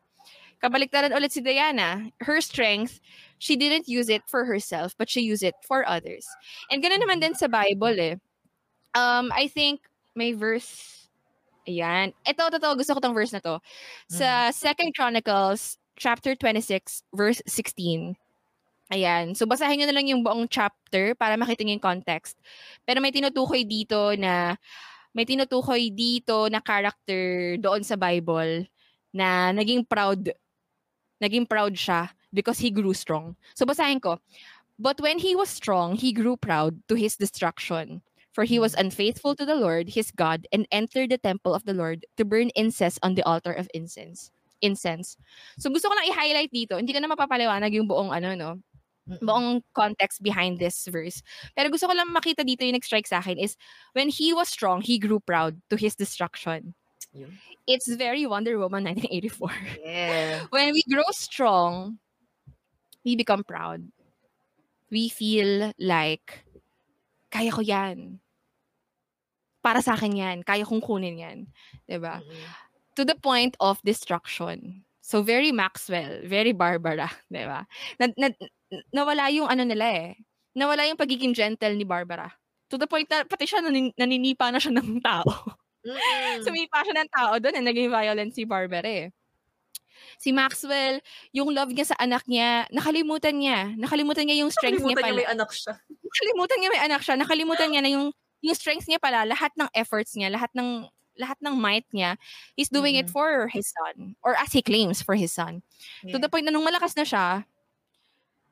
Kabaliktaran 0.62 1.12
ulit 1.12 1.32
si 1.32 1.40
Diana. 1.40 2.10
Her 2.20 2.40
strength, 2.40 3.00
she 3.38 3.56
didn't 3.56 3.88
use 3.88 4.08
it 4.08 4.22
for 4.26 4.44
herself, 4.44 4.94
but 4.96 5.10
she 5.10 5.20
used 5.20 5.42
it 5.42 5.54
for 5.60 5.86
others. 5.86 6.26
And 6.70 6.82
ganoon 6.82 7.04
naman 7.04 7.20
din 7.20 7.34
sa 7.36 7.46
Bible 7.46 8.00
eh. 8.00 8.16
Um, 8.96 9.28
I 9.36 9.48
think 9.48 9.84
may 10.16 10.32
verse, 10.32 11.08
ayan. 11.68 12.16
Ito, 12.24 12.48
totoo, 12.48 12.80
gusto 12.80 12.96
ko 12.96 13.00
tong 13.00 13.14
verse 13.14 13.36
na 13.36 13.44
to. 13.44 13.60
Sa 14.08 14.48
Second 14.48 14.96
Chronicles, 14.96 15.76
chapter 16.00 16.32
26, 16.32 17.04
verse 17.12 17.44
16. 17.44 18.16
Ayan. 18.86 19.34
So, 19.34 19.50
basahin 19.50 19.82
nyo 19.82 19.86
na 19.90 19.96
lang 19.98 20.06
yung 20.06 20.22
buong 20.22 20.46
chapter 20.46 21.18
para 21.18 21.34
makita 21.34 21.66
nyo 21.66 21.74
yung 21.74 21.82
context. 21.82 22.38
Pero 22.86 23.02
may 23.02 23.10
tinutukoy 23.10 23.66
dito 23.66 24.14
na, 24.14 24.54
may 25.10 25.26
tinutukoy 25.26 25.90
dito 25.90 26.46
na 26.46 26.62
character 26.62 27.56
doon 27.58 27.82
sa 27.82 27.98
Bible 27.98 28.70
na 29.10 29.50
naging 29.50 29.82
proud 29.82 30.30
naging 31.18 31.48
proud 31.48 31.72
siya 31.72 32.12
because 32.30 32.60
he 32.60 32.68
grew 32.68 32.92
strong. 32.92 33.34
So 33.56 33.64
basahin 33.64 33.98
ko. 34.04 34.20
But 34.76 35.00
when 35.00 35.18
he 35.18 35.32
was 35.32 35.48
strong, 35.48 35.96
he 35.96 36.12
grew 36.12 36.36
proud 36.36 36.84
to 36.92 36.94
his 36.94 37.16
destruction. 37.16 38.04
For 38.36 38.44
he 38.44 38.60
was 38.60 38.76
unfaithful 38.76 39.32
to 39.40 39.48
the 39.48 39.56
Lord, 39.56 39.96
his 39.96 40.12
God, 40.12 40.44
and 40.52 40.68
entered 40.68 41.08
the 41.08 41.16
temple 41.16 41.56
of 41.56 41.64
the 41.64 41.72
Lord 41.72 42.04
to 42.20 42.28
burn 42.28 42.52
incense 42.52 43.00
on 43.00 43.16
the 43.16 43.24
altar 43.24 43.56
of 43.56 43.72
incense. 43.72 44.28
Incense. 44.60 45.16
So 45.56 45.72
gusto 45.72 45.88
ko 45.88 45.96
lang 45.96 46.12
i-highlight 46.12 46.52
dito. 46.52 46.76
Hindi 46.76 46.92
ko 46.92 47.00
na 47.00 47.08
mapapaliwanag 47.08 47.72
yung 47.72 47.88
buong 47.88 48.12
ano, 48.12 48.36
no? 48.36 48.50
Buong 49.22 49.62
context 49.70 50.22
behind 50.22 50.58
this 50.58 50.86
verse. 50.90 51.22
Pero 51.54 51.70
gusto 51.70 51.86
ko 51.86 51.94
lang 51.94 52.10
makita 52.10 52.42
dito 52.42 52.66
yung 52.66 52.74
nag-strike 52.74 53.06
sa 53.06 53.22
akin 53.22 53.38
is 53.38 53.54
when 53.94 54.10
he 54.10 54.34
was 54.34 54.50
strong, 54.50 54.82
he 54.82 54.98
grew 54.98 55.22
proud 55.22 55.54
to 55.70 55.78
his 55.78 55.94
destruction. 55.94 56.74
Yun. 57.14 57.38
It's 57.66 57.88
very 57.88 58.26
Wonder 58.26 58.58
Woman 58.58 58.84
1984. 58.84 59.50
Yeah. 59.82 60.46
when 60.50 60.72
we 60.72 60.82
grow 60.90 61.06
strong, 61.10 61.98
we 63.04 63.16
become 63.16 63.42
proud. 63.42 63.86
We 64.90 65.08
feel 65.08 65.72
like, 65.78 66.46
kaya 67.30 67.50
ko 67.50 67.62
yan. 67.62 68.20
Para 69.62 69.82
sa 69.82 69.98
akin 69.98 70.14
yan. 70.14 70.38
Kaya 70.46 70.62
kong 70.62 70.82
kunin 70.82 71.18
yan. 71.18 71.38
'Di 71.90 71.98
ba? 71.98 72.22
Mm. 72.22 72.46
To 72.98 73.02
the 73.02 73.18
point 73.18 73.58
of 73.58 73.82
destruction. 73.82 74.86
So, 75.02 75.22
very 75.26 75.50
Maxwell. 75.50 76.22
Very 76.22 76.54
Barbara. 76.54 77.10
'Di 77.30 77.44
ba? 77.46 77.66
Na, 77.98 78.06
na, 78.14 78.30
nawala 78.90 79.28
yung 79.32 79.48
ano 79.48 79.62
nila 79.62 79.86
eh. 79.92 80.08
Nawala 80.56 80.88
yung 80.88 80.96
pagiging 80.98 81.36
gentle 81.36 81.76
ni 81.76 81.84
Barbara. 81.84 82.32
To 82.68 82.76
the 82.76 82.88
point 82.88 83.06
na 83.06 83.22
pati 83.22 83.46
siya 83.46 83.62
nanin, 83.62 83.92
naninipa 83.94 84.50
na 84.50 84.58
siya 84.58 84.72
ng 84.74 84.98
tao. 85.04 85.28
Mm. 85.86 86.42
Sumipa 86.42 86.82
siya 86.82 86.96
ng 86.98 87.10
tao 87.14 87.32
doon 87.38 87.54
and 87.54 87.66
naging 87.68 87.92
violent 87.92 88.34
si 88.34 88.42
Barbara 88.42 88.88
eh. 88.88 89.06
Si 90.18 90.32
Maxwell, 90.32 90.98
yung 91.30 91.52
love 91.52 91.70
niya 91.70 91.92
sa 91.92 91.96
anak 92.00 92.24
niya, 92.26 92.64
nakalimutan 92.72 93.36
niya. 93.36 93.70
Nakalimutan 93.76 94.24
niya 94.26 94.40
yung 94.42 94.50
strength 94.50 94.80
niya 94.80 94.96
Nakalimutan 94.96 95.04
pala. 95.04 95.12
niya 95.12 95.20
may 95.22 95.28
anak 95.30 95.50
siya. 95.52 95.72
Nakalimutan 96.02 96.56
niya 96.58 96.70
may 96.72 96.82
anak 96.82 97.00
siya. 97.04 97.14
Nakalimutan 97.20 97.68
niya 97.70 97.82
na 97.84 97.90
yung 97.92 98.06
yung 98.44 98.56
strengths 98.56 98.86
niya 98.86 99.00
pala, 99.00 99.24
lahat 99.24 99.50
ng 99.56 99.68
efforts 99.72 100.12
niya, 100.14 100.28
lahat 100.30 100.52
ng 100.56 100.86
lahat 101.16 101.40
ng 101.40 101.56
might 101.56 101.88
niya, 101.96 102.20
he's 102.54 102.68
doing 102.68 102.92
it 102.94 103.08
Mm. 103.08 103.14
for 103.16 103.48
his 103.48 103.72
son. 103.72 104.12
Or 104.20 104.36
as 104.36 104.52
he 104.52 104.60
claims, 104.60 105.00
for 105.00 105.16
his 105.16 105.32
son. 105.32 105.64
To 106.04 106.20
the 106.20 106.28
Yeah. 106.28 106.28
point 106.28 106.44
na 106.44 106.52
nung 106.52 106.64
malakas 106.68 106.92
na 106.92 107.08
siya, 107.08 107.48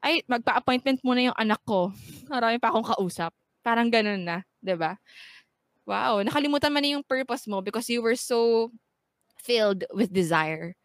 ay, 0.04 0.20
magpa-appointment 0.28 1.00
muna 1.00 1.32
yung 1.32 1.38
anak 1.40 1.60
ko. 1.64 1.88
Marami 2.32 2.60
pa 2.60 2.68
akong 2.68 2.84
kausap. 2.92 3.32
Parang 3.64 3.88
ganun 3.88 4.20
na, 4.20 4.44
ba? 4.60 5.00
Wow, 5.88 6.20
nakalimutan 6.20 6.72
mo 6.72 6.80
na 6.80 6.92
yung 6.96 7.04
purpose 7.04 7.48
mo 7.48 7.64
because 7.64 7.88
you 7.88 8.04
were 8.04 8.16
so 8.16 8.68
filled 9.40 9.84
with 9.92 10.12
desire. 10.12 10.76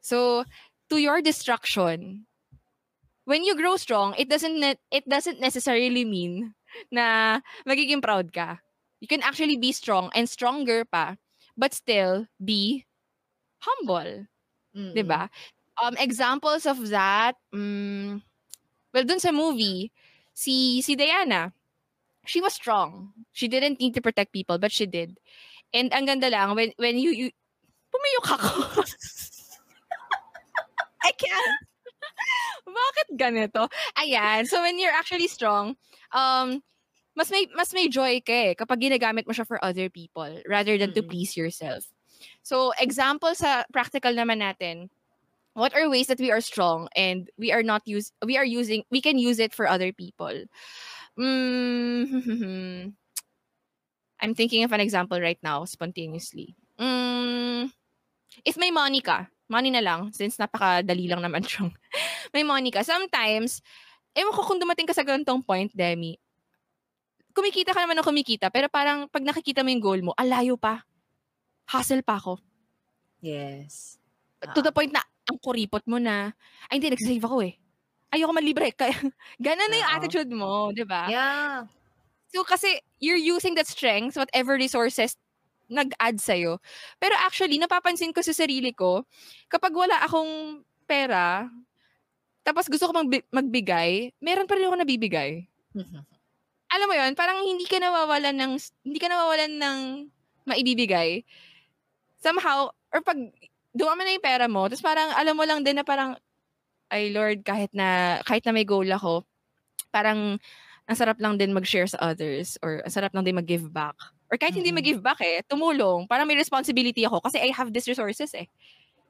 So, 0.00 0.44
to 0.88 0.96
your 0.96 1.20
destruction, 1.20 2.28
when 3.24 3.44
you 3.44 3.56
grow 3.56 3.76
strong, 3.76 4.14
it 4.18 4.28
doesn't 4.28 4.58
ne- 4.58 4.82
it 4.90 5.08
doesn't 5.08 5.40
necessarily 5.40 6.04
mean 6.04 6.54
na 6.90 7.40
magiging 7.68 8.02
proud 8.02 8.32
ka. 8.32 8.60
You 9.00 9.08
can 9.08 9.22
actually 9.22 9.56
be 9.56 9.72
strong 9.72 10.10
and 10.14 10.28
stronger 10.28 10.84
pa, 10.84 11.16
but 11.56 11.74
still 11.74 12.26
be 12.40 12.84
humble. 13.60 14.26
Mm. 14.72 14.92
'di 14.96 15.04
ba? 15.04 15.28
Um 15.80 15.96
examples 16.00 16.64
of 16.64 16.80
that, 16.92 17.36
mm, 17.52 18.20
well 18.92 19.04
dun 19.04 19.20
sa 19.20 19.32
movie, 19.32 19.92
si 20.32 20.80
si 20.80 20.96
Diana, 20.96 21.52
she 22.26 22.40
was 22.40 22.54
strong. 22.54 23.12
She 23.32 23.48
didn't 23.48 23.80
need 23.80 23.94
to 23.94 24.04
protect 24.04 24.32
people, 24.32 24.58
but 24.58 24.72
she 24.72 24.86
did. 24.86 25.18
And 25.72 25.92
ang 25.92 26.06
ganda 26.06 26.28
lang 26.28 26.54
when 26.54 26.72
when 26.76 26.98
you, 27.00 27.10
you 27.10 27.26
pumiyok 27.92 28.28
ako. 28.38 28.82
I 31.02 31.10
can't. 31.18 31.58
Bakit 32.62 33.08
ganito? 33.18 33.66
Ayan. 33.98 34.46
So 34.46 34.62
when 34.62 34.78
you're 34.78 34.94
actually 34.94 35.28
strong, 35.28 35.74
um 36.14 36.62
mas 37.12 37.28
may 37.28 37.44
mas 37.52 37.74
may 37.76 37.92
joy 37.92 38.24
ka 38.24 38.32
eh 38.32 38.52
kapag 38.56 38.80
ginagamit 38.80 39.28
mo 39.28 39.36
siya 39.36 39.44
for 39.44 39.60
other 39.60 39.92
people 39.92 40.40
rather 40.48 40.80
than 40.80 40.96
to 40.96 41.04
Mm. 41.04 41.10
please 41.12 41.36
yourself. 41.36 41.84
So 42.46 42.70
example 42.78 43.34
sa 43.34 43.66
practical 43.68 44.14
naman 44.14 44.40
natin, 44.40 44.88
what 45.54 45.74
are 45.76 45.88
ways 45.88 46.06
that 46.08 46.20
we 46.20 46.30
are 46.30 46.40
strong 46.40 46.88
and 46.96 47.28
we 47.36 47.52
are 47.52 47.62
not 47.62 47.82
use 47.84 48.12
we 48.24 48.36
are 48.36 48.44
using 48.44 48.84
we 48.90 49.00
can 49.00 49.18
use 49.18 49.38
it 49.38 49.54
for 49.54 49.68
other 49.68 49.92
people. 49.92 50.44
Mm, 51.18 52.92
I'm 54.20 54.34
thinking 54.34 54.64
of 54.64 54.72
an 54.72 54.80
example 54.80 55.20
right 55.20 55.38
now 55.42 55.64
spontaneously. 55.64 56.56
Mm, 56.80 57.70
if 58.44 58.56
may 58.56 58.70
money 58.70 59.00
ka, 59.04 59.28
money 59.52 59.68
na 59.68 59.84
lang 59.84 60.12
since 60.16 60.40
napakadali 60.40 61.08
lang 61.08 61.20
naman 61.20 61.44
siyang 61.48 61.72
may 62.32 62.42
money 62.42 62.72
ka. 62.72 62.80
Sometimes, 62.80 63.60
ewan 64.16 64.32
ko 64.32 64.40
kung 64.46 64.60
dumating 64.60 64.88
ka 64.88 64.96
sa 64.96 65.04
ganitong 65.04 65.44
point, 65.44 65.68
Demi, 65.76 66.16
kumikita 67.36 67.76
ka 67.76 67.84
naman 67.84 68.00
ng 68.00 68.08
kumikita, 68.08 68.48
pero 68.48 68.72
parang 68.72 69.04
pag 69.08 69.24
nakikita 69.24 69.60
mo 69.60 69.68
yung 69.68 69.84
goal 69.84 70.00
mo, 70.00 70.12
alayo 70.16 70.56
pa. 70.56 70.84
Hustle 71.68 72.04
pa 72.04 72.16
ako. 72.16 72.40
Yes. 73.20 74.00
To 74.42 74.60
the 74.60 74.74
point 74.74 74.90
na, 74.90 75.00
ang 75.32 75.40
kuripot 75.40 75.84
mo 75.88 75.96
na, 75.96 76.36
ay 76.68 76.78
hindi, 76.78 76.92
nagsasave 76.92 77.24
ako 77.24 77.38
eh. 77.48 77.56
Ayoko 78.12 78.32
malibre. 78.36 78.68
Kaya, 78.76 78.92
ganun 79.42 79.68
na 79.72 79.80
yung 79.80 79.92
attitude 79.96 80.32
mo, 80.32 80.70
di 80.76 80.84
ba? 80.84 81.08
Yeah. 81.08 81.64
So, 82.32 82.44
kasi, 82.44 82.80
you're 83.00 83.20
using 83.20 83.56
that 83.56 83.68
strength, 83.68 84.16
whatever 84.20 84.56
resources 84.56 85.16
nag-add 85.72 86.20
sa'yo. 86.20 86.60
Pero 87.00 87.16
actually, 87.24 87.56
napapansin 87.56 88.12
ko 88.12 88.20
sa 88.20 88.36
sarili 88.36 88.76
ko, 88.76 89.08
kapag 89.48 89.72
wala 89.72 90.04
akong 90.04 90.60
pera, 90.84 91.48
tapos 92.44 92.68
gusto 92.68 92.90
ko 92.90 92.92
magbi- 92.92 93.26
magbigay, 93.32 94.12
meron 94.20 94.44
pa 94.44 94.60
rin 94.60 94.68
ako 94.68 94.76
nabibigay. 94.76 95.48
Alam 96.72 96.88
mo 96.88 96.94
yon 96.96 97.12
parang 97.12 97.44
hindi 97.44 97.64
ka 97.68 97.80
nawawalan 97.80 98.36
ng, 98.36 98.52
hindi 98.84 98.98
ka 99.00 99.08
nawawalan 99.08 99.52
ng 99.60 99.78
maibibigay. 100.48 101.24
Somehow, 102.20 102.72
or 102.92 103.00
pag 103.00 103.18
dumami 103.72 104.04
na 104.04 104.14
yung 104.14 104.24
pera 104.24 104.46
mo, 104.48 104.68
tapos 104.68 104.84
parang 104.84 105.08
alam 105.16 105.34
mo 105.36 105.44
lang 105.44 105.60
din 105.64 105.80
na 105.80 105.84
parang, 105.84 106.16
ay 106.92 107.12
Lord, 107.12 107.44
kahit 107.44 107.72
na, 107.72 108.20
kahit 108.24 108.44
na 108.44 108.52
may 108.52 108.68
goal 108.68 108.86
ako, 108.88 109.24
parang, 109.88 110.36
ang 110.88 110.96
sarap 110.98 111.16
lang 111.22 111.38
din 111.38 111.54
mag-share 111.54 111.86
sa 111.86 112.00
others 112.02 112.58
or 112.60 112.82
ang 112.82 112.92
sarap 112.92 113.14
lang 113.14 113.22
din 113.22 113.38
mag-give 113.38 113.70
back. 113.70 113.94
Or 114.32 114.36
kahit 114.40 114.56
hindi 114.56 114.74
mag-give 114.74 114.98
back 114.98 115.20
eh, 115.22 115.44
tumulong. 115.46 116.08
Parang 116.08 116.26
may 116.26 116.34
responsibility 116.34 117.06
ako 117.06 117.22
kasi 117.22 117.38
I 117.38 117.54
have 117.54 117.70
these 117.70 117.86
resources 117.86 118.34
eh. 118.34 118.48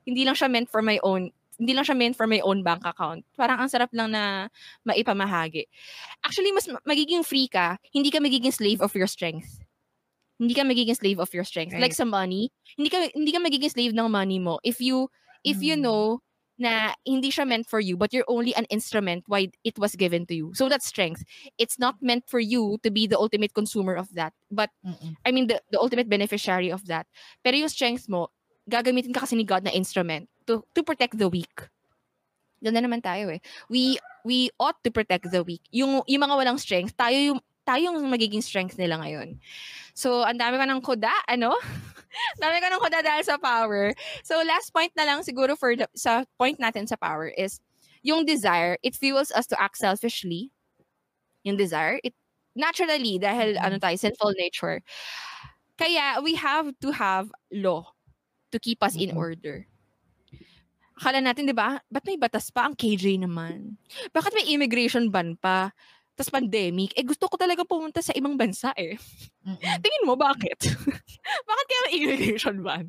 Hindi 0.05 0.27
lang 0.27 0.37
siya 0.37 0.51
meant 0.51 0.69
for 0.69 0.83
my 0.83 0.99
own 1.07 1.33
hindi 1.63 1.79
lang 1.79 1.87
siya 1.87 1.95
meant 1.95 2.19
for 2.19 2.27
my 2.27 2.43
own 2.43 2.67
bank 2.67 2.83
account. 2.83 3.23
Parang 3.39 3.63
ang 3.63 3.71
sarap 3.71 3.95
lang 3.95 4.11
na 4.11 4.51
maipamahagi. 4.83 5.71
Actually, 6.27 6.51
mas 6.51 6.67
ma- 6.67 6.83
magiging 6.83 7.23
free 7.23 7.47
ka, 7.47 7.79
hindi 7.95 8.11
ka 8.11 8.19
magiging 8.19 8.51
slave 8.51 8.83
of 8.83 8.91
your 8.99 9.07
strength. 9.07 9.62
Hindi 10.43 10.59
ka 10.59 10.67
magiging 10.67 10.99
slave 10.99 11.23
of 11.23 11.31
your 11.31 11.47
strength. 11.47 11.71
Like 11.79 11.95
Right. 11.95 12.03
sa 12.03 12.05
money, 12.05 12.51
hindi 12.75 12.91
ka 12.91 12.99
hindi 13.15 13.31
ka 13.31 13.39
magiging 13.39 13.71
slave 13.71 13.95
ng 13.95 14.11
money 14.11 14.43
mo 14.43 14.59
if 14.67 14.83
you 14.83 15.07
if 15.47 15.63
you 15.63 15.79
Mm. 15.79 15.87
know 15.87 16.03
na 16.59 16.95
hindi 17.07 17.31
siya 17.31 17.47
meant 17.47 17.67
for 17.67 17.79
you 17.79 17.95
but 17.97 18.11
you're 18.11 18.29
only 18.29 18.51
an 18.55 18.67
instrument 18.71 19.23
why 19.31 19.49
it 19.63 19.79
was 19.79 19.95
given 19.95 20.27
to 20.27 20.35
you. 20.35 20.51
So 20.55 20.67
that's 20.67 20.87
strength. 20.87 21.23
It's 21.59 21.79
not 21.79 22.03
meant 22.03 22.27
for 22.27 22.43
you 22.43 22.83
to 22.83 22.91
be 22.91 23.07
the 23.07 23.19
ultimate 23.19 23.55
consumer 23.55 23.95
of 23.95 24.11
that. 24.19 24.35
But 24.51 24.71
Mm-mm. 24.83 25.15
I 25.23 25.31
mean 25.31 25.47
the, 25.47 25.63
the 25.71 25.79
ultimate 25.79 26.11
beneficiary 26.11 26.75
of 26.75 26.87
that. 26.91 27.07
Pero 27.47 27.57
yung 27.57 27.71
strength 27.73 28.11
mo, 28.11 28.35
gagamitin 28.67 29.15
ka 29.15 29.23
kasi 29.27 29.35
ni 29.39 29.47
God 29.47 29.63
na 29.67 29.75
instrument 29.75 30.27
to 30.51 30.67
to 30.75 30.83
protect 30.83 31.19
the 31.19 31.31
weak. 31.31 31.55
Doon 32.63 32.79
na 32.79 32.83
naman 32.87 33.03
tayo 33.03 33.31
eh. 33.31 33.43
We 33.67 33.99
we 34.23 34.51
ought 34.63 34.79
to 34.87 34.91
protect 34.95 35.31
the 35.35 35.43
weak. 35.43 35.67
Yung 35.75 36.07
yung 36.07 36.23
mga 36.23 36.35
walang 36.39 36.59
strength, 36.63 36.95
tayo 36.95 37.19
yung 37.19 37.41
tayo 37.65 37.91
yung 37.93 37.99
magiging 38.11 38.43
strength 38.43 38.77
nila 38.79 38.99
ngayon. 39.03 39.39
So, 39.95 40.25
ang 40.27 40.39
dami 40.41 40.59
ka 40.59 40.67
ng 40.69 40.83
kuda, 40.83 41.13
ano? 41.29 41.55
dami 42.43 42.57
ka 42.61 42.69
ng 42.73 42.83
kuda 42.83 43.01
dahil 43.05 43.25
sa 43.25 43.39
power. 43.39 43.93
So, 44.25 44.41
last 44.43 44.73
point 44.73 44.93
na 44.97 45.05
lang 45.07 45.23
siguro 45.23 45.57
for 45.59 45.77
the, 45.77 45.87
sa 45.97 46.25
point 46.39 46.59
natin 46.61 46.87
sa 46.89 46.97
power 46.97 47.29
is 47.33 47.61
yung 48.03 48.27
desire, 48.27 48.79
it 48.83 48.97
fuels 48.99 49.31
us 49.33 49.47
to 49.49 49.57
act 49.61 49.79
selfishly. 49.79 50.51
Yung 51.45 51.57
desire, 51.57 52.01
it 52.05 52.15
naturally 52.55 53.19
dahil 53.19 53.57
Mhm. 53.59 53.65
ano 53.65 53.77
tayo, 53.79 53.97
sinful 53.99 54.35
nature. 54.39 54.83
Kaya 55.79 56.21
we 56.23 56.35
have 56.39 56.71
to 56.83 56.93
have 56.93 57.33
law 57.51 57.95
to 58.53 58.59
keep 58.61 58.83
us 58.83 58.95
in 58.97 59.13
Mhm. 59.13 59.19
order. 59.19 59.67
Akala 61.01 61.25
natin, 61.25 61.49
di 61.49 61.57
ba? 61.57 61.81
Ba't 61.89 62.05
may 62.05 62.21
batas 62.21 62.53
pa? 62.53 62.69
Ang 62.69 62.77
KJ 62.77 63.17
naman. 63.25 63.81
Bakit 64.13 64.33
may 64.37 64.47
immigration 64.53 65.09
ban 65.09 65.35
pa? 65.41 65.73
Tapos 66.13 66.29
pandemic. 66.29 66.93
Eh, 66.93 67.05
gusto 67.05 67.25
ko 67.25 67.41
talaga 67.41 67.65
pumunta 67.65 68.05
sa 68.05 68.13
ibang 68.13 68.37
bansa 68.37 68.73
eh. 68.77 69.01
Mm-mm. 69.43 69.81
Tingin 69.81 70.05
mo, 70.05 70.15
bakit? 70.15 70.61
bakit 71.49 71.67
kaya 71.67 71.81
may 71.89 71.95
immigration 71.97 72.57
ban? 72.61 72.87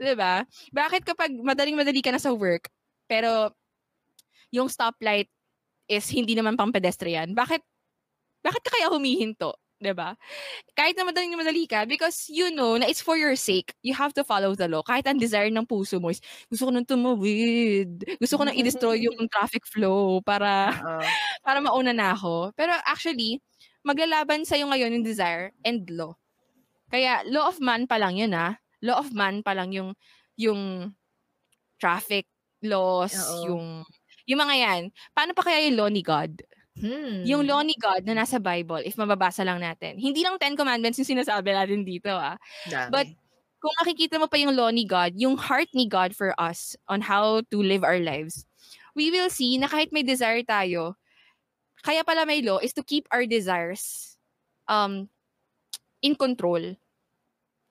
ba? 0.20 0.48
Bakit 0.72 1.02
kapag 1.04 1.30
madaling-madali 1.36 2.00
ka 2.00 2.10
na 2.10 2.20
sa 2.22 2.32
work, 2.32 2.72
pero 3.04 3.52
yung 4.48 4.72
stoplight 4.72 5.28
is 5.90 6.08
hindi 6.08 6.32
naman 6.32 6.56
pang 6.56 6.72
pedestrian, 6.72 7.36
bakit 7.36 7.60
bakit 8.44 8.60
ka 8.60 8.76
kaya 8.76 8.92
humihinto? 8.92 9.56
'Di 9.84 9.92
ba? 9.92 10.16
Kahit 10.72 10.96
na 10.96 11.04
madaling 11.04 11.36
madali 11.36 11.68
ka, 11.68 11.84
because 11.84 12.26
you 12.32 12.48
know 12.56 12.80
na 12.80 12.88
it's 12.88 13.04
for 13.04 13.20
your 13.20 13.36
sake, 13.36 13.76
you 13.84 13.92
have 13.92 14.16
to 14.16 14.24
follow 14.24 14.56
the 14.56 14.66
law. 14.68 14.80
Kahit 14.82 15.04
ang 15.06 15.20
desire 15.20 15.52
ng 15.52 15.68
puso 15.68 16.00
mo 16.00 16.08
is, 16.10 16.24
gusto 16.48 16.68
ko 16.68 16.72
nang 16.72 16.88
tumawid. 16.88 18.04
Gusto 18.18 18.40
ko 18.40 18.44
nang 18.48 18.56
i-destroy 18.56 19.02
yung 19.06 19.28
traffic 19.28 19.68
flow 19.68 20.24
para 20.24 20.72
Oo. 20.72 21.04
para 21.46 21.58
mauna 21.60 21.92
na 21.92 22.16
ako. 22.16 22.56
Pero 22.56 22.72
actually, 22.88 23.38
maglalaban 23.84 24.48
sa'yo 24.48 24.66
ngayon 24.72 24.96
yung 25.00 25.06
desire 25.06 25.52
and 25.68 25.84
law. 25.92 26.16
Kaya, 26.92 27.24
law 27.28 27.50
of 27.50 27.58
man 27.60 27.84
pa 27.90 27.98
lang 28.00 28.16
yun 28.16 28.32
ah. 28.36 28.56
Law 28.84 29.00
of 29.02 29.10
man 29.12 29.42
pa 29.44 29.52
lang 29.56 29.72
yung, 29.74 29.92
yung 30.38 30.92
traffic 31.80 32.26
laws, 32.64 33.14
Oo. 33.16 33.50
yung, 33.50 33.64
yung 34.28 34.40
mga 34.40 34.54
yan. 34.56 34.82
Paano 35.12 35.32
pa 35.36 35.44
kaya 35.46 35.66
yung 35.68 35.78
law 35.80 35.88
ni 35.90 36.00
God? 36.04 36.38
Hmm. 36.74 37.22
Yung 37.22 37.46
law 37.46 37.62
ni 37.62 37.78
God 37.78 38.02
na 38.02 38.18
nasa 38.18 38.42
Bible, 38.42 38.82
if 38.82 38.98
mababasa 38.98 39.46
lang 39.46 39.62
natin. 39.62 39.94
Hindi 39.94 40.26
lang 40.26 40.42
Ten 40.42 40.58
Commandments 40.58 40.98
yung 40.98 41.06
sinasabi 41.06 41.54
natin 41.54 41.86
dito 41.86 42.10
ah. 42.10 42.34
Dami. 42.66 42.90
but 42.90 43.08
Kung 43.64 43.72
makikita 43.80 44.20
mo 44.20 44.28
pa 44.28 44.36
yung 44.36 44.52
law 44.52 44.68
ni 44.68 44.84
God, 44.84 45.16
yung 45.16 45.40
heart 45.40 45.72
ni 45.72 45.88
God 45.88 46.12
for 46.12 46.36
us 46.36 46.76
on 46.84 47.00
how 47.00 47.40
to 47.48 47.64
live 47.64 47.80
our 47.80 47.96
lives, 47.96 48.44
we 48.92 49.08
will 49.08 49.32
see 49.32 49.56
na 49.56 49.72
kahit 49.72 49.88
may 49.88 50.04
desire 50.04 50.44
tayo, 50.44 51.00
kaya 51.80 52.04
pala 52.04 52.28
may 52.28 52.44
law 52.44 52.60
is 52.60 52.76
to 52.76 52.84
keep 52.84 53.08
our 53.08 53.24
desires 53.24 54.14
um, 54.68 55.08
in 56.04 56.12
control. 56.12 56.60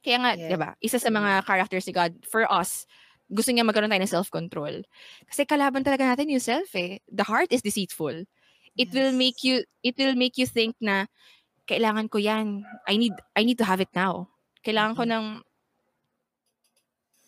Kaya 0.02 0.18
nga, 0.18 0.32
yeah. 0.34 0.50
'di 0.50 0.58
ba? 0.58 0.74
Isa 0.82 0.98
sa 0.98 1.14
mga 1.14 1.42
mm. 1.42 1.46
characters 1.46 1.86
ni 1.86 1.94
God 1.94 2.18
for 2.26 2.50
us, 2.50 2.90
gusto 3.30 3.54
niya 3.54 3.62
magkaroon 3.62 3.94
tayo 3.94 4.02
ng 4.02 4.16
self-control. 4.18 4.76
Kasi 5.30 5.46
kalaban 5.46 5.86
talaga 5.86 6.10
natin 6.10 6.34
yung 6.34 6.42
self 6.42 6.74
eh. 6.74 7.06
The 7.06 7.30
heart 7.30 7.54
is 7.54 7.62
deceitful. 7.62 8.26
It 8.74 8.90
yes. 8.90 8.96
will 8.96 9.14
make 9.14 9.46
you 9.46 9.64
it 9.86 9.96
will 9.98 10.18
make 10.18 10.38
you 10.38 10.50
think 10.50 10.76
na 10.82 11.06
kailangan 11.70 12.10
ko 12.10 12.18
'yan. 12.18 12.66
I 12.90 12.98
need 12.98 13.16
I 13.38 13.46
need 13.46 13.58
to 13.62 13.68
have 13.68 13.80
it 13.80 13.92
now. 13.94 14.30
Kailangan 14.66 14.98
mm-hmm. 14.98 15.10
ko 15.10 15.14
ng 15.14 15.26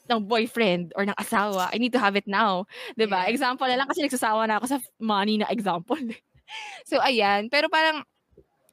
ng 0.05 0.21
boyfriend 0.29 0.93
or 0.93 1.05
ng 1.05 1.17
asawa. 1.17 1.69
I 1.73 1.81
need 1.81 1.93
to 1.93 2.01
have 2.01 2.17
it 2.17 2.29
now. 2.29 2.65
'Di 2.97 3.09
ba? 3.09 3.25
Yeah. 3.25 3.33
Example 3.33 3.67
na 3.69 3.77
lang 3.77 3.89
kasi 3.89 4.05
nagsasawa 4.05 4.45
na 4.45 4.57
ako 4.61 4.65
sa 4.75 4.79
money 5.01 5.41
na 5.41 5.49
example. 5.49 5.99
so 6.89 7.01
ayan, 7.01 7.49
pero 7.49 7.69
parang 7.69 8.05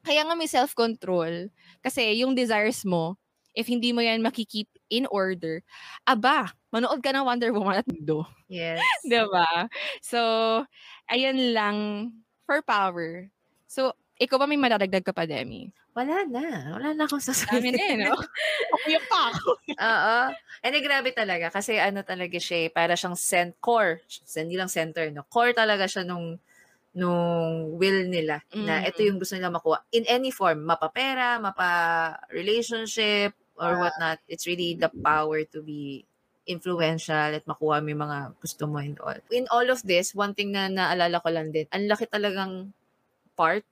kaya 0.03 0.21
nga 0.27 0.35
may 0.35 0.51
self-control 0.51 1.47
kasi 1.79 2.19
yung 2.19 2.35
desires 2.35 2.83
mo 2.83 3.15
if 3.53 3.69
hindi 3.69 3.93
mo 3.93 4.01
yan 4.01 4.25
makikeep 4.25 4.67
in 4.89 5.05
order, 5.13 5.61
aba, 6.09 6.51
manood 6.73 7.01
ka 7.05 7.13
ng 7.13 7.25
Wonder 7.25 7.53
Woman 7.53 7.81
at 7.81 7.87
Mundo. 7.87 8.25
Yes. 8.49 8.81
diba? 9.09 9.69
So, 10.01 10.19
ayan 11.09 11.53
lang 11.53 11.77
for 12.45 12.61
power. 12.61 13.27
So, 13.67 13.95
ikaw 14.21 14.37
ba 14.37 14.47
may 14.47 14.59
madadagdag 14.59 15.03
ka 15.03 15.13
pa, 15.15 15.25
Demi? 15.25 15.73
Wala 15.93 16.25
na. 16.25 16.73
Wala 16.73 16.89
na 16.97 17.05
akong 17.05 17.21
sasabihin. 17.21 17.77
Dami 17.77 17.77
na 17.77 17.85
eh, 17.85 17.97
no? 18.09 18.17
yung 18.93 19.05
pa 19.05 19.29
ako. 19.29 19.49
Oo. 19.77 20.17
And 20.65 20.75
grabe 20.81 21.13
talaga. 21.13 21.53
Kasi 21.53 21.77
ano 21.77 22.01
talaga 22.01 22.37
siya, 22.41 22.65
eh, 22.65 22.69
para 22.73 22.97
siyang 22.97 23.17
cent 23.17 23.53
core. 23.61 24.01
Hindi 24.33 24.57
lang 24.57 24.73
center, 24.73 25.13
no? 25.13 25.25
Core 25.29 25.53
talaga 25.53 25.85
siya 25.85 26.01
nung 26.05 26.41
nung 26.93 27.73
will 27.81 28.05
nila 28.05 28.37
mm-hmm. 28.53 28.65
na 28.69 28.85
ito 28.85 29.01
yung 29.01 29.17
gusto 29.17 29.33
nila 29.33 29.49
makuha 29.49 29.81
in 29.97 30.05
any 30.05 30.29
form 30.29 30.61
mapapera 30.61 31.41
mapa 31.41 32.13
relationship 32.29 33.33
or 33.57 33.81
whatnot. 33.81 34.21
It's 34.29 34.45
really 34.45 34.77
the 34.77 34.93
power 35.01 35.41
to 35.57 35.59
be 35.65 36.05
influential 36.45 37.35
at 37.35 37.43
makuha 37.47 37.79
mo 37.79 37.87
yung 37.91 38.03
mga 38.03 38.19
gusto 38.39 38.63
mo 38.67 38.77
and 38.79 38.99
all. 38.99 39.17
In 39.31 39.47
all 39.49 39.67
of 39.71 39.83
this, 39.83 40.11
one 40.11 40.35
thing 40.35 40.51
na 40.51 40.67
naalala 40.67 41.23
ko 41.23 41.29
lang 41.31 41.51
din, 41.55 41.67
ang 41.71 41.87
laki 41.87 42.07
talagang 42.11 42.75
part 43.33 43.63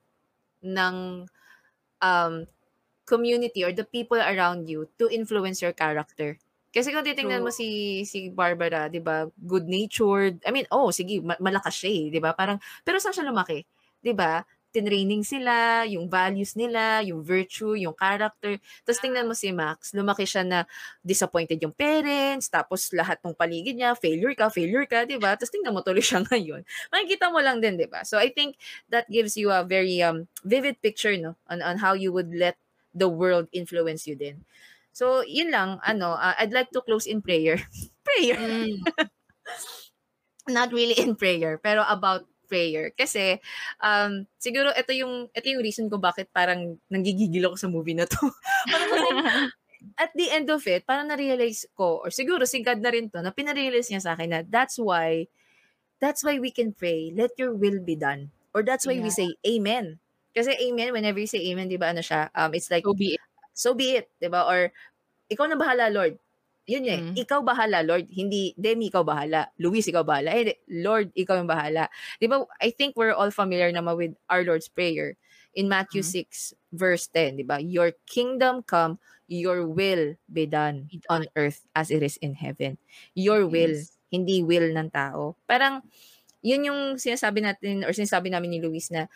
ng 0.64 1.26
um, 2.02 2.34
community 3.04 3.64
or 3.64 3.72
the 3.72 3.84
people 3.84 4.18
around 4.18 4.70
you 4.70 4.88
to 4.98 5.10
influence 5.10 5.60
your 5.60 5.74
character. 5.74 6.38
Kasi 6.72 6.88
kung 6.88 7.04
titingnan 7.04 7.44
True. 7.44 7.48
mo 7.48 7.52
si 7.52 8.00
si 8.08 8.32
Barbara, 8.32 8.88
'di 8.88 9.04
ba, 9.04 9.28
good-natured. 9.36 10.40
I 10.48 10.50
mean, 10.56 10.64
oh, 10.72 10.88
sige, 10.88 11.20
malakas 11.20 11.76
siya, 11.76 11.90
eh, 11.92 12.04
'di 12.08 12.20
ba? 12.24 12.32
Parang 12.32 12.56
pero 12.80 12.96
saan 12.96 13.12
siya 13.12 13.28
lumaki? 13.28 13.68
'Di 14.00 14.16
ba? 14.16 14.40
Tinraining 14.72 15.22
sila, 15.22 15.84
yung 15.84 16.08
values 16.08 16.56
nila, 16.56 17.04
yung 17.04 17.20
virtue, 17.20 17.76
yung 17.76 17.92
character. 17.92 18.56
Tapos 18.82 18.98
tingnan 19.04 19.28
mo 19.28 19.36
si 19.36 19.52
Max, 19.52 19.92
lumaki 19.92 20.24
siya 20.24 20.42
na 20.42 20.64
disappointed 21.04 21.60
yung 21.60 21.76
parents, 21.76 22.48
tapos 22.48 22.88
lahat 22.96 23.20
ng 23.20 23.36
paligid 23.36 23.76
niya, 23.76 23.92
failure 23.92 24.32
ka, 24.32 24.48
failure 24.48 24.88
ka, 24.88 25.04
di 25.04 25.20
ba? 25.20 25.36
Tapos 25.36 25.52
tingnan 25.52 25.76
mo 25.76 25.84
tuloy 25.84 26.02
siya 26.02 26.24
ngayon. 26.32 26.64
Makikita 26.88 27.28
mo 27.28 27.38
lang 27.44 27.60
din, 27.60 27.76
di 27.76 27.86
ba? 27.86 28.02
So 28.02 28.16
I 28.16 28.32
think 28.32 28.56
that 28.88 29.06
gives 29.12 29.36
you 29.36 29.52
a 29.52 29.62
very 29.62 30.00
um, 30.00 30.26
vivid 30.42 30.80
picture 30.80 31.14
no 31.20 31.36
on, 31.46 31.60
on 31.60 31.76
how 31.78 31.92
you 31.92 32.10
would 32.10 32.32
let 32.32 32.56
the 32.96 33.08
world 33.08 33.48
influence 33.52 34.08
you 34.08 34.16
din. 34.16 34.44
So, 34.92 35.24
yun 35.24 35.48
lang, 35.48 35.80
ano, 35.80 36.12
uh, 36.12 36.36
I'd 36.36 36.52
like 36.52 36.68
to 36.76 36.84
close 36.84 37.08
in 37.08 37.24
prayer. 37.24 37.56
prayer. 38.06 38.36
Mm. 38.36 38.76
Not 40.52 40.72
really 40.72 40.98
in 41.00 41.16
prayer, 41.16 41.56
pero 41.56 41.80
about 41.88 42.28
prayer. 42.52 42.92
Kasi, 42.92 43.40
um, 43.80 44.28
siguro 44.36 44.68
ito 44.76 44.92
yung, 44.92 45.32
ito 45.32 45.46
yung 45.48 45.64
reason 45.64 45.88
ko 45.88 45.96
bakit 45.96 46.28
parang 46.28 46.76
nanggigigil 46.92 47.48
ako 47.48 47.56
sa 47.56 47.72
movie 47.72 47.96
na 47.96 48.04
to. 48.04 48.20
at 50.04 50.12
the 50.12 50.28
end 50.28 50.52
of 50.52 50.60
it, 50.68 50.84
parang 50.84 51.08
na-realize 51.08 51.64
ko, 51.72 52.04
or 52.04 52.12
siguro 52.12 52.44
si 52.44 52.60
God 52.60 52.84
na 52.84 52.92
rin 52.92 53.08
to, 53.08 53.24
na 53.24 53.32
pinarealize 53.32 53.88
niya 53.88 54.04
sa 54.04 54.12
akin 54.12 54.28
na 54.28 54.40
that's 54.44 54.76
why, 54.76 55.24
that's 55.96 56.20
why 56.20 56.36
we 56.36 56.52
can 56.52 56.76
pray, 56.76 57.08
let 57.16 57.32
your 57.40 57.56
will 57.56 57.80
be 57.80 57.96
done. 57.96 58.28
Or 58.52 58.60
that's 58.60 58.84
why 58.84 59.00
yeah. 59.00 59.08
we 59.08 59.08
say, 59.08 59.32
Amen. 59.48 59.96
Kasi 60.36 60.52
Amen, 60.68 60.92
whenever 60.92 61.16
you 61.16 61.30
say 61.30 61.40
Amen, 61.48 61.72
di 61.72 61.80
ba, 61.80 61.96
ano 61.96 62.04
siya, 62.04 62.28
um, 62.36 62.52
it's 62.52 62.68
like, 62.68 62.84
so 62.84 62.92
be 62.92 63.16
it. 63.16 63.24
So 63.56 63.72
be 63.72 63.96
it, 63.96 64.12
di 64.20 64.28
ba? 64.28 64.44
Or, 64.44 64.68
ikaw 65.32 65.48
na 65.48 65.56
bahala, 65.56 65.88
Lord 65.88 66.20
yun 66.72 66.84
eh, 66.88 67.00
mm. 67.04 67.14
ikaw 67.20 67.44
bahala, 67.44 67.84
Lord. 67.84 68.08
Hindi, 68.08 68.56
Demi, 68.56 68.88
ikaw 68.88 69.04
bahala. 69.04 69.52
Luis, 69.60 69.84
ikaw 69.84 70.00
bahala. 70.00 70.32
Eh, 70.32 70.56
Lord, 70.72 71.12
ikaw 71.12 71.36
yung 71.36 71.50
bahala. 71.50 71.92
Di 72.16 72.24
ba, 72.24 72.40
I 72.64 72.72
think 72.72 72.96
we're 72.96 73.12
all 73.12 73.28
familiar 73.28 73.68
naman 73.68 74.00
with 74.00 74.12
our 74.32 74.40
Lord's 74.40 74.72
Prayer 74.72 75.20
in 75.52 75.68
Matthew 75.68 76.00
mm. 76.00 76.24
6, 76.32 76.56
verse 76.72 77.04
10, 77.12 77.36
di 77.36 77.44
ba? 77.44 77.60
Your 77.60 77.92
kingdom 78.08 78.64
come, 78.64 78.96
your 79.28 79.68
will 79.68 80.16
be 80.32 80.48
done 80.48 80.88
on 81.12 81.28
earth 81.36 81.68
as 81.76 81.92
it 81.92 82.00
is 82.00 82.16
in 82.24 82.40
heaven. 82.40 82.80
Your 83.12 83.44
will, 83.44 83.76
yes. 83.76 83.92
hindi 84.08 84.40
will 84.40 84.72
ng 84.72 84.88
tao. 84.88 85.36
Parang, 85.44 85.84
yun 86.40 86.72
yung 86.72 86.80
sinasabi 86.96 87.44
natin, 87.44 87.84
or 87.84 87.92
sinasabi 87.92 88.32
namin 88.32 88.56
ni 88.56 88.58
Luis 88.64 88.88
na, 88.88 89.12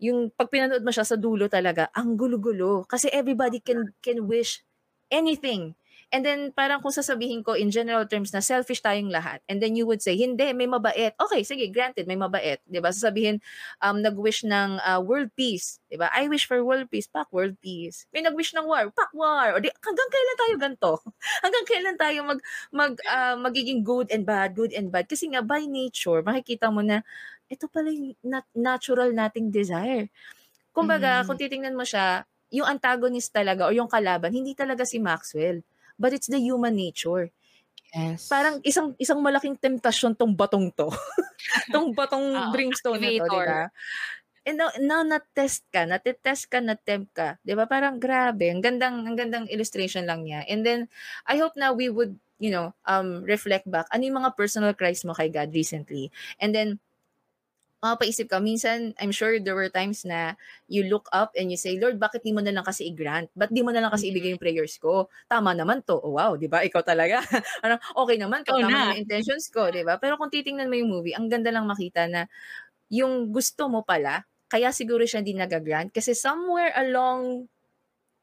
yung 0.00 0.32
pag 0.32 0.48
pinanood 0.48 0.84
mo 0.84 0.92
siya 0.92 1.04
sa 1.04 1.16
dulo 1.16 1.48
talaga, 1.48 1.88
ang 1.96 2.16
gulo-gulo. 2.16 2.88
Kasi 2.88 3.12
everybody 3.12 3.60
can 3.60 3.92
can 4.00 4.24
wish 4.24 4.64
anything 5.12 5.76
And 6.10 6.26
then 6.26 6.50
parang 6.50 6.82
kung 6.82 6.90
sasabihin 6.90 7.46
ko 7.46 7.54
in 7.54 7.70
general 7.70 8.02
terms 8.02 8.34
na 8.34 8.42
selfish 8.42 8.82
tayong 8.82 9.14
lahat. 9.14 9.38
And 9.46 9.62
then 9.62 9.78
you 9.78 9.86
would 9.86 10.02
say, 10.02 10.18
hindi, 10.18 10.50
may 10.50 10.66
mabait. 10.66 11.14
Okay, 11.14 11.46
sige, 11.46 11.70
granted, 11.70 12.10
may 12.10 12.18
mabait. 12.18 12.58
'Di 12.66 12.82
ba? 12.82 12.90
Sasabihin, 12.90 13.38
um, 13.78 14.02
nag-wish 14.02 14.42
ng 14.42 14.82
uh, 14.82 14.98
world 14.98 15.30
peace. 15.38 15.78
'Di 15.86 16.02
ba? 16.02 16.10
I 16.10 16.26
wish 16.26 16.50
for 16.50 16.58
world 16.66 16.90
peace, 16.90 17.06
pak 17.06 17.30
world 17.30 17.54
peace. 17.62 18.10
May 18.10 18.26
nag-wish 18.26 18.58
ng 18.58 18.66
war, 18.66 18.90
pak 18.90 19.14
war. 19.14 19.54
O 19.54 19.62
di, 19.62 19.70
hanggang 19.70 20.10
kailan 20.10 20.36
tayo 20.36 20.54
ganto? 20.58 20.92
hanggang 21.46 21.66
kailan 21.70 21.96
tayo 21.96 22.18
mag, 22.26 22.40
mag, 22.74 22.92
uh, 23.06 23.36
magiging 23.38 23.86
good 23.86 24.10
and 24.10 24.26
bad, 24.26 24.58
good 24.58 24.74
and 24.74 24.90
bad? 24.90 25.06
Kasi 25.06 25.30
nga, 25.30 25.46
by 25.46 25.62
nature, 25.62 26.26
makikita 26.26 26.74
mo 26.74 26.82
na, 26.82 27.06
ito 27.46 27.70
pala 27.70 27.86
yung 27.86 28.18
nat- 28.26 28.50
natural 28.58 29.14
nating 29.14 29.54
desire. 29.54 30.10
Kumbaga, 30.74 31.22
mm. 31.22 31.24
kung 31.30 31.38
titingnan 31.38 31.78
mo 31.78 31.86
siya, 31.86 32.26
yung 32.50 32.66
antagonist 32.66 33.30
talaga 33.30 33.70
o 33.70 33.74
yung 33.74 33.86
kalaban, 33.86 34.34
hindi 34.34 34.58
talaga 34.58 34.82
si 34.82 34.98
Maxwell 34.98 35.62
but 36.00 36.16
it's 36.16 36.32
the 36.32 36.40
human 36.40 36.72
nature. 36.72 37.28
Yes. 37.92 38.32
Parang 38.32 38.64
isang 38.64 38.96
isang 38.96 39.20
malaking 39.20 39.60
temptasyon 39.60 40.16
tong 40.16 40.32
batong 40.32 40.72
to. 40.72 40.88
tong 41.74 41.92
batong 41.92 42.24
oh, 42.40 42.48
brimstone 42.48 43.02
na 43.02 43.12
to, 43.12 43.28
di 43.28 43.40
ba? 43.44 43.62
And 44.40 44.56
now, 44.56 44.72
now 44.80 45.02
na-test 45.04 45.68
ka, 45.68 45.84
na-test 45.84 46.48
ka, 46.48 46.64
na-tempt 46.64 47.12
ka. 47.12 47.36
Di 47.44 47.52
ba? 47.52 47.68
Parang 47.68 48.00
grabe. 48.00 48.48
Ang 48.48 48.64
gandang, 48.64 49.04
ang 49.04 49.12
gandang 49.12 49.44
illustration 49.52 50.08
lang 50.08 50.24
niya. 50.24 50.48
And 50.48 50.64
then, 50.64 50.88
I 51.28 51.36
hope 51.36 51.60
na 51.60 51.76
we 51.76 51.92
would, 51.92 52.16
you 52.40 52.48
know, 52.48 52.72
um, 52.88 53.20
reflect 53.28 53.68
back. 53.68 53.84
Ano 53.92 54.08
yung 54.08 54.16
mga 54.24 54.32
personal 54.40 54.72
cries 54.72 55.04
mo 55.04 55.12
kay 55.12 55.28
God 55.28 55.52
recently? 55.52 56.08
And 56.40 56.56
then, 56.56 56.80
mapapaisip 57.80 58.28
ka, 58.28 58.38
minsan, 58.38 58.92
I'm 59.00 59.10
sure 59.10 59.40
there 59.40 59.56
were 59.56 59.72
times 59.72 60.04
na 60.04 60.36
you 60.68 60.84
look 60.84 61.08
up 61.16 61.32
and 61.32 61.48
you 61.48 61.56
say, 61.56 61.80
Lord, 61.80 61.96
bakit 61.96 62.20
di 62.20 62.30
mo 62.30 62.44
na 62.44 62.52
lang 62.52 62.64
kasi 62.64 62.92
i-grant? 62.92 63.32
Ba't 63.32 63.48
di 63.48 63.64
mo 63.64 63.72
na 63.72 63.80
lang 63.80 63.88
kasi 63.88 64.12
ibigay 64.12 64.36
yung 64.36 64.42
prayers 64.42 64.76
ko? 64.76 65.08
Tama 65.32 65.56
naman 65.56 65.80
to. 65.88 65.96
Oh, 65.96 66.20
wow, 66.20 66.36
di 66.36 66.46
ba? 66.46 66.60
Ikaw 66.68 66.84
talaga. 66.84 67.24
okay 67.96 68.16
naman 68.20 68.44
to. 68.44 68.52
Oh, 68.52 68.60
tama 68.60 68.92
na. 68.92 69.00
intentions 69.00 69.48
ko, 69.48 69.72
di 69.72 69.80
ba? 69.80 69.96
Pero 69.96 70.20
kung 70.20 70.28
titingnan 70.28 70.68
mo 70.68 70.76
yung 70.76 70.92
movie, 70.92 71.16
ang 71.16 71.32
ganda 71.32 71.48
lang 71.48 71.64
makita 71.64 72.04
na 72.04 72.28
yung 72.92 73.32
gusto 73.32 73.72
mo 73.72 73.80
pala, 73.80 74.28
kaya 74.52 74.74
siguro 74.76 75.06
siya 75.08 75.24
hindi 75.24 75.38
nag-grant 75.38 75.94
kasi 75.94 76.12
somewhere 76.12 76.74
along 76.74 77.46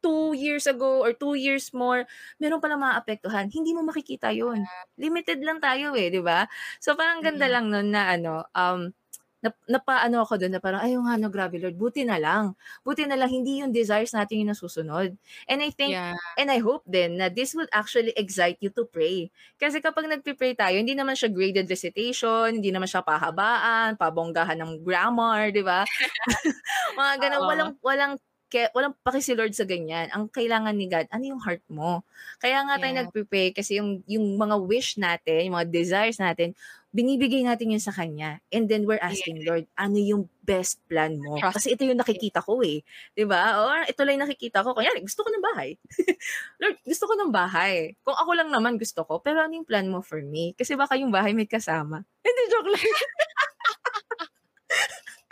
two 0.03 0.38
years 0.38 0.70
ago 0.70 1.01
or 1.01 1.12
two 1.12 1.34
years 1.34 1.74
more, 1.74 2.05
meron 2.38 2.62
palang 2.62 2.84
maapektuhan. 2.84 3.49
Hindi 3.49 3.74
mo 3.74 3.82
makikita 3.82 4.30
yun. 4.30 4.62
Limited 4.95 5.41
lang 5.41 5.58
tayo 5.58 5.97
eh, 5.97 6.14
di 6.14 6.22
ba? 6.22 6.45
So 6.78 6.93
parang 6.93 7.26
ganda 7.26 7.49
mm-hmm. 7.49 7.55
lang 7.55 7.66
nun 7.74 7.89
na 7.89 8.03
ano, 8.14 8.34
um, 8.53 8.93
na, 9.38 9.54
napaano 9.70 10.26
ako 10.26 10.42
doon 10.42 10.58
na 10.58 10.62
parang, 10.62 10.82
ay, 10.82 10.98
nga, 10.98 11.14
no, 11.22 11.30
grabe, 11.30 11.62
Lord, 11.62 11.78
buti 11.78 12.02
na 12.02 12.18
lang. 12.18 12.58
Buti 12.82 13.06
na 13.06 13.14
lang, 13.14 13.30
hindi 13.30 13.62
yung 13.62 13.70
desires 13.70 14.12
natin 14.14 14.42
yung 14.42 14.52
nasusunod. 14.54 15.14
And 15.46 15.60
I 15.62 15.70
think, 15.70 15.94
yeah. 15.94 16.18
and 16.42 16.50
I 16.50 16.58
hope 16.58 16.82
then 16.90 17.22
na 17.22 17.30
this 17.30 17.54
would 17.54 17.70
actually 17.70 18.18
excite 18.18 18.58
you 18.66 18.74
to 18.74 18.90
pray. 18.90 19.30
Kasi 19.62 19.78
kapag 19.78 20.10
nagpe-pray 20.10 20.58
tayo, 20.58 20.74
hindi 20.82 20.98
naman 20.98 21.14
siya 21.14 21.30
graded 21.30 21.70
recitation, 21.70 22.58
hindi 22.58 22.74
naman 22.74 22.90
siya 22.90 23.06
pahabaan, 23.06 23.94
pabonggahan 23.96 24.58
ng 24.58 24.82
grammar, 24.82 25.54
di 25.54 25.62
ba? 25.62 25.86
Mga 27.00 27.14
ganun, 27.22 27.44
walang, 27.46 27.72
walang 27.86 28.14
ke 28.48 28.72
walang 28.72 28.96
paki 29.04 29.20
si 29.20 29.36
Lord 29.36 29.52
sa 29.52 29.68
ganyan. 29.68 30.08
Ang 30.16 30.32
kailangan 30.32 30.72
ni 30.72 30.88
God, 30.88 31.12
ano 31.12 31.24
yung 31.36 31.42
heart 31.44 31.64
mo? 31.68 32.08
Kaya 32.40 32.64
nga 32.64 32.80
tayo 32.80 32.96
Yeah. 32.96 33.04
nagpe-pray 33.04 33.52
kasi 33.52 33.76
yung 33.80 34.00
yung 34.08 34.40
mga 34.40 34.56
wish 34.64 34.96
natin, 34.96 35.52
yung 35.52 35.56
mga 35.60 35.68
desires 35.68 36.16
natin, 36.16 36.56
binibigay 36.98 37.45
natin 37.45 37.78
yun 37.78 37.84
sa 37.84 37.93
Kanya. 37.93 38.41
And 38.50 38.66
then 38.66 38.89
we're 38.89 38.98
asking, 38.98 39.45
Lord, 39.45 39.70
ano 39.78 40.02
yung 40.02 40.26
best 40.41 40.82
plan 40.89 41.22
mo? 41.22 41.38
Trust 41.38 41.62
Kasi 41.62 41.78
ito 41.78 41.86
yung 41.86 42.02
nakikita 42.02 42.41
ko 42.41 42.66
eh. 42.66 42.82
'Di 43.14 43.30
ba? 43.30 43.62
O 43.62 43.86
ito 43.86 44.02
lang 44.02 44.18
yung 44.18 44.26
nakikita 44.26 44.66
ko. 44.66 44.74
Kunyari, 44.74 45.06
gusto 45.06 45.22
ko 45.22 45.30
ng 45.30 45.45
bahay. 45.45 45.78
Lord, 46.64 46.78
gusto 46.82 47.06
ko 47.06 47.14
ng 47.14 47.30
bahay. 47.30 47.93
Kung 48.02 48.18
ako 48.18 48.32
lang 48.34 48.50
naman 48.50 48.82
gusto 48.82 49.06
ko, 49.06 49.22
pero 49.22 49.45
ano 49.45 49.54
yung 49.54 49.68
plan 49.70 49.86
mo 49.86 50.02
for 50.02 50.26
me? 50.26 50.58
Kasi 50.58 50.74
baka 50.74 50.98
yung 50.98 51.14
bahay 51.14 51.38
may 51.38 51.45
kasama. 51.45 52.02
Hindi, 52.26 52.43
joke 52.52 52.74
lang. 52.74 52.82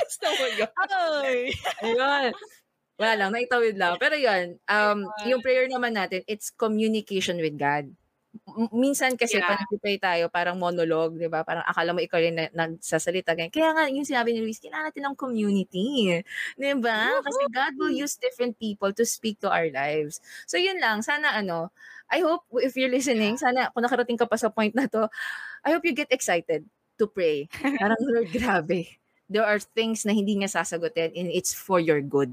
gusto 0.05 0.28
ko 0.30 0.43
yun. 0.53 0.70
Ay! 0.86 1.38
Ayun. 1.82 2.32
Wala 2.95 3.13
lang, 3.20 3.30
naitawid 3.36 3.76
lang. 3.76 3.99
Pero 3.99 4.16
yun, 4.16 4.55
um, 4.72 4.99
yung 5.28 5.43
prayer 5.43 5.68
naman 5.68 5.97
natin, 5.97 6.24
it's 6.32 6.47
communication 6.53 7.36
with 7.41 7.59
God. 7.59 7.91
Minsan 8.75 9.15
kasi 9.15 9.39
Yeah. 9.39 9.55
pag 9.55 9.99
tayo, 9.99 10.23
parang 10.31 10.59
monologue, 10.59 11.15
di 11.19 11.27
ba? 11.31 11.43
Parang 11.47 11.63
akala 11.63 11.95
mo 11.95 11.99
ikaw 12.03 12.19
rin 12.19 12.36
na, 12.36 12.45
nagsasalita. 12.51 13.36
Ganyan. 13.36 13.53
Kaya 13.53 13.69
nga, 13.71 13.83
yung 13.91 14.07
sinabi 14.07 14.36
ni 14.36 14.43
Luis, 14.43 14.59
kailangan 14.59 14.91
natin 14.91 15.03
ng 15.07 15.17
community. 15.17 16.19
Di 16.59 16.71
ba? 16.79 17.19
Kasi 17.23 17.41
God 17.51 17.73
will 17.79 17.95
use 17.95 18.19
different 18.19 18.59
people 18.59 18.91
to 18.91 19.03
speak 19.07 19.39
to 19.43 19.49
our 19.51 19.67
lives. 19.71 20.19
So 20.47 20.59
yun 20.59 20.79
lang, 20.79 21.01
sana 21.03 21.36
ano, 21.36 21.71
I 22.11 22.21
hope 22.21 22.45
if 22.61 22.77
you're 22.77 22.91
listening, 22.91 23.39
sana 23.39 23.73
kung 23.73 23.81
nakarating 23.81 24.19
ka 24.19 24.29
pa 24.29 24.38
sa 24.38 24.51
point 24.53 24.75
na 24.77 24.86
to, 24.91 25.09
I 25.65 25.73
hope 25.73 25.83
you 25.88 25.95
get 25.97 26.13
excited 26.13 26.67
to 27.01 27.05
pray. 27.09 27.49
Parang, 27.59 27.97
Lord, 28.07 28.29
grabe. 28.29 28.99
There 29.25 29.43
are 29.43 29.57
things 29.57 30.05
na 30.05 30.13
hindi 30.13 30.38
nga 30.38 30.51
sasagutin 30.51 31.17
and 31.17 31.33
it's 31.33 31.51
for 31.51 31.81
your 31.81 31.97
good. 31.99 32.29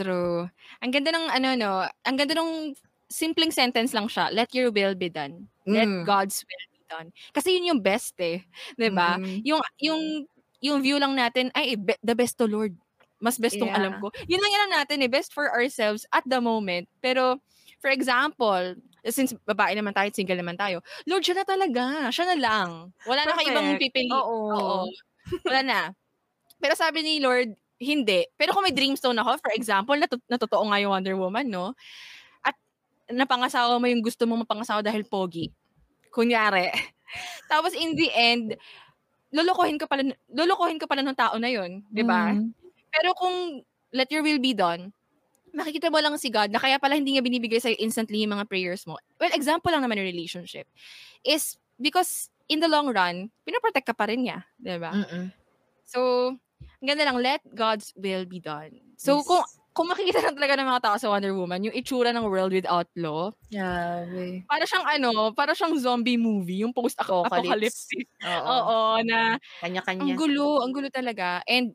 True. 0.00 0.48
Ang 0.80 0.90
ganda 0.96 1.12
ng 1.12 1.28
ano 1.28 1.48
no, 1.60 1.72
ang 1.84 2.16
ganda 2.16 2.32
ng 2.32 2.72
simpleng 3.10 3.50
sentence 3.50 3.90
lang 3.90 4.06
siya. 4.06 4.30
Let 4.30 4.54
your 4.54 4.70
will 4.70 4.94
be 4.94 5.10
done. 5.10 5.50
Let 5.66 5.84
Mm. 5.84 6.06
God's 6.06 6.40
will 6.46 6.66
be 6.70 6.80
done. 6.86 7.08
Kasi 7.34 7.58
yun 7.58 7.74
yung 7.76 7.82
best 7.82 8.14
eh, 8.22 8.46
'di 8.78 8.90
ba? 8.90 9.18
Mm. 9.18 9.42
Yung 9.44 9.60
yung 9.82 10.00
yung 10.60 10.78
view 10.78 10.96
lang 10.96 11.12
natin 11.12 11.50
ay 11.52 11.74
be- 11.74 11.98
the 12.00 12.14
best 12.14 12.38
to 12.38 12.46
Lord. 12.46 12.72
Mas 13.18 13.36
best 13.36 13.58
tong 13.58 13.68
Yeah. 13.68 13.76
alam 13.76 14.00
ko. 14.00 14.08
Yun 14.24 14.40
lang 14.40 14.52
yan 14.52 14.72
natin 14.72 15.04
eh, 15.04 15.10
best 15.10 15.34
for 15.34 15.50
ourselves 15.50 16.08
at 16.08 16.24
the 16.24 16.40
moment. 16.40 16.88
Pero 17.04 17.36
for 17.82 17.92
example, 17.92 18.76
since 19.04 19.32
babae 19.44 19.74
naman 19.74 19.92
tayo, 19.92 20.08
single 20.12 20.40
naman 20.40 20.56
tayo, 20.56 20.80
Lord, 21.04 21.24
siya 21.24 21.40
na 21.40 21.44
talaga. 21.44 21.84
Siya 22.08 22.32
na 22.32 22.36
lang. 22.36 22.68
Wala 23.04 23.24
na 23.24 23.32
kayo 23.36 23.48
ibang 23.50 23.68
Perfect. 23.76 23.82
pipili. 23.92 24.12
Oo. 24.12 24.88
Wala 25.44 25.60
na. 25.60 25.80
Pero 26.60 26.76
sabi 26.76 27.00
ni 27.00 27.20
Lord, 27.20 27.52
hindi. 27.80 28.28
Pero 28.36 28.52
kung 28.52 28.64
may 28.64 28.76
dreamstone 28.76 29.16
ako, 29.16 29.40
for 29.40 29.52
example, 29.56 29.96
natu- 29.96 30.20
natotoo 30.28 30.68
nga 30.68 30.80
yung 30.80 30.92
Wonder 30.92 31.16
Woman, 31.16 31.48
no? 31.48 31.72
Napangasawa 33.10 33.76
mo 33.76 33.86
yung 33.90 34.02
gusto 34.02 34.24
mong 34.24 34.46
mapangasawa 34.46 34.80
dahil 34.80 35.02
pogi. 35.04 35.50
Kunyari. 36.14 36.70
Tapos 37.50 37.74
in 37.74 37.98
the 37.98 38.08
end, 38.14 38.54
lolokohin 39.34 39.78
ka 39.78 39.86
pala, 39.86 40.06
lolokohin 40.30 40.78
ka 40.78 40.86
pala 40.86 41.02
ng 41.02 41.18
tao 41.18 41.34
na 41.38 41.50
yun, 41.50 41.82
di 41.90 42.02
ba? 42.06 42.34
Mm. 42.34 42.50
Pero 42.90 43.14
kung 43.18 43.62
let 43.90 44.10
your 44.10 44.22
will 44.22 44.42
be 44.42 44.54
done, 44.54 44.94
makikita 45.50 45.90
mo 45.90 45.98
lang 45.98 46.14
si 46.18 46.30
God 46.30 46.54
na 46.54 46.62
kaya 46.62 46.78
pala 46.78 46.94
hindi 46.94 47.14
niya 47.14 47.26
binibigay 47.26 47.58
sa'yo 47.58 47.78
instantly 47.82 48.22
yung 48.22 48.34
mga 48.38 48.46
prayers 48.46 48.86
mo. 48.86 48.98
Well, 49.18 49.34
example 49.34 49.70
lang 49.74 49.82
naman 49.82 49.98
yung 49.98 50.10
relationship 50.10 50.70
is 51.26 51.58
because 51.78 52.30
in 52.46 52.62
the 52.62 52.70
long 52.70 52.90
run, 52.90 53.30
pinaprotect 53.46 53.86
ka 53.86 53.94
pa 53.94 54.06
rin 54.10 54.26
niya, 54.26 54.46
di 54.58 54.78
ba? 54.78 54.94
So, 55.86 56.30
ang 56.82 56.86
ganda 56.86 57.06
lang, 57.06 57.18
let 57.18 57.42
God's 57.54 57.90
will 57.98 58.26
be 58.26 58.38
done. 58.38 58.78
So, 58.94 59.22
Yes. 59.22 59.26
kung 59.26 59.44
kung 59.74 59.88
makikita 59.90 60.20
lang 60.24 60.34
talaga 60.36 60.54
ng 60.58 60.68
mga 60.70 60.82
tao 60.84 60.96
sa 61.00 61.10
Wonder 61.12 61.34
Woman, 61.36 61.64
yung 61.66 61.76
itsura 61.76 62.10
ng 62.14 62.26
world 62.26 62.52
without 62.54 62.88
law, 62.98 63.32
Grabe. 63.50 64.46
para 64.50 64.64
siyang 64.66 64.86
ano, 64.86 65.32
para 65.34 65.52
siyang 65.54 65.76
zombie 65.78 66.18
movie, 66.20 66.62
yung 66.66 66.74
post-apocalyptic. 66.74 68.08
Oo. 68.24 68.70
Oo, 68.70 68.98
na 69.06 69.38
ang 70.00 70.10
Kanya-kanya. 70.10 70.16
gulo, 70.16 70.62
ang 70.64 70.72
gulo 70.74 70.88
talaga. 70.92 71.42
And 71.48 71.74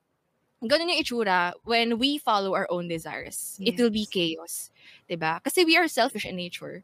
ganun 0.64 0.92
yung 0.94 1.02
itsura 1.04 1.54
when 1.66 1.98
we 2.02 2.18
follow 2.20 2.56
our 2.56 2.68
own 2.72 2.88
desires. 2.90 3.62
It 3.66 3.78
will 3.80 3.92
be 3.94 4.06
Yes. 4.06 4.12
chaos. 4.12 4.72
'Di 5.10 5.18
ba? 5.20 5.40
Kasi 5.44 5.66
we 5.68 5.78
are 5.78 5.88
selfish 5.92 6.26
in 6.28 6.38
nature. 6.40 6.84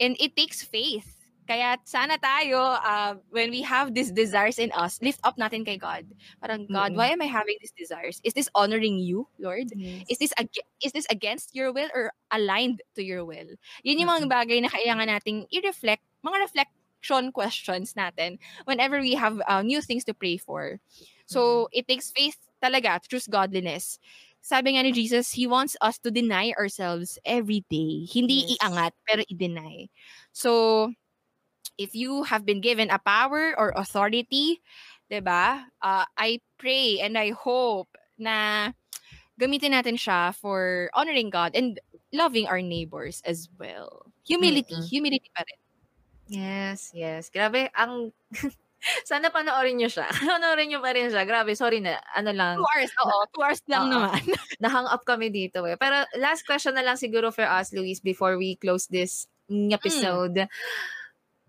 And 0.00 0.16
it 0.20 0.36
takes 0.36 0.62
faith. 0.64 1.23
Kaya 1.44 1.76
sana 1.84 2.16
tayo, 2.16 2.56
uh, 2.80 3.14
when 3.28 3.50
we 3.52 3.60
have 3.60 3.92
these 3.92 4.10
desires 4.10 4.58
in 4.58 4.72
us, 4.72 4.96
lift 5.02 5.20
up 5.24 5.36
natin 5.36 5.64
kay 5.64 5.76
God. 5.76 6.08
Parang, 6.40 6.64
God, 6.66 6.92
Mm-mm. 6.92 6.96
why 6.96 7.12
am 7.12 7.20
I 7.20 7.28
having 7.28 7.56
these 7.60 7.74
desires? 7.76 8.20
Is 8.24 8.32
this 8.32 8.48
honoring 8.54 8.98
you, 8.98 9.28
Lord? 9.38 9.68
Yes. 9.76 10.08
Is 10.08 10.18
this 10.18 10.32
ag- 10.40 10.64
is 10.80 10.92
this 10.92 11.06
against 11.12 11.52
your 11.52 11.72
will 11.72 11.92
or 11.92 12.12
aligned 12.32 12.80
to 12.96 13.04
your 13.04 13.24
will? 13.24 13.52
Yun 13.84 14.00
yung 14.00 14.08
mga 14.08 14.28
bagay 14.32 14.58
na 14.64 14.72
kailangan 14.72 15.12
nating 15.12 15.44
i-reflect, 15.52 16.00
mga 16.24 16.38
reflection 16.48 17.28
questions 17.32 17.92
natin 17.92 18.40
whenever 18.64 18.96
we 19.00 19.12
have 19.12 19.36
uh, 19.44 19.60
new 19.60 19.84
things 19.84 20.04
to 20.08 20.16
pray 20.16 20.40
for. 20.40 20.80
So, 21.28 21.68
it 21.72 21.88
takes 21.88 22.12
faith 22.12 22.36
talaga 22.64 23.00
to 23.04 23.08
choose 23.08 23.28
godliness. 23.28 24.00
Sabi 24.44 24.76
nga 24.76 24.84
ni 24.84 24.92
Jesus, 24.92 25.32
He 25.32 25.48
wants 25.48 25.76
us 25.80 25.96
to 26.04 26.12
deny 26.12 26.52
ourselves 26.56 27.16
every 27.24 27.64
day. 27.72 28.04
Hindi 28.08 28.44
Yes. 28.44 28.60
iangat, 28.60 28.92
pero 29.04 29.24
i-deny. 29.24 29.88
So, 30.32 30.92
if 31.78 31.94
you 31.94 32.24
have 32.24 32.46
been 32.46 32.60
given 32.60 32.90
a 32.90 32.98
power 32.98 33.54
or 33.58 33.72
authority, 33.76 34.60
'di 35.10 35.20
ba? 35.24 35.68
Uh, 35.82 36.06
I 36.16 36.40
pray 36.56 37.00
and 37.00 37.18
I 37.18 37.34
hope 37.34 37.90
na 38.18 38.70
gamitin 39.38 39.74
natin 39.74 39.98
siya 39.98 40.34
for 40.34 40.90
honoring 40.94 41.30
God 41.30 41.58
and 41.58 41.78
loving 42.14 42.46
our 42.46 42.62
neighbors 42.62 43.20
as 43.26 43.50
well. 43.58 44.06
Humility, 44.26 44.78
Mm-mm. 44.78 44.88
humility 44.88 45.30
pa 45.34 45.42
rin. 45.42 45.58
Yes, 46.30 46.94
yes. 46.94 47.28
Grabe, 47.28 47.68
ang... 47.74 48.14
Sana 49.08 49.32
panoorin 49.32 49.80
nyo 49.80 49.88
siya. 49.88 50.06
panoorin 50.30 50.68
nyo 50.70 50.80
pa 50.84 50.92
rin 50.92 51.08
siya. 51.08 51.24
Grabe, 51.24 51.56
sorry 51.56 51.80
na. 51.80 51.98
Ano 52.14 52.30
lang, 52.36 52.60
Two 52.60 52.68
hours, 52.68 52.92
oo. 53.00 53.18
Two 53.32 53.42
hours 53.42 53.62
lang 53.66 53.88
Oo. 53.88 53.92
naman. 53.92 54.22
na-hang 54.62 54.88
up 54.88 55.02
kami 55.08 55.32
dito 55.32 55.64
eh. 55.64 55.76
Pero 55.80 56.04
last 56.20 56.44
question 56.46 56.76
na 56.76 56.84
lang 56.84 57.00
siguro 57.00 57.32
for 57.32 57.44
us, 57.44 57.72
Luis, 57.72 57.98
before 57.98 58.36
we 58.36 58.56
close 58.60 58.86
this 58.88 59.26
episode. 59.48 60.46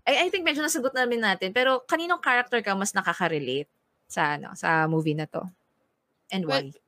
I, 0.06 0.26
I 0.26 0.28
think 0.30 0.46
medyo 0.46 0.62
nasagot 0.62 0.94
namin 0.94 1.22
natin. 1.22 1.52
Pero 1.52 1.82
kaninong 1.86 2.22
character 2.22 2.62
ka 2.62 2.78
mas 2.78 2.94
nakaka-relate 2.94 3.70
sa 4.06 4.38
ano 4.38 4.54
sa 4.54 4.86
movie 4.86 5.18
na 5.18 5.26
to? 5.26 5.44
And 6.30 6.46
Well, 6.46 6.70
why? 6.70 6.82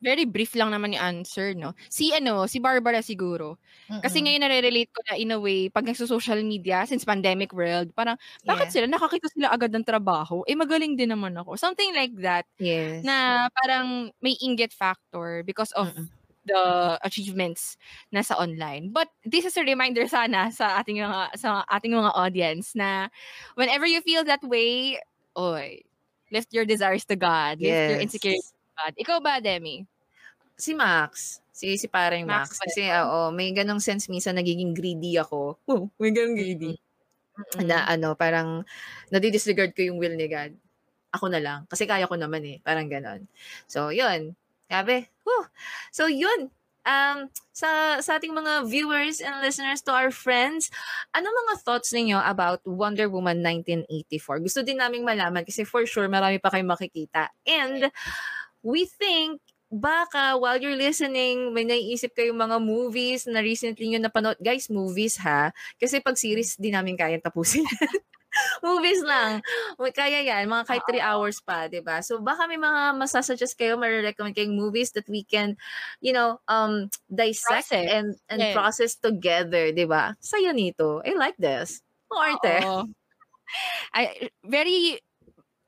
Very 0.00 0.24
brief 0.24 0.56
lang 0.56 0.72
naman 0.72 0.96
yung 0.96 1.20
answer, 1.20 1.52
no? 1.52 1.76
Si 1.92 2.08
ano, 2.16 2.48
si 2.48 2.56
Barbara 2.56 3.04
siguro. 3.04 3.60
Kasi 4.00 4.24
ngayon 4.24 4.40
nare-relate 4.40 4.88
ko 4.88 5.04
na 5.04 5.20
in 5.20 5.28
a 5.28 5.36
way, 5.36 5.68
pag 5.68 5.84
nagso-social 5.84 6.40
media, 6.40 6.88
since 6.88 7.04
pandemic 7.04 7.52
world, 7.52 7.92
parang, 7.92 8.16
bakit 8.48 8.72
sila, 8.72 8.88
nakakita 8.88 9.28
sila 9.28 9.52
agad 9.52 9.68
ng 9.76 9.84
trabaho? 9.84 10.40
Eh, 10.48 10.56
magaling 10.56 10.96
din 10.96 11.12
naman 11.12 11.36
ako. 11.36 11.52
Something 11.60 11.92
like 11.92 12.16
that. 12.16 12.48
Yes. 12.56 13.04
Na 13.04 13.52
parang 13.52 14.08
may 14.24 14.40
inget 14.40 14.72
factor 14.72 15.44
because 15.44 15.76
of 15.76 15.92
Mm-mm. 15.92 16.08
The 16.50 16.98
achievements 17.06 17.78
na 18.10 18.26
sa 18.26 18.34
online. 18.34 18.90
But 18.90 19.06
this 19.22 19.46
is 19.46 19.54
a 19.54 19.62
reminder 19.62 20.10
sana 20.10 20.50
sa 20.50 20.82
ating 20.82 20.98
mga 20.98 21.38
sa 21.38 21.62
ating 21.70 21.94
mga 21.94 22.10
audience 22.18 22.74
na 22.74 23.06
whenever 23.54 23.86
you 23.86 24.02
feel 24.02 24.26
that 24.26 24.42
way, 24.42 24.98
oy, 25.38 25.86
lift 26.34 26.50
your 26.50 26.66
desires 26.66 27.06
to 27.06 27.14
God, 27.14 27.62
lift 27.62 27.86
your 27.86 28.02
Yes. 28.02 28.10
insecurity 28.10 28.42
to 28.42 28.70
God. 28.74 28.92
Ikaw 28.98 29.18
ba, 29.22 29.38
Demi? 29.38 29.86
Si 30.58 30.74
Max. 30.74 31.38
Si, 31.54 31.76
si 31.76 31.86
parang 31.86 32.24
Max. 32.24 32.56
Max 32.56 32.60
Kasi, 32.64 32.88
oo, 32.88 33.28
may 33.30 33.52
ganong 33.52 33.84
sense 33.84 34.08
minsan 34.08 34.34
nagiging 34.34 34.72
greedy 34.72 35.20
ako. 35.20 35.60
Oh, 35.68 35.92
may 36.00 36.10
ganong 36.10 36.36
greedy. 36.36 36.80
Mm-mm. 37.36 37.68
Na 37.68 37.84
ano, 37.84 38.16
parang 38.16 38.64
nadidisregard 39.12 39.72
ko 39.76 39.84
yung 39.84 40.00
will 40.00 40.16
ni 40.16 40.28
God. 40.28 40.52
Ako 41.12 41.28
na 41.28 41.40
lang. 41.42 41.66
Kasi 41.68 41.84
kaya 41.84 42.08
ko 42.08 42.16
naman 42.16 42.44
eh. 42.46 42.56
Parang 42.62 42.88
ganon. 42.88 43.26
So, 43.68 43.90
yun. 43.90 44.32
Grabe. 44.70 45.10
Whew. 45.30 45.46
So, 45.94 46.10
yun. 46.10 46.50
Um, 46.82 47.30
sa, 47.54 48.00
sa 48.02 48.18
ating 48.18 48.34
mga 48.34 48.66
viewers 48.66 49.22
and 49.22 49.38
listeners 49.44 49.84
to 49.84 49.92
our 49.94 50.10
friends, 50.10 50.72
ano 51.14 51.28
mga 51.28 51.62
thoughts 51.62 51.92
ninyo 51.94 52.18
about 52.18 52.64
Wonder 52.66 53.06
Woman 53.06 53.44
1984? 53.44 54.42
Gusto 54.42 54.60
din 54.66 54.82
naming 54.82 55.06
malaman 55.06 55.46
kasi 55.46 55.62
for 55.62 55.86
sure 55.86 56.10
marami 56.10 56.42
pa 56.42 56.50
kayong 56.50 56.72
makikita. 56.72 57.30
And 57.46 57.92
we 58.64 58.88
think 58.90 59.38
baka 59.70 60.34
while 60.34 60.58
you're 60.58 60.74
listening, 60.74 61.54
may 61.54 61.62
naiisip 61.62 62.10
kayong 62.18 62.42
mga 62.42 62.58
movies 62.58 63.28
na 63.30 63.38
recently 63.38 63.86
nyo 63.86 64.02
napanood. 64.02 64.40
Guys, 64.42 64.66
movies 64.66 65.14
ha. 65.22 65.54
Kasi 65.78 66.02
pag 66.02 66.18
series, 66.18 66.58
di 66.58 66.74
namin 66.74 66.98
kayang 66.98 67.22
tapusin. 67.22 67.62
movies 68.66 69.02
lang. 69.04 69.40
Kaya 69.94 70.20
yan, 70.24 70.46
mga 70.50 70.64
kahit 70.68 70.84
3 70.88 71.02
hours 71.02 71.40
pa, 71.44 71.66
'di 71.70 71.80
ba? 71.84 72.00
So 72.04 72.20
baka 72.22 72.46
may 72.50 72.58
mga 72.60 72.96
masasuggest 72.98 73.56
kayo, 73.58 73.76
marirecommend 73.80 74.36
kayong 74.38 74.56
movies 74.58 74.92
that 74.96 75.08
we 75.10 75.24
can, 75.26 75.56
you 76.04 76.12
know, 76.14 76.40
um 76.50 76.88
dissect 77.10 77.68
Process. 77.68 77.90
and 77.90 78.16
and 78.30 78.48
Yes. 78.48 78.52
process 78.52 78.96
together, 78.98 79.72
'di 79.74 79.86
ba? 79.88 80.14
Saya 80.20 80.52
nito. 80.54 81.00
I 81.04 81.14
like 81.16 81.36
this. 81.40 81.82
Ang 82.12 82.20
arte. 82.36 82.60
Oo. 82.60 82.86
Ay, 83.94 84.30
very 84.46 85.00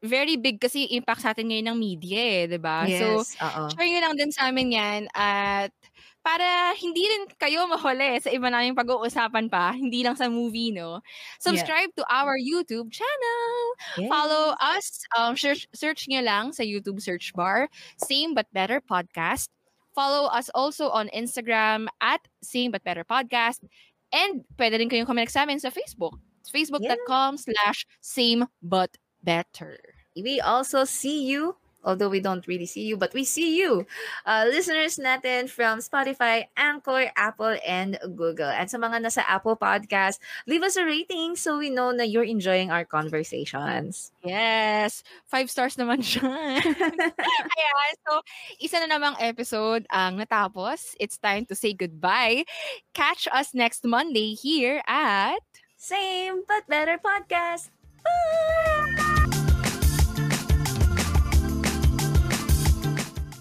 very 0.05 0.37
big 0.39 0.61
kasi 0.63 0.87
impact 0.95 1.23
sa 1.27 1.33
atin 1.35 1.51
ngayon 1.51 1.75
ng 1.75 1.79
media 1.81 2.21
eh, 2.21 2.43
'di 2.51 2.61
ba? 2.63 2.87
So, 2.93 3.25
Yes, 3.25 3.37
oo. 3.41 3.79
share 3.79 3.89
nyo 3.91 4.01
lang 4.05 4.17
din 4.19 4.31
sa 4.35 4.51
amin 4.53 4.71
yan 4.75 5.03
at 5.17 5.73
para 6.23 6.71
hindi 6.79 7.03
rin 7.03 7.27
kayo 7.35 7.67
mahuli 7.67 8.23
sa 8.23 8.31
iba 8.31 8.47
naming 8.47 8.79
pag-uusapan 8.79 9.51
pa, 9.51 9.75
hindi 9.75 10.07
lang 10.07 10.15
sa 10.15 10.31
movie, 10.31 10.71
no? 10.71 11.03
Subscribe 11.43 11.91
yeah. 11.91 11.99
to 11.99 12.05
our 12.07 12.39
YouTube 12.39 12.95
channel. 12.95 13.51
Yes. 13.99 14.07
Follow 14.07 14.55
us. 14.63 14.87
Um, 15.19 15.35
search, 15.35 15.67
search 15.75 16.07
nyo 16.07 16.23
lang 16.23 16.55
sa 16.55 16.63
YouTube 16.63 17.03
search 17.03 17.35
bar. 17.35 17.67
Same 17.99 18.39
but 18.39 18.47
Better 18.55 18.79
Podcast. 18.79 19.51
Follow 19.93 20.31
us 20.31 20.49
also 20.55 20.89
on 20.89 21.11
Instagram 21.11 21.91
at 22.01 22.23
Same 22.41 22.71
but 22.71 22.87
Better 22.87 23.05
Podcast. 23.05 23.61
And 24.15 24.47
pwede 24.57 24.79
rin 24.79 24.89
kayong 24.89 25.11
comment 25.11 25.29
sa 25.29 25.43
amin 25.43 25.59
sa 25.59 25.75
Facebook. 25.75 26.17
Facebook.com 26.49 27.35
yeah. 27.35 27.43
slash 27.43 27.85
same 28.01 28.47
but 28.63 28.95
better. 29.25 29.81
We 30.15 30.41
also 30.41 30.85
see 30.85 31.25
you 31.25 31.57
although 31.85 32.09
we 32.09 32.21
don't 32.21 32.47
really 32.47 32.67
see 32.67 32.83
you, 32.87 32.97
but 32.97 33.13
we 33.15 33.25
see 33.25 33.59
you. 33.59 33.87
Uh, 34.27 34.47
listeners 34.49 34.97
natin 34.97 35.51
from 35.51 35.79
Spotify, 35.79 36.47
Anchor, 36.57 37.11
Apple, 37.17 37.59
and 37.67 37.99
Google. 38.17 38.49
And 38.49 38.71
sa 38.71 38.79
mga 38.79 39.03
nasa 39.03 39.23
Apple 39.27 39.57
Podcast, 39.57 40.19
leave 40.47 40.63
us 40.63 40.77
a 40.77 40.85
rating 40.85 41.37
so 41.37 41.59
we 41.59 41.71
know 41.71 41.91
na 41.91 42.05
you're 42.05 42.27
enjoying 42.27 42.71
our 42.71 42.85
conversations. 42.85 44.13
Yes. 44.25 45.03
Five 45.27 45.51
stars 45.51 45.77
naman 45.77 46.03
siya. 46.07 46.27
Ayan. 47.59 47.93
So, 48.07 48.23
isa 48.63 48.79
na 48.83 48.89
namang 48.99 49.19
episode 49.19 49.87
ang 49.91 50.19
natapos. 50.19 50.95
It's 50.99 51.19
time 51.19 51.47
to 51.51 51.55
say 51.55 51.75
goodbye. 51.75 52.45
Catch 52.95 53.27
us 53.35 53.55
next 53.55 53.85
Monday 53.85 54.35
here 54.35 54.83
at... 54.87 55.43
Same 55.83 56.47
but 56.47 56.63
Better 56.71 56.95
Podcast. 56.95 57.75
Bye! 58.07 59.42